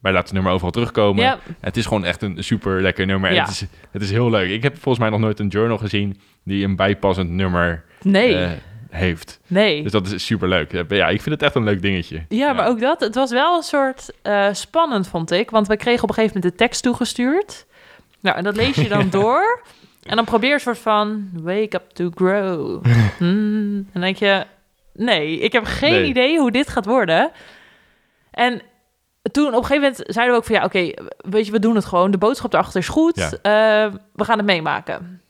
wij 0.00 0.12
laten 0.12 0.16
het 0.24 0.32
nummer 0.32 0.52
overal 0.52 0.70
terugkomen. 0.72 1.24
Ja. 1.24 1.38
Het 1.60 1.76
is 1.76 1.86
gewoon 1.86 2.04
echt 2.04 2.22
een 2.22 2.44
super 2.44 2.82
lekker 2.82 3.06
nummer. 3.06 3.28
En 3.28 3.34
Ja. 3.34 3.42
Het, 3.42 3.50
is, 3.50 3.64
het 3.90 4.02
is 4.02 4.10
heel 4.10 4.30
leuk. 4.30 4.50
Ik 4.50 4.62
heb 4.62 4.72
volgens 4.72 4.98
mij 4.98 5.10
nog 5.10 5.20
nooit 5.20 5.38
een 5.40 5.48
journal 5.48 5.78
gezien 5.78 6.20
die 6.44 6.64
een 6.64 6.76
bijpassend 6.76 7.30
nummer 7.30 7.84
Nee. 8.04 8.34
eh, 8.36 8.50
heeft. 8.90 9.40
nee. 9.46 9.82
Dus 9.82 9.92
dat 9.92 10.06
is 10.06 10.26
super 10.26 10.48
leuk. 10.48 10.72
Ja, 10.88 11.08
ik 11.08 11.22
vind 11.22 11.34
het 11.34 11.42
echt 11.42 11.54
een 11.54 11.64
leuk 11.64 11.82
dingetje. 11.82 12.24
Ja, 12.28 12.52
maar 12.52 12.66
ook 12.66 12.80
dat. 12.80 13.00
Het 13.00 13.14
was 13.14 13.30
wel 13.30 13.56
een 13.56 13.62
soort 13.62 14.10
eh, 14.22 14.48
spannend, 14.52 15.08
vond 15.08 15.30
ik. 15.30 15.50
Want 15.50 15.66
we 15.66 15.76
kregen 15.76 16.02
op 16.02 16.08
een 16.08 16.14
gegeven 16.14 16.36
moment 16.36 16.52
de 16.58 16.64
tekst 16.64 16.82
toegestuurd. 16.82 17.66
Nou, 18.20 18.36
en 18.36 18.44
dat 18.44 18.56
lees 18.56 18.74
je 18.76 18.88
dan 18.88 19.10
door. 19.20 19.62
En 20.02 20.16
dan 20.16 20.24
probeer 20.24 20.48
je 20.48 20.54
een 20.54 20.60
soort 20.60 20.78
van... 20.78 21.28
Wake 21.32 21.76
up 21.76 21.90
to 21.92 22.10
grow. 22.14 22.84
Hmm. 23.18 23.76
En 23.76 23.88
dan 23.92 24.02
denk 24.02 24.16
je... 24.16 24.44
Nee, 24.94 25.38
ik 25.38 25.52
heb 25.52 25.64
geen 25.64 25.92
Nee. 25.92 26.04
idee 26.04 26.38
hoe 26.38 26.50
dit 26.50 26.68
gaat 26.68 26.86
worden. 26.86 27.30
En 28.30 28.62
toen 29.32 29.46
op 29.46 29.52
een 29.52 29.64
gegeven 29.64 29.82
moment 29.82 30.02
zeiden 30.06 30.34
we 30.34 30.40
ook 30.40 30.46
van... 30.46 30.54
Ja, 30.56 30.64
oké, 30.64 30.90
weet 31.30 31.46
je, 31.46 31.52
we 31.52 31.58
doen 31.58 31.74
het 31.74 31.84
gewoon. 31.84 32.10
De 32.10 32.18
boodschap 32.18 32.52
erachter 32.52 32.80
is 32.80 32.88
goed. 32.88 33.16
Ja. 33.16 33.30
Eh, 33.86 33.92
we 34.12 34.24
gaan 34.24 34.36
het 34.36 34.46
meemaken. 34.46 35.21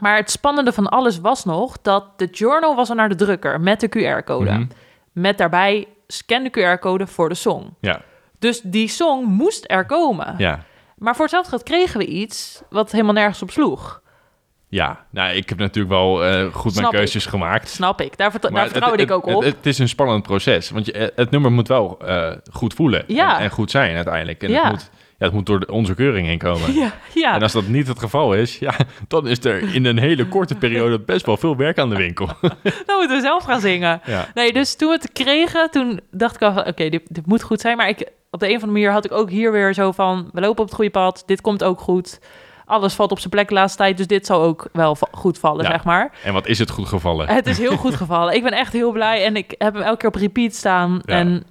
Maar 0.00 0.16
het 0.16 0.30
spannende 0.30 0.72
van 0.72 0.88
alles 0.88 1.20
was 1.20 1.44
nog... 1.44 1.76
dat 1.82 2.04
de 2.18 2.26
journal 2.26 2.74
was 2.76 2.88
al 2.88 2.94
naar 2.96 3.08
de 3.08 3.14
drukker 3.14 3.60
met 3.60 3.80
de 3.80 3.88
QR-code. 3.88 4.50
Mhm. 4.50 4.66
Met 5.12 5.38
daarbij 5.38 5.86
scan 6.06 6.42
de 6.42 6.50
QR-code 6.76 7.06
voor 7.06 7.28
de 7.28 7.34
song. 7.34 7.74
Ja, 7.80 8.00
Dus 8.38 8.60
die 8.60 8.88
song 8.88 9.24
moest 9.24 9.64
er 9.66 9.86
komen. 9.86 10.34
ja. 10.38 10.62
Maar 10.96 11.12
voor 11.14 11.22
hetzelfde 11.24 11.50
geld 11.50 11.62
kregen 11.62 11.98
we 11.98 12.06
iets 12.06 12.62
wat 12.70 12.90
helemaal 12.92 13.12
nergens 13.12 13.42
op 13.42 13.50
sloeg. 13.50 14.00
Ja, 14.68 15.04
nou, 15.10 15.34
ik 15.34 15.48
heb 15.48 15.58
natuurlijk 15.58 15.94
wel 15.94 16.24
eh, 16.24 16.40
goed 16.54 16.72
Snap 16.72 16.74
mijn 16.74 16.86
ik. 16.86 16.90
keuzes 16.98 17.26
gemaakt. 17.26 17.68
Snap 17.68 18.00
ik. 18.00 18.16
Daar, 18.16 18.30
vertrouw- 18.30 18.52
Maar 18.52 18.60
daar 18.62 18.70
vertrouwde 18.70 19.02
het, 19.02 19.10
ik 19.10 19.16
ook 19.16 19.26
op. 19.36 19.42
Het, 19.42 19.56
het 19.56 19.66
is 19.66 19.78
een 19.78 19.88
spannend 19.88 20.22
proces, 20.22 20.70
want 20.70 20.86
je, 20.86 21.12
het 21.16 21.30
nummer 21.30 21.52
moet 21.52 21.68
wel 21.68 21.98
eh, 22.04 22.32
goed 22.52 22.74
voelen 22.74 23.04
Ja. 23.06 23.36
en, 23.38 23.42
en 23.44 23.50
goed 23.50 23.70
zijn 23.70 23.96
uiteindelijk. 23.96 24.42
En 24.42 24.50
Ja. 24.50 24.62
het, 24.62 24.70
moet, 24.70 24.90
ja, 25.18 25.24
het 25.26 25.32
moet 25.32 25.46
door 25.46 25.60
de- 25.60 25.72
onze 25.72 25.94
keuring 25.94 26.26
heen 26.26 26.38
komen. 26.38 26.72
ja, 26.82 26.92
ja. 27.14 27.34
En 27.34 27.42
als 27.42 27.52
dat 27.52 27.66
niet 27.66 27.88
het 27.88 27.98
geval 27.98 28.34
is, 28.34 28.58
ja, 28.58 28.74
dan 29.08 29.26
is 29.28 29.44
er 29.44 29.74
in 29.74 29.84
een 29.84 29.98
hele 29.98 30.28
korte 30.28 30.54
periode 30.54 31.00
best 31.00 31.26
wel 31.26 31.36
veel 31.36 31.56
werk 31.56 31.78
aan 31.78 31.88
de 31.90 31.96
winkel. 31.96 32.26
dan 32.86 32.96
moeten 32.98 33.16
we 33.16 33.20
zelf 33.22 33.44
gaan 33.44 33.60
zingen. 33.60 34.00
ja. 34.04 34.26
Nee, 34.34 34.52
dus 34.52 34.76
toen 34.76 34.88
we 34.88 34.94
het 34.94 35.12
kregen, 35.12 35.70
toen 35.70 36.00
dacht 36.10 36.34
ik 36.34 36.42
al 36.42 36.52
van... 36.52 36.66
Oké, 36.66 36.88
dit, 36.88 37.02
dit 37.08 37.26
moet 37.26 37.42
goed 37.42 37.60
zijn. 37.60 37.76
Maar 37.76 37.88
ik, 37.88 38.08
op 38.30 38.40
de 38.40 38.46
een 38.48 38.56
of 38.56 38.62
andere 38.62 38.72
manier 38.78 38.90
had 38.92 39.04
ik 39.04 39.12
ook 39.12 39.30
hier 39.30 39.52
weer 39.52 39.74
zo 39.74 39.92
van... 39.92 40.28
We 40.32 40.40
lopen 40.40 40.58
op 40.60 40.66
het 40.66 40.74
goede 40.74 40.90
pad. 40.90 41.22
Dit 41.26 41.40
komt 41.40 41.64
ook 41.64 41.80
goed. 41.80 42.20
Alles 42.64 42.94
valt 42.94 43.10
op 43.10 43.18
zijn 43.18 43.30
plek 43.30 43.48
de 43.48 43.54
laatste 43.54 43.78
tijd. 43.78 43.96
Dus 43.96 44.06
dit 44.06 44.26
zal 44.26 44.42
ook 44.42 44.68
wel 44.72 44.94
va- 44.96 45.08
goed 45.12 45.38
vallen, 45.38 45.64
Ja. 45.64 45.70
zeg 45.70 45.84
maar. 45.84 46.12
En 46.24 46.32
wat 46.32 46.46
is 46.46 46.58
het 46.58 46.70
goed 46.70 46.88
gevallen? 46.88 47.28
Het 47.28 47.46
is 47.46 47.58
heel 47.58 47.76
goed 47.76 47.94
gevallen. 47.94 48.34
Ik 48.34 48.42
ben 48.42 48.52
echt 48.52 48.72
heel 48.72 48.92
blij. 48.92 49.24
En 49.24 49.36
ik 49.36 49.54
heb 49.58 49.74
hem 49.74 49.82
elke 49.82 49.96
keer 49.98 50.08
op 50.08 50.14
repeat 50.14 50.54
staan. 50.54 51.00
Ja. 51.04 51.14
En 51.14 51.44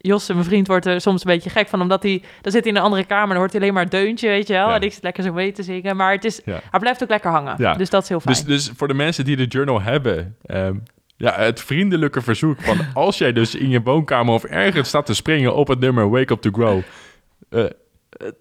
Josse, 0.00 0.32
mijn 0.32 0.44
vriend, 0.44 0.66
wordt 0.66 0.86
er 0.86 1.00
soms 1.00 1.24
een 1.24 1.30
beetje 1.30 1.50
gek 1.50 1.68
van. 1.68 1.80
Omdat 1.80 2.02
hij... 2.02 2.22
Dan 2.40 2.52
zit 2.52 2.62
hij 2.62 2.72
in 2.72 2.76
een 2.78 2.84
andere 2.84 3.04
kamer. 3.04 3.28
Dan 3.28 3.36
hoort 3.36 3.52
hij 3.52 3.60
alleen 3.60 3.74
maar 3.74 3.88
deuntje, 3.88 4.28
weet 4.28 4.46
je 4.46 4.52
wel. 4.52 4.68
Ja. 4.68 4.74
En 4.74 4.82
ik 4.82 4.92
zit 4.92 5.02
lekker 5.02 5.22
zo 5.22 5.32
mee 5.32 5.52
te 5.52 5.62
zingen. 5.62 5.96
Maar 5.96 6.12
het 6.12 6.24
is, 6.24 6.40
Ja. 6.44 6.60
hij 6.70 6.80
blijft 6.80 7.02
ook 7.02 7.08
lekker 7.08 7.30
hangen. 7.30 7.54
Ja. 7.58 7.74
Dus 7.74 7.90
dat 7.90 8.02
is 8.02 8.08
heel 8.08 8.20
fijn. 8.20 8.34
Dus, 8.34 8.44
dus 8.44 8.70
voor 8.76 8.88
de 8.88 8.94
mensen 8.94 9.24
die 9.24 9.36
de 9.36 9.46
journal 9.46 9.80
hebben, 9.82 10.36
ehm, 10.42 10.74
ja, 11.16 11.34
het 11.36 11.60
vriendelijke 11.60 12.20
verzoek 12.22 12.60
van 12.60 12.78
als 12.94 13.18
jij 13.18 13.32
dus 13.32 13.54
in 13.54 13.68
je 13.68 13.82
woonkamer 13.82 14.34
of 14.34 14.44
ergens 14.44 14.88
staat 14.88 15.06
te 15.06 15.14
springen 15.14 15.54
op 15.54 15.68
het 15.68 15.80
nummer 15.80 16.10
Wake 16.10 16.32
Up 16.32 16.40
to 16.40 16.50
Grow, 16.52 16.80
eh, 17.50 17.64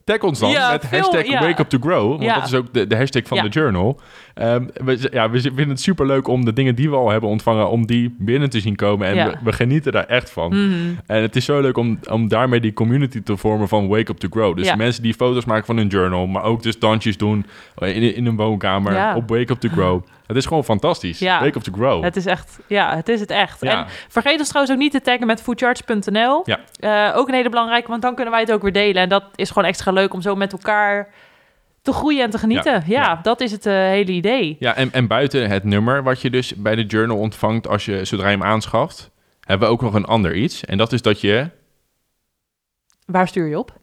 tag 0.03 0.19
ons 0.21 0.39
dan 0.39 0.49
Ja, 0.49 0.71
met 0.71 0.85
veel- 0.87 0.99
hashtag 0.99 1.25
ja. 1.25 1.39
Wake 1.39 1.61
Up 1.61 1.69
to 1.69 1.77
Grow, 1.81 2.09
want 2.09 2.21
Ja. 2.23 2.33
dat 2.35 2.45
is 2.45 2.53
ook 2.53 2.73
de, 2.73 2.87
de 2.87 2.95
hashtag 2.95 3.21
van 3.25 3.37
de 3.37 3.47
journal. 3.49 3.99
Ehm, 4.33 4.65
we, 4.73 5.07
ja, 5.11 5.29
we 5.29 5.41
vinden 5.41 5.69
het 5.69 5.81
super 5.81 6.05
leuk 6.05 6.27
om 6.27 6.45
de 6.45 6.53
dingen 6.53 6.75
die 6.75 6.89
we 6.89 6.95
al 6.95 7.09
hebben 7.09 7.29
ontvangen, 7.29 7.69
om 7.69 7.85
die 7.85 8.15
binnen 8.19 8.49
te 8.49 8.59
zien 8.59 8.75
komen 8.75 9.07
en 9.07 9.15
we, 9.29 9.35
we 9.43 9.53
genieten 9.53 9.91
daar 9.91 10.05
echt 10.05 10.29
van. 10.29 10.49
Mhm. 10.49 10.73
En 11.05 11.21
het 11.21 11.35
is 11.35 11.45
zo 11.45 11.61
leuk 11.61 11.77
om, 11.77 11.99
om 12.09 12.27
daarmee 12.27 12.59
die 12.59 12.73
community 12.73 13.21
te 13.21 13.37
vormen 13.37 13.67
van 13.67 13.87
Wake 13.87 14.11
Up 14.11 14.17
to 14.17 14.27
Grow. 14.31 14.57
Dus 14.57 14.75
mensen 14.75 15.03
die 15.03 15.13
foto's 15.13 15.45
maken 15.45 15.65
van 15.65 15.77
hun 15.77 15.87
journal, 15.87 16.27
maar 16.27 16.43
ook 16.43 16.63
dus 16.63 16.79
dansjes 16.79 17.17
doen 17.17 17.45
in, 17.77 18.15
in 18.15 18.25
een 18.25 18.35
woonkamer 18.35 19.15
op 19.15 19.29
Wake 19.29 19.51
Up 19.51 19.59
to 19.59 19.69
Grow. 19.69 20.03
Het 20.27 20.37
is 20.37 20.45
gewoon 20.45 20.63
fantastisch. 20.63 21.19
Ja. 21.19 21.39
Wake 21.39 21.57
Up 21.57 21.63
to 21.63 21.71
Grow. 21.71 22.03
Het 22.03 22.15
is 22.15 22.25
echt, 22.25 22.59
ja, 22.67 22.95
het 22.95 23.09
is 23.09 23.19
het 23.19 23.29
echt. 23.29 23.61
Ja. 23.61 23.79
En 23.79 23.85
vergeet 24.07 24.39
ons 24.39 24.47
trouwens 24.47 24.75
ook 24.75 24.81
niet 24.81 24.91
te 24.91 25.01
taggen 25.01 25.27
met 25.27 25.41
foodcharts.nl. 25.41 26.41
Ja. 26.45 26.59
Eh, 26.79 27.17
ook 27.17 27.27
een 27.27 27.33
hele 27.33 27.49
belangrijke, 27.49 27.87
want 27.89 28.01
dan 28.01 28.15
kunnen 28.15 28.33
wij 28.33 28.41
het 28.41 28.51
ook 28.51 28.61
weer 28.61 28.71
delen. 28.73 29.01
En 29.01 29.09
dat 29.09 29.23
is 29.35 29.47
gewoon 29.49 29.67
extra 29.67 29.91
leuk 29.91 30.13
om 30.13 30.21
zo 30.21 30.35
met 30.35 30.51
elkaar 30.51 31.09
te 31.81 31.93
groeien 31.93 32.23
en 32.23 32.29
te 32.29 32.37
genieten. 32.37 32.73
Ja, 32.73 32.83
Ja. 32.85 33.01
Ja. 33.01 33.19
dat 33.21 33.41
is 33.41 33.51
het 33.51 33.65
eh, 33.65 33.73
hele 33.73 34.11
idee. 34.11 34.55
Ja, 34.59 34.75
en, 34.75 34.91
en 34.93 35.07
buiten 35.07 35.49
het 35.49 35.63
nummer 35.63 36.03
wat 36.03 36.21
je 36.21 36.29
dus 36.29 36.55
bij 36.55 36.75
de 36.75 36.85
journal 36.85 37.17
ontvangt 37.17 37.67
als 37.67 37.85
je 37.85 38.05
zodra 38.05 38.25
je 38.29 38.37
hem 38.37 38.45
aanschaft, 38.45 39.11
hebben 39.41 39.67
we 39.67 39.73
ook 39.73 39.81
nog 39.81 39.93
een 39.93 40.05
ander 40.05 40.35
iets. 40.35 40.65
En 40.65 40.77
dat 40.77 40.93
is 40.93 41.01
dat 41.01 41.21
je 41.21 41.49
Waar 43.05 43.27
stuur 43.27 43.47
je 43.47 43.59
op? 43.59 43.73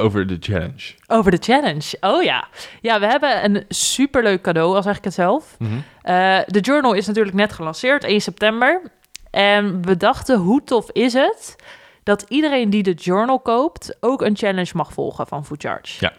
Over 0.00 0.26
de 0.26 0.36
challenge. 0.40 0.94
Over 1.06 1.30
de 1.30 1.36
challenge. 1.40 1.96
Oh 2.00 2.22
ja. 2.22 2.48
Ja, 2.80 3.00
we 3.00 3.06
hebben 3.06 3.44
een 3.44 3.64
superleuk 3.68 4.42
cadeau, 4.42 4.74
al 4.76 4.82
zeg 4.82 4.96
ik 4.96 5.04
het 5.04 5.14
zelf. 5.14 5.56
Eh, 6.02 6.38
de 6.46 6.60
journal 6.60 6.92
is 6.92 7.06
natuurlijk 7.06 7.36
net 7.36 7.52
gelanceerd, 7.52 8.04
1 8.04 8.20
september. 8.20 8.82
En 9.30 9.82
we 9.82 9.96
dachten, 9.96 10.38
hoe 10.38 10.64
tof 10.64 10.90
is 10.90 11.12
het 11.12 11.56
dat 12.02 12.24
iedereen 12.28 12.70
die 12.70 12.82
de 12.82 12.92
journal 12.92 13.40
koopt 13.40 13.96
ook 14.00 14.22
een 14.22 14.36
challenge 14.36 14.72
mag 14.74 14.92
volgen 14.92 15.26
van 15.26 15.44
Food 15.44 15.62
Charge. 15.62 15.96
Ja. 16.00 16.12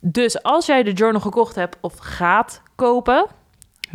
Dus 0.00 0.42
als 0.42 0.66
jij 0.66 0.82
de 0.82 0.92
journal 0.92 1.20
gekocht 1.20 1.54
hebt 1.54 1.76
of 1.80 1.98
gaat 1.98 2.62
kopen, 2.74 3.26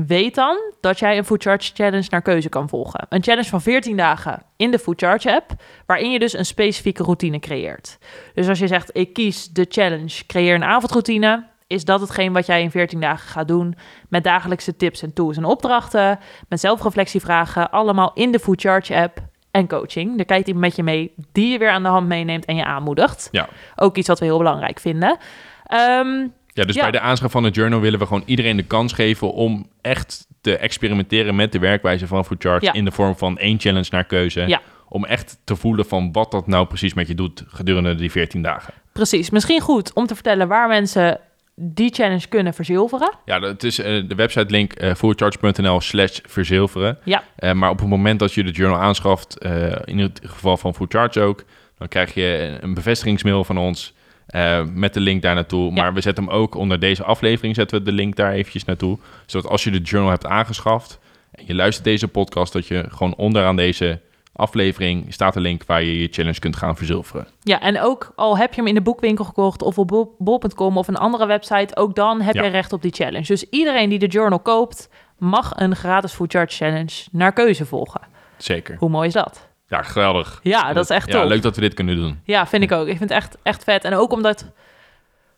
weet 0.07 0.35
dan 0.35 0.57
dat 0.81 0.99
jij 0.99 1.17
een 1.17 1.25
Food 1.25 1.41
Charge 1.43 1.71
Challenge 1.73 2.07
naar 2.09 2.21
keuze 2.21 2.49
kan 2.49 2.69
volgen. 2.69 3.05
Een 3.09 3.23
challenge 3.23 3.49
van 3.49 3.61
14 3.61 3.97
dagen 3.97 4.41
in 4.57 4.71
de 4.71 4.79
Food 4.79 4.99
Charge 5.01 5.35
app, 5.35 5.51
waarin 5.85 6.11
je 6.11 6.19
dus 6.19 6.33
een 6.37 6.45
specifieke 6.45 7.03
routine 7.03 7.39
creëert. 7.39 7.97
Dus 8.33 8.47
als 8.47 8.59
je 8.59 8.67
zegt, 8.67 8.89
ik 8.93 9.13
kies 9.13 9.49
de 9.49 9.65
challenge, 9.69 10.25
creëer 10.27 10.55
een 10.55 10.63
avondroutine, 10.63 11.43
is 11.67 11.85
dat 11.85 11.99
hetgeen 12.01 12.33
wat 12.33 12.45
jij 12.45 12.61
in 12.61 12.71
14 12.71 12.99
dagen 12.99 13.29
gaat 13.29 13.47
doen 13.47 13.75
met 14.09 14.23
dagelijkse 14.23 14.75
tips 14.75 15.01
en 15.01 15.13
tools 15.13 15.37
en 15.37 15.45
opdrachten, 15.45 16.19
met 16.49 16.59
zelfreflectievragen, 16.59 17.71
allemaal 17.71 18.11
in 18.13 18.31
de 18.31 18.39
Food 18.39 18.61
Charge 18.61 18.95
app 18.95 19.17
en 19.51 19.67
coaching. 19.67 20.15
Daar 20.15 20.25
kijkt 20.25 20.47
iemand 20.47 20.65
met 20.65 20.75
je 20.75 20.83
mee 20.83 21.13
die 21.31 21.51
je 21.51 21.57
weer 21.57 21.69
aan 21.69 21.83
de 21.83 21.89
hand 21.89 22.07
meeneemt 22.07 22.45
en 22.45 22.55
je 22.55 22.65
aanmoedigt. 22.65 23.27
Ja. 23.31 23.47
Ook 23.75 23.97
iets 23.97 24.07
wat 24.07 24.19
we 24.19 24.25
heel 24.25 24.37
belangrijk 24.37 24.79
vinden. 24.79 25.17
Ehm, 25.65 26.27
Ja, 26.53 26.65
dus 26.65 26.75
Ja. 26.75 26.81
bij 26.81 26.91
de 26.91 26.99
aanschaf 26.99 27.31
van 27.31 27.43
de 27.43 27.49
journal 27.49 27.79
willen 27.79 27.99
we 27.99 28.05
gewoon 28.05 28.23
iedereen 28.25 28.57
de 28.57 28.63
kans 28.63 28.93
geven 28.93 29.33
om 29.33 29.67
echt 29.81 30.27
te 30.41 30.57
experimenteren 30.57 31.35
met 31.35 31.51
de 31.51 31.59
werkwijze 31.59 32.07
van 32.07 32.25
Food 32.25 32.41
Charge 32.43 32.65
Ja. 32.65 32.73
in 32.73 32.85
de 32.85 32.91
vorm 32.91 33.15
van 33.17 33.37
één 33.37 33.59
challenge 33.59 33.87
naar 33.91 34.03
keuze. 34.05 34.47
Ja. 34.47 34.61
Om 34.89 35.05
echt 35.05 35.37
te 35.43 35.55
voelen 35.55 35.85
van 35.85 36.11
wat 36.11 36.31
dat 36.31 36.47
nou 36.47 36.67
precies 36.67 36.93
met 36.93 37.07
je 37.07 37.15
doet 37.15 37.43
gedurende 37.47 37.95
die 37.95 38.11
14 38.11 38.41
dagen. 38.41 38.73
precies. 38.93 39.29
Misschien 39.29 39.61
goed 39.61 39.93
om 39.93 40.05
te 40.07 40.13
vertellen 40.13 40.47
waar 40.47 40.67
mensen 40.67 41.19
die 41.55 41.93
challenge 41.93 42.27
kunnen 42.27 42.53
verzilveren. 42.53 43.11
Ja, 43.25 43.39
dat 43.39 43.63
is 43.63 43.79
eh, 43.79 44.03
de 44.07 44.15
website 44.15 44.51
link 44.51 44.73
eh 44.73 44.93
foodcharge.nl 44.95 45.81
slash 45.81 46.19
verzilveren. 46.27 46.97
Ja. 47.03 47.23
Eh, 47.35 47.51
maar 47.53 47.69
op 47.69 47.79
het 47.79 47.87
moment 47.87 48.19
dat 48.19 48.33
je 48.33 48.43
de 48.43 48.51
journal 48.51 48.79
aanschaft, 48.79 49.37
in 49.85 49.99
het 49.99 50.19
geval 50.23 50.57
van 50.57 50.75
Food 50.75 50.93
Charge 50.93 51.19
ook, 51.21 51.43
dan 51.77 51.87
krijg 51.87 52.13
je 52.13 52.57
een 52.61 52.73
bevestigingsmail 52.73 53.43
van 53.43 53.57
ons 53.57 53.93
eh, 54.29 54.63
met 54.73 54.93
de 54.93 54.99
link 54.99 55.21
daar 55.21 55.35
naartoe. 55.35 55.65
Ja. 55.65 55.81
Maar 55.81 55.93
we 55.93 56.01
zetten 56.01 56.23
hem 56.23 56.33
ook 56.33 56.55
onder 56.55 56.79
deze 56.79 57.03
aflevering, 57.03 57.55
zetten 57.55 57.77
we 57.77 57.83
de 57.83 57.91
link 57.91 58.15
daar 58.15 58.31
eventjes 58.31 58.65
naartoe. 58.65 58.97
Zodat 59.25 59.51
als 59.51 59.63
je 59.63 59.71
de 59.71 59.77
journal 59.81 60.09
hebt 60.11 60.25
aangeschaft 60.25 60.99
en 61.31 61.43
je 61.47 61.55
luistert 61.55 61.85
deze 61.85 62.07
podcast, 62.07 62.53
dat 62.53 62.67
je 62.67 62.85
gewoon 62.89 63.15
onderaan 63.15 63.55
deze 63.55 63.99
aflevering 64.33 65.13
staat 65.13 65.35
een 65.35 65.41
link 65.41 65.63
waar 65.65 65.83
je 65.83 65.99
je 66.01 66.07
challenge 66.11 66.39
kunt 66.39 66.55
gaan 66.55 66.75
verzilveren. 66.75 67.27
Ja, 67.41 67.61
en 67.61 67.81
ook 67.81 68.11
al 68.15 68.37
heb 68.37 68.49
je 68.49 68.55
hem 68.55 68.67
in 68.67 68.73
de 68.75 68.81
boekwinkel 68.81 69.25
gekocht 69.25 69.61
of 69.61 69.77
op 69.77 69.87
bol- 69.87 70.15
bol.com 70.17 70.77
of 70.77 70.87
een 70.87 70.95
andere 70.97 71.25
website, 71.25 71.75
ook 71.75 71.95
dan 71.95 72.21
heb 72.21 72.35
Ja. 72.35 72.43
je 72.43 72.49
recht 72.49 72.73
op 72.73 72.81
die 72.81 72.91
challenge. 72.93 73.25
Dus 73.25 73.43
iedereen 73.49 73.89
die 73.89 73.99
de 73.99 74.07
journal 74.07 74.39
koopt, 74.39 74.89
mag 75.17 75.51
een 75.55 75.75
gratis 75.75 76.11
Food 76.13 76.31
Charge 76.31 76.55
Challenge 76.55 76.91
naar 77.11 77.33
keuze 77.33 77.65
volgen. 77.65 78.01
Zeker. 78.37 78.75
Hoe 78.79 78.89
mooi 78.89 79.07
is 79.07 79.13
dat? 79.13 79.48
Ja, 79.69 79.81
geweldig. 79.81 80.39
Ja, 80.43 80.73
dat 80.73 80.83
is 80.83 80.89
echt 80.89 81.07
Ja, 81.13 81.23
leuk 81.23 81.41
dat 81.41 81.55
we 81.55 81.61
dit 81.61 81.73
kunnen 81.73 81.95
doen. 81.95 82.19
Ja, 82.23 82.47
vind 82.47 82.63
ik 82.63 82.71
ook. 82.71 82.87
Ik 82.87 82.97
vind 82.97 83.09
het 83.09 83.19
echt, 83.19 83.37
echt 83.43 83.63
vet. 83.63 83.83
En 83.83 83.93
ook 83.93 84.11
omdat 84.11 84.45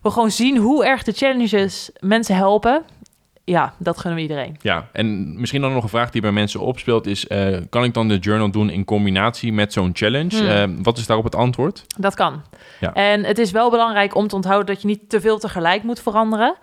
we 0.02 0.12
gewoon 0.12 0.32
zien 0.32 0.58
hoe 0.58 0.86
erg 0.86 1.04
de 1.04 1.12
challenges 1.12 1.92
mensen 2.00 2.36
helpen. 2.36 2.84
Ja, 3.44 3.74
dat 3.78 3.98
gunnen 3.98 4.16
we 4.16 4.22
iedereen. 4.22 4.58
Ja, 4.62 4.88
en 4.92 5.40
misschien 5.40 5.62
dan 5.62 5.74
nog 5.74 5.84
een 5.84 5.90
vraag 5.90 6.10
die 6.12 6.22
bij 6.22 6.32
mensen 6.32 6.60
opspeelt 6.60 7.08
is... 7.08 7.28
eh, 7.28 7.58
kan 7.70 7.84
ik 7.84 7.94
dan 7.94 8.08
de 8.08 8.18
journal 8.18 8.52
doen 8.52 8.70
in 8.70 8.86
combinatie 8.86 9.54
met 9.54 9.74
zo'n 9.74 9.90
challenge? 9.94 10.38
Hmm. 10.38 10.48
Eh, 10.48 10.84
wat 10.84 10.98
is 10.98 11.06
daarop 11.06 11.26
het 11.26 11.36
antwoord? 11.36 11.86
Dat 11.98 12.16
kan. 12.16 12.42
Ja. 12.80 12.94
En 12.94 13.24
het 13.24 13.38
is 13.38 13.52
wel 13.52 13.70
belangrijk 13.70 14.16
om 14.16 14.28
te 14.28 14.36
onthouden 14.36 14.68
dat 14.74 14.82
je 14.82 14.88
niet 14.88 15.10
te 15.10 15.22
veel 15.22 15.40
tegelijk 15.40 15.84
moet 15.84 16.02
veranderen. 16.02 16.56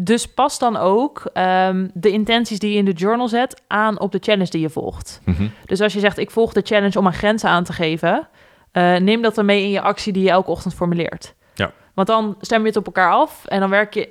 Dus 0.00 0.26
pas 0.26 0.58
dan 0.58 0.76
ook 0.76 1.30
ehm, 1.32 1.88
de 1.94 2.10
intenties 2.10 2.58
die 2.58 2.70
je 2.70 2.78
in 2.78 2.84
de 2.84 2.92
journal 2.92 3.28
zet 3.28 3.62
aan 3.66 4.00
op 4.00 4.12
de 4.12 4.18
challenge 4.20 4.50
die 4.50 4.60
je 4.60 4.70
volgt. 4.70 5.20
Mhm. 5.24 5.48
Dus 5.66 5.80
als 5.80 5.92
je 5.92 6.00
zegt, 6.00 6.18
ik 6.18 6.30
volg 6.30 6.52
de 6.52 6.60
challenge 6.64 6.98
om 6.98 7.06
een 7.06 7.12
grenzen 7.12 7.48
aan 7.48 7.64
te 7.64 7.72
geven, 7.72 8.28
eh, 8.72 8.96
neem 8.96 9.22
dat 9.22 9.34
dan 9.34 9.44
mee 9.44 9.62
in 9.62 9.70
je 9.70 9.80
actie 9.80 10.12
die 10.12 10.22
je 10.22 10.30
elke 10.30 10.50
ochtend 10.50 10.74
formuleert. 10.74 11.34
Ja. 11.54 11.72
Want 11.94 12.08
dan 12.08 12.36
stem 12.40 12.60
je 12.60 12.66
het 12.66 12.76
op 12.76 12.86
elkaar 12.86 13.12
af 13.12 13.44
en 13.46 13.60
dan 13.60 13.70
werk 13.70 13.94
je 13.94 14.08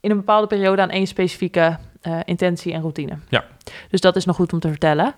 in 0.00 0.10
een 0.10 0.16
bepaalde 0.16 0.46
periode 0.46 0.82
aan 0.82 0.90
één 0.90 1.06
specifieke 1.06 1.78
eh, 2.00 2.18
intentie 2.24 2.72
en 2.72 2.80
routine. 2.80 3.18
Ja. 3.28 3.44
Dus 3.90 4.00
dat 4.00 4.16
is 4.16 4.24
nog 4.24 4.36
goed 4.36 4.52
om 4.52 4.60
te 4.60 4.68
vertellen. 4.68 5.14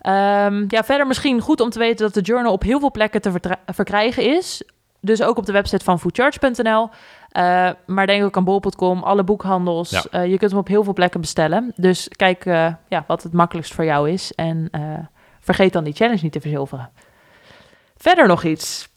Ehm, 0.00 0.64
ja, 0.68 0.84
verder 0.84 1.06
misschien 1.06 1.40
goed 1.40 1.60
om 1.60 1.70
te 1.70 1.78
weten 1.78 2.04
dat 2.04 2.14
de 2.14 2.20
journal 2.20 2.52
op 2.52 2.62
heel 2.62 2.80
veel 2.80 2.90
plekken 2.90 3.20
te 3.20 3.32
verkrijgen 3.66 4.36
is. 4.36 4.62
Dus 5.00 5.22
ook 5.22 5.36
op 5.36 5.46
de 5.46 5.52
website 5.52 5.84
van 5.84 6.00
foodcharge.nl. 6.00 6.88
Eh, 7.34 7.70
maar 7.86 8.06
denk 8.06 8.24
ook 8.24 8.36
aan 8.36 8.44
bol.com, 8.44 9.02
alle 9.02 9.24
boekhandels. 9.24 9.90
Ja. 9.90 10.04
Eh, 10.10 10.30
je 10.30 10.38
kunt 10.38 10.50
hem 10.50 10.60
op 10.60 10.68
heel 10.68 10.84
veel 10.84 10.92
plekken 10.92 11.20
bestellen. 11.20 11.72
Dus 11.76 12.08
kijk 12.08 12.46
eh, 12.46 12.72
ja, 12.88 13.04
wat 13.06 13.22
het 13.22 13.32
makkelijkst 13.32 13.74
voor 13.74 13.84
jou 13.84 14.10
is. 14.10 14.32
En 14.34 14.70
vergeet 15.40 15.72
dan 15.72 15.84
die 15.84 15.92
challenge 15.94 16.22
niet 16.22 16.32
te 16.32 16.40
verzilveren. 16.40 16.90
Verder 17.96 18.26
nog 18.26 18.44
iets? 18.44 18.88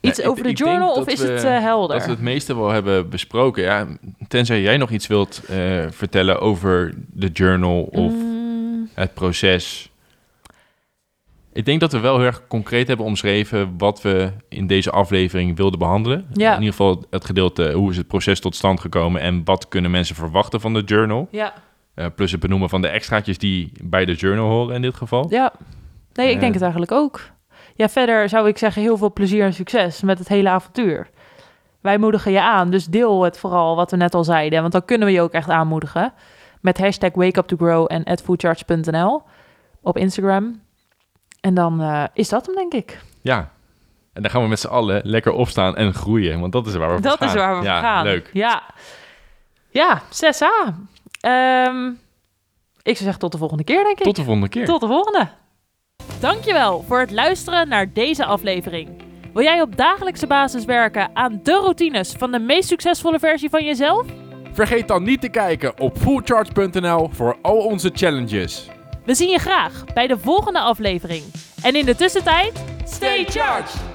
Iets 0.00 0.18
Ja, 0.18 0.28
over 0.28 0.42
de 0.42 0.48
ik 0.48 0.58
journal 0.58 0.92
of 0.92 1.06
is 1.06 1.20
we- 1.20 1.26
het 1.32 1.42
helder? 1.42 1.96
Dat 1.96 2.04
we 2.06 2.12
het 2.12 2.20
meeste 2.20 2.56
wel 2.56 2.68
hebben 2.68 3.08
besproken. 3.08 3.62
Ja, 3.62 3.86
tenzij 4.28 4.60
jij 4.62 4.76
nog 4.76 4.90
iets 4.90 5.06
wilt 5.06 5.40
vertellen 5.90 6.40
over 6.40 6.94
de 7.12 7.28
journal 7.28 7.82
of 7.82 8.12
Mm, 8.12 8.88
het 8.94 9.14
proces. 9.14 9.89
Ik 11.60 11.66
denk 11.66 11.80
dat 11.80 11.92
we 11.92 11.98
wel 12.00 12.16
heel 12.16 12.26
erg 12.26 12.46
concreet 12.46 12.88
hebben 12.88 13.06
omschreven 13.06 13.74
wat 13.78 14.02
we 14.02 14.32
in 14.48 14.66
deze 14.66 14.90
aflevering 14.90 15.56
wilden 15.56 15.78
behandelen. 15.78 16.26
Ja. 16.32 16.48
In 16.54 16.58
ieder 16.58 16.74
geval 16.74 17.04
het 17.10 17.24
gedeelte 17.24 17.72
hoe 17.72 17.90
is 17.90 17.96
het 17.96 18.06
proces 18.06 18.40
tot 18.40 18.54
stand 18.56 18.80
gekomen 18.80 19.20
en 19.20 19.44
wat 19.44 19.68
kunnen 19.68 19.90
mensen 19.90 20.14
verwachten 20.14 20.60
van 20.60 20.74
de 20.74 20.82
journal. 20.82 21.28
ja, 21.30 21.52
Eh, 21.94 22.06
plus 22.14 22.30
het 22.32 22.40
benoemen 22.40 22.68
van 22.68 22.82
de 22.82 22.88
extraatjes 22.88 23.38
die 23.38 23.72
bij 23.82 24.04
de 24.04 24.14
journal 24.14 24.48
horen 24.48 24.74
in 24.74 24.82
dit 24.82 24.94
geval. 24.94 25.26
ja. 25.30 25.52
Nee, 26.12 26.28
ik 26.28 26.34
Eh. 26.34 26.40
denk 26.40 26.52
het 26.52 26.62
eigenlijk 26.62 26.92
ook. 26.92 27.20
Ja, 27.74 27.88
verder 27.88 28.28
zou 28.28 28.48
ik 28.48 28.58
zeggen 28.58 28.82
heel 28.82 28.96
veel 28.96 29.12
plezier 29.12 29.44
en 29.44 29.52
succes 29.54 30.00
met 30.02 30.18
het 30.18 30.28
hele 30.28 30.48
avontuur. 30.48 31.08
Wij 31.80 31.98
moedigen 31.98 32.32
je 32.32 32.42
aan, 32.42 32.70
dus 32.70 32.86
deel 32.86 33.22
het 33.22 33.38
vooral 33.38 33.76
wat 33.76 33.90
we 33.90 33.96
net 33.96 34.14
al 34.14 34.24
zeiden. 34.24 34.60
Want 34.60 34.72
dan 34.72 34.84
kunnen 34.84 35.06
we 35.06 35.12
je 35.12 35.20
ook 35.20 35.32
echt 35.32 35.48
aanmoedigen. 35.48 36.12
Met 36.60 36.78
hashtag 36.78 37.10
wakeuptogrow 37.14 37.86
en 37.88 38.04
at 38.04 38.22
foodcharge.nl 38.22 39.22
op 39.82 39.96
Instagram. 39.96 40.60
En 41.40 41.54
dan 41.54 41.80
eh, 41.80 42.04
is 42.14 42.28
dat 42.28 42.46
hem, 42.46 42.54
denk 42.54 42.72
ik. 42.74 43.00
Ja. 43.20 43.50
En 44.12 44.22
dan 44.22 44.30
gaan 44.30 44.42
we 44.42 44.48
met 44.48 44.60
z'n 44.60 44.66
allen 44.66 45.00
lekker 45.04 45.32
opstaan 45.32 45.76
en 45.76 45.94
groeien. 45.94 46.40
Want 46.40 46.52
dat 46.52 46.66
is 46.66 46.74
waar 46.74 46.88
we 46.88 46.92
voor 46.94 47.02
Dat 47.02 47.18
gaan. 47.18 47.28
is 47.28 47.34
waar 47.34 47.58
we 47.58 47.64
ja, 47.64 47.80
voor 47.80 47.88
gaan. 47.88 48.04
leuk. 48.04 48.30
Ja, 48.32 48.62
ja 49.70 50.02
6a. 50.10 50.74
Ehm, 51.20 51.86
ik 52.82 52.96
zou 52.96 52.96
zeggen 52.96 53.18
tot 53.18 53.32
de 53.32 53.38
volgende 53.38 53.64
keer, 53.64 53.84
denk 53.84 53.98
ik. 53.98 54.04
Tot 54.04 54.16
de 54.16 54.24
volgende 54.24 54.48
keer. 54.48 54.64
Tot 54.64 54.80
de 54.80 54.86
volgende. 54.86 55.28
Dankjewel 56.20 56.84
voor 56.86 56.98
het 57.00 57.10
luisteren 57.10 57.68
naar 57.68 57.92
deze 57.92 58.24
aflevering. 58.24 58.88
Wil 59.32 59.42
jij 59.42 59.60
op 59.60 59.76
dagelijkse 59.76 60.26
basis 60.26 60.64
werken 60.64 61.10
aan 61.16 61.40
de 61.42 61.52
routines 61.52 62.12
van 62.12 62.30
de 62.32 62.38
meest 62.38 62.68
succesvolle 62.68 63.18
versie 63.18 63.50
van 63.50 63.64
jezelf? 63.64 64.06
Vergeet 64.52 64.88
dan 64.88 65.02
niet 65.02 65.20
te 65.20 65.28
kijken 65.28 65.80
op 65.80 65.98
fullcharge.nl 65.98 67.08
voor 67.12 67.36
al 67.42 67.56
onze 67.56 67.90
challenges. 67.94 68.68
We 69.10 69.16
zien 69.16 69.30
je 69.30 69.38
graag 69.38 69.84
bij 69.94 70.06
de 70.06 70.18
volgende 70.18 70.60
aflevering. 70.60 71.24
En 71.62 71.74
in 71.74 71.84
de 71.84 71.94
tussentijd, 71.94 72.64
stay 72.84 73.24
charged! 73.24 73.89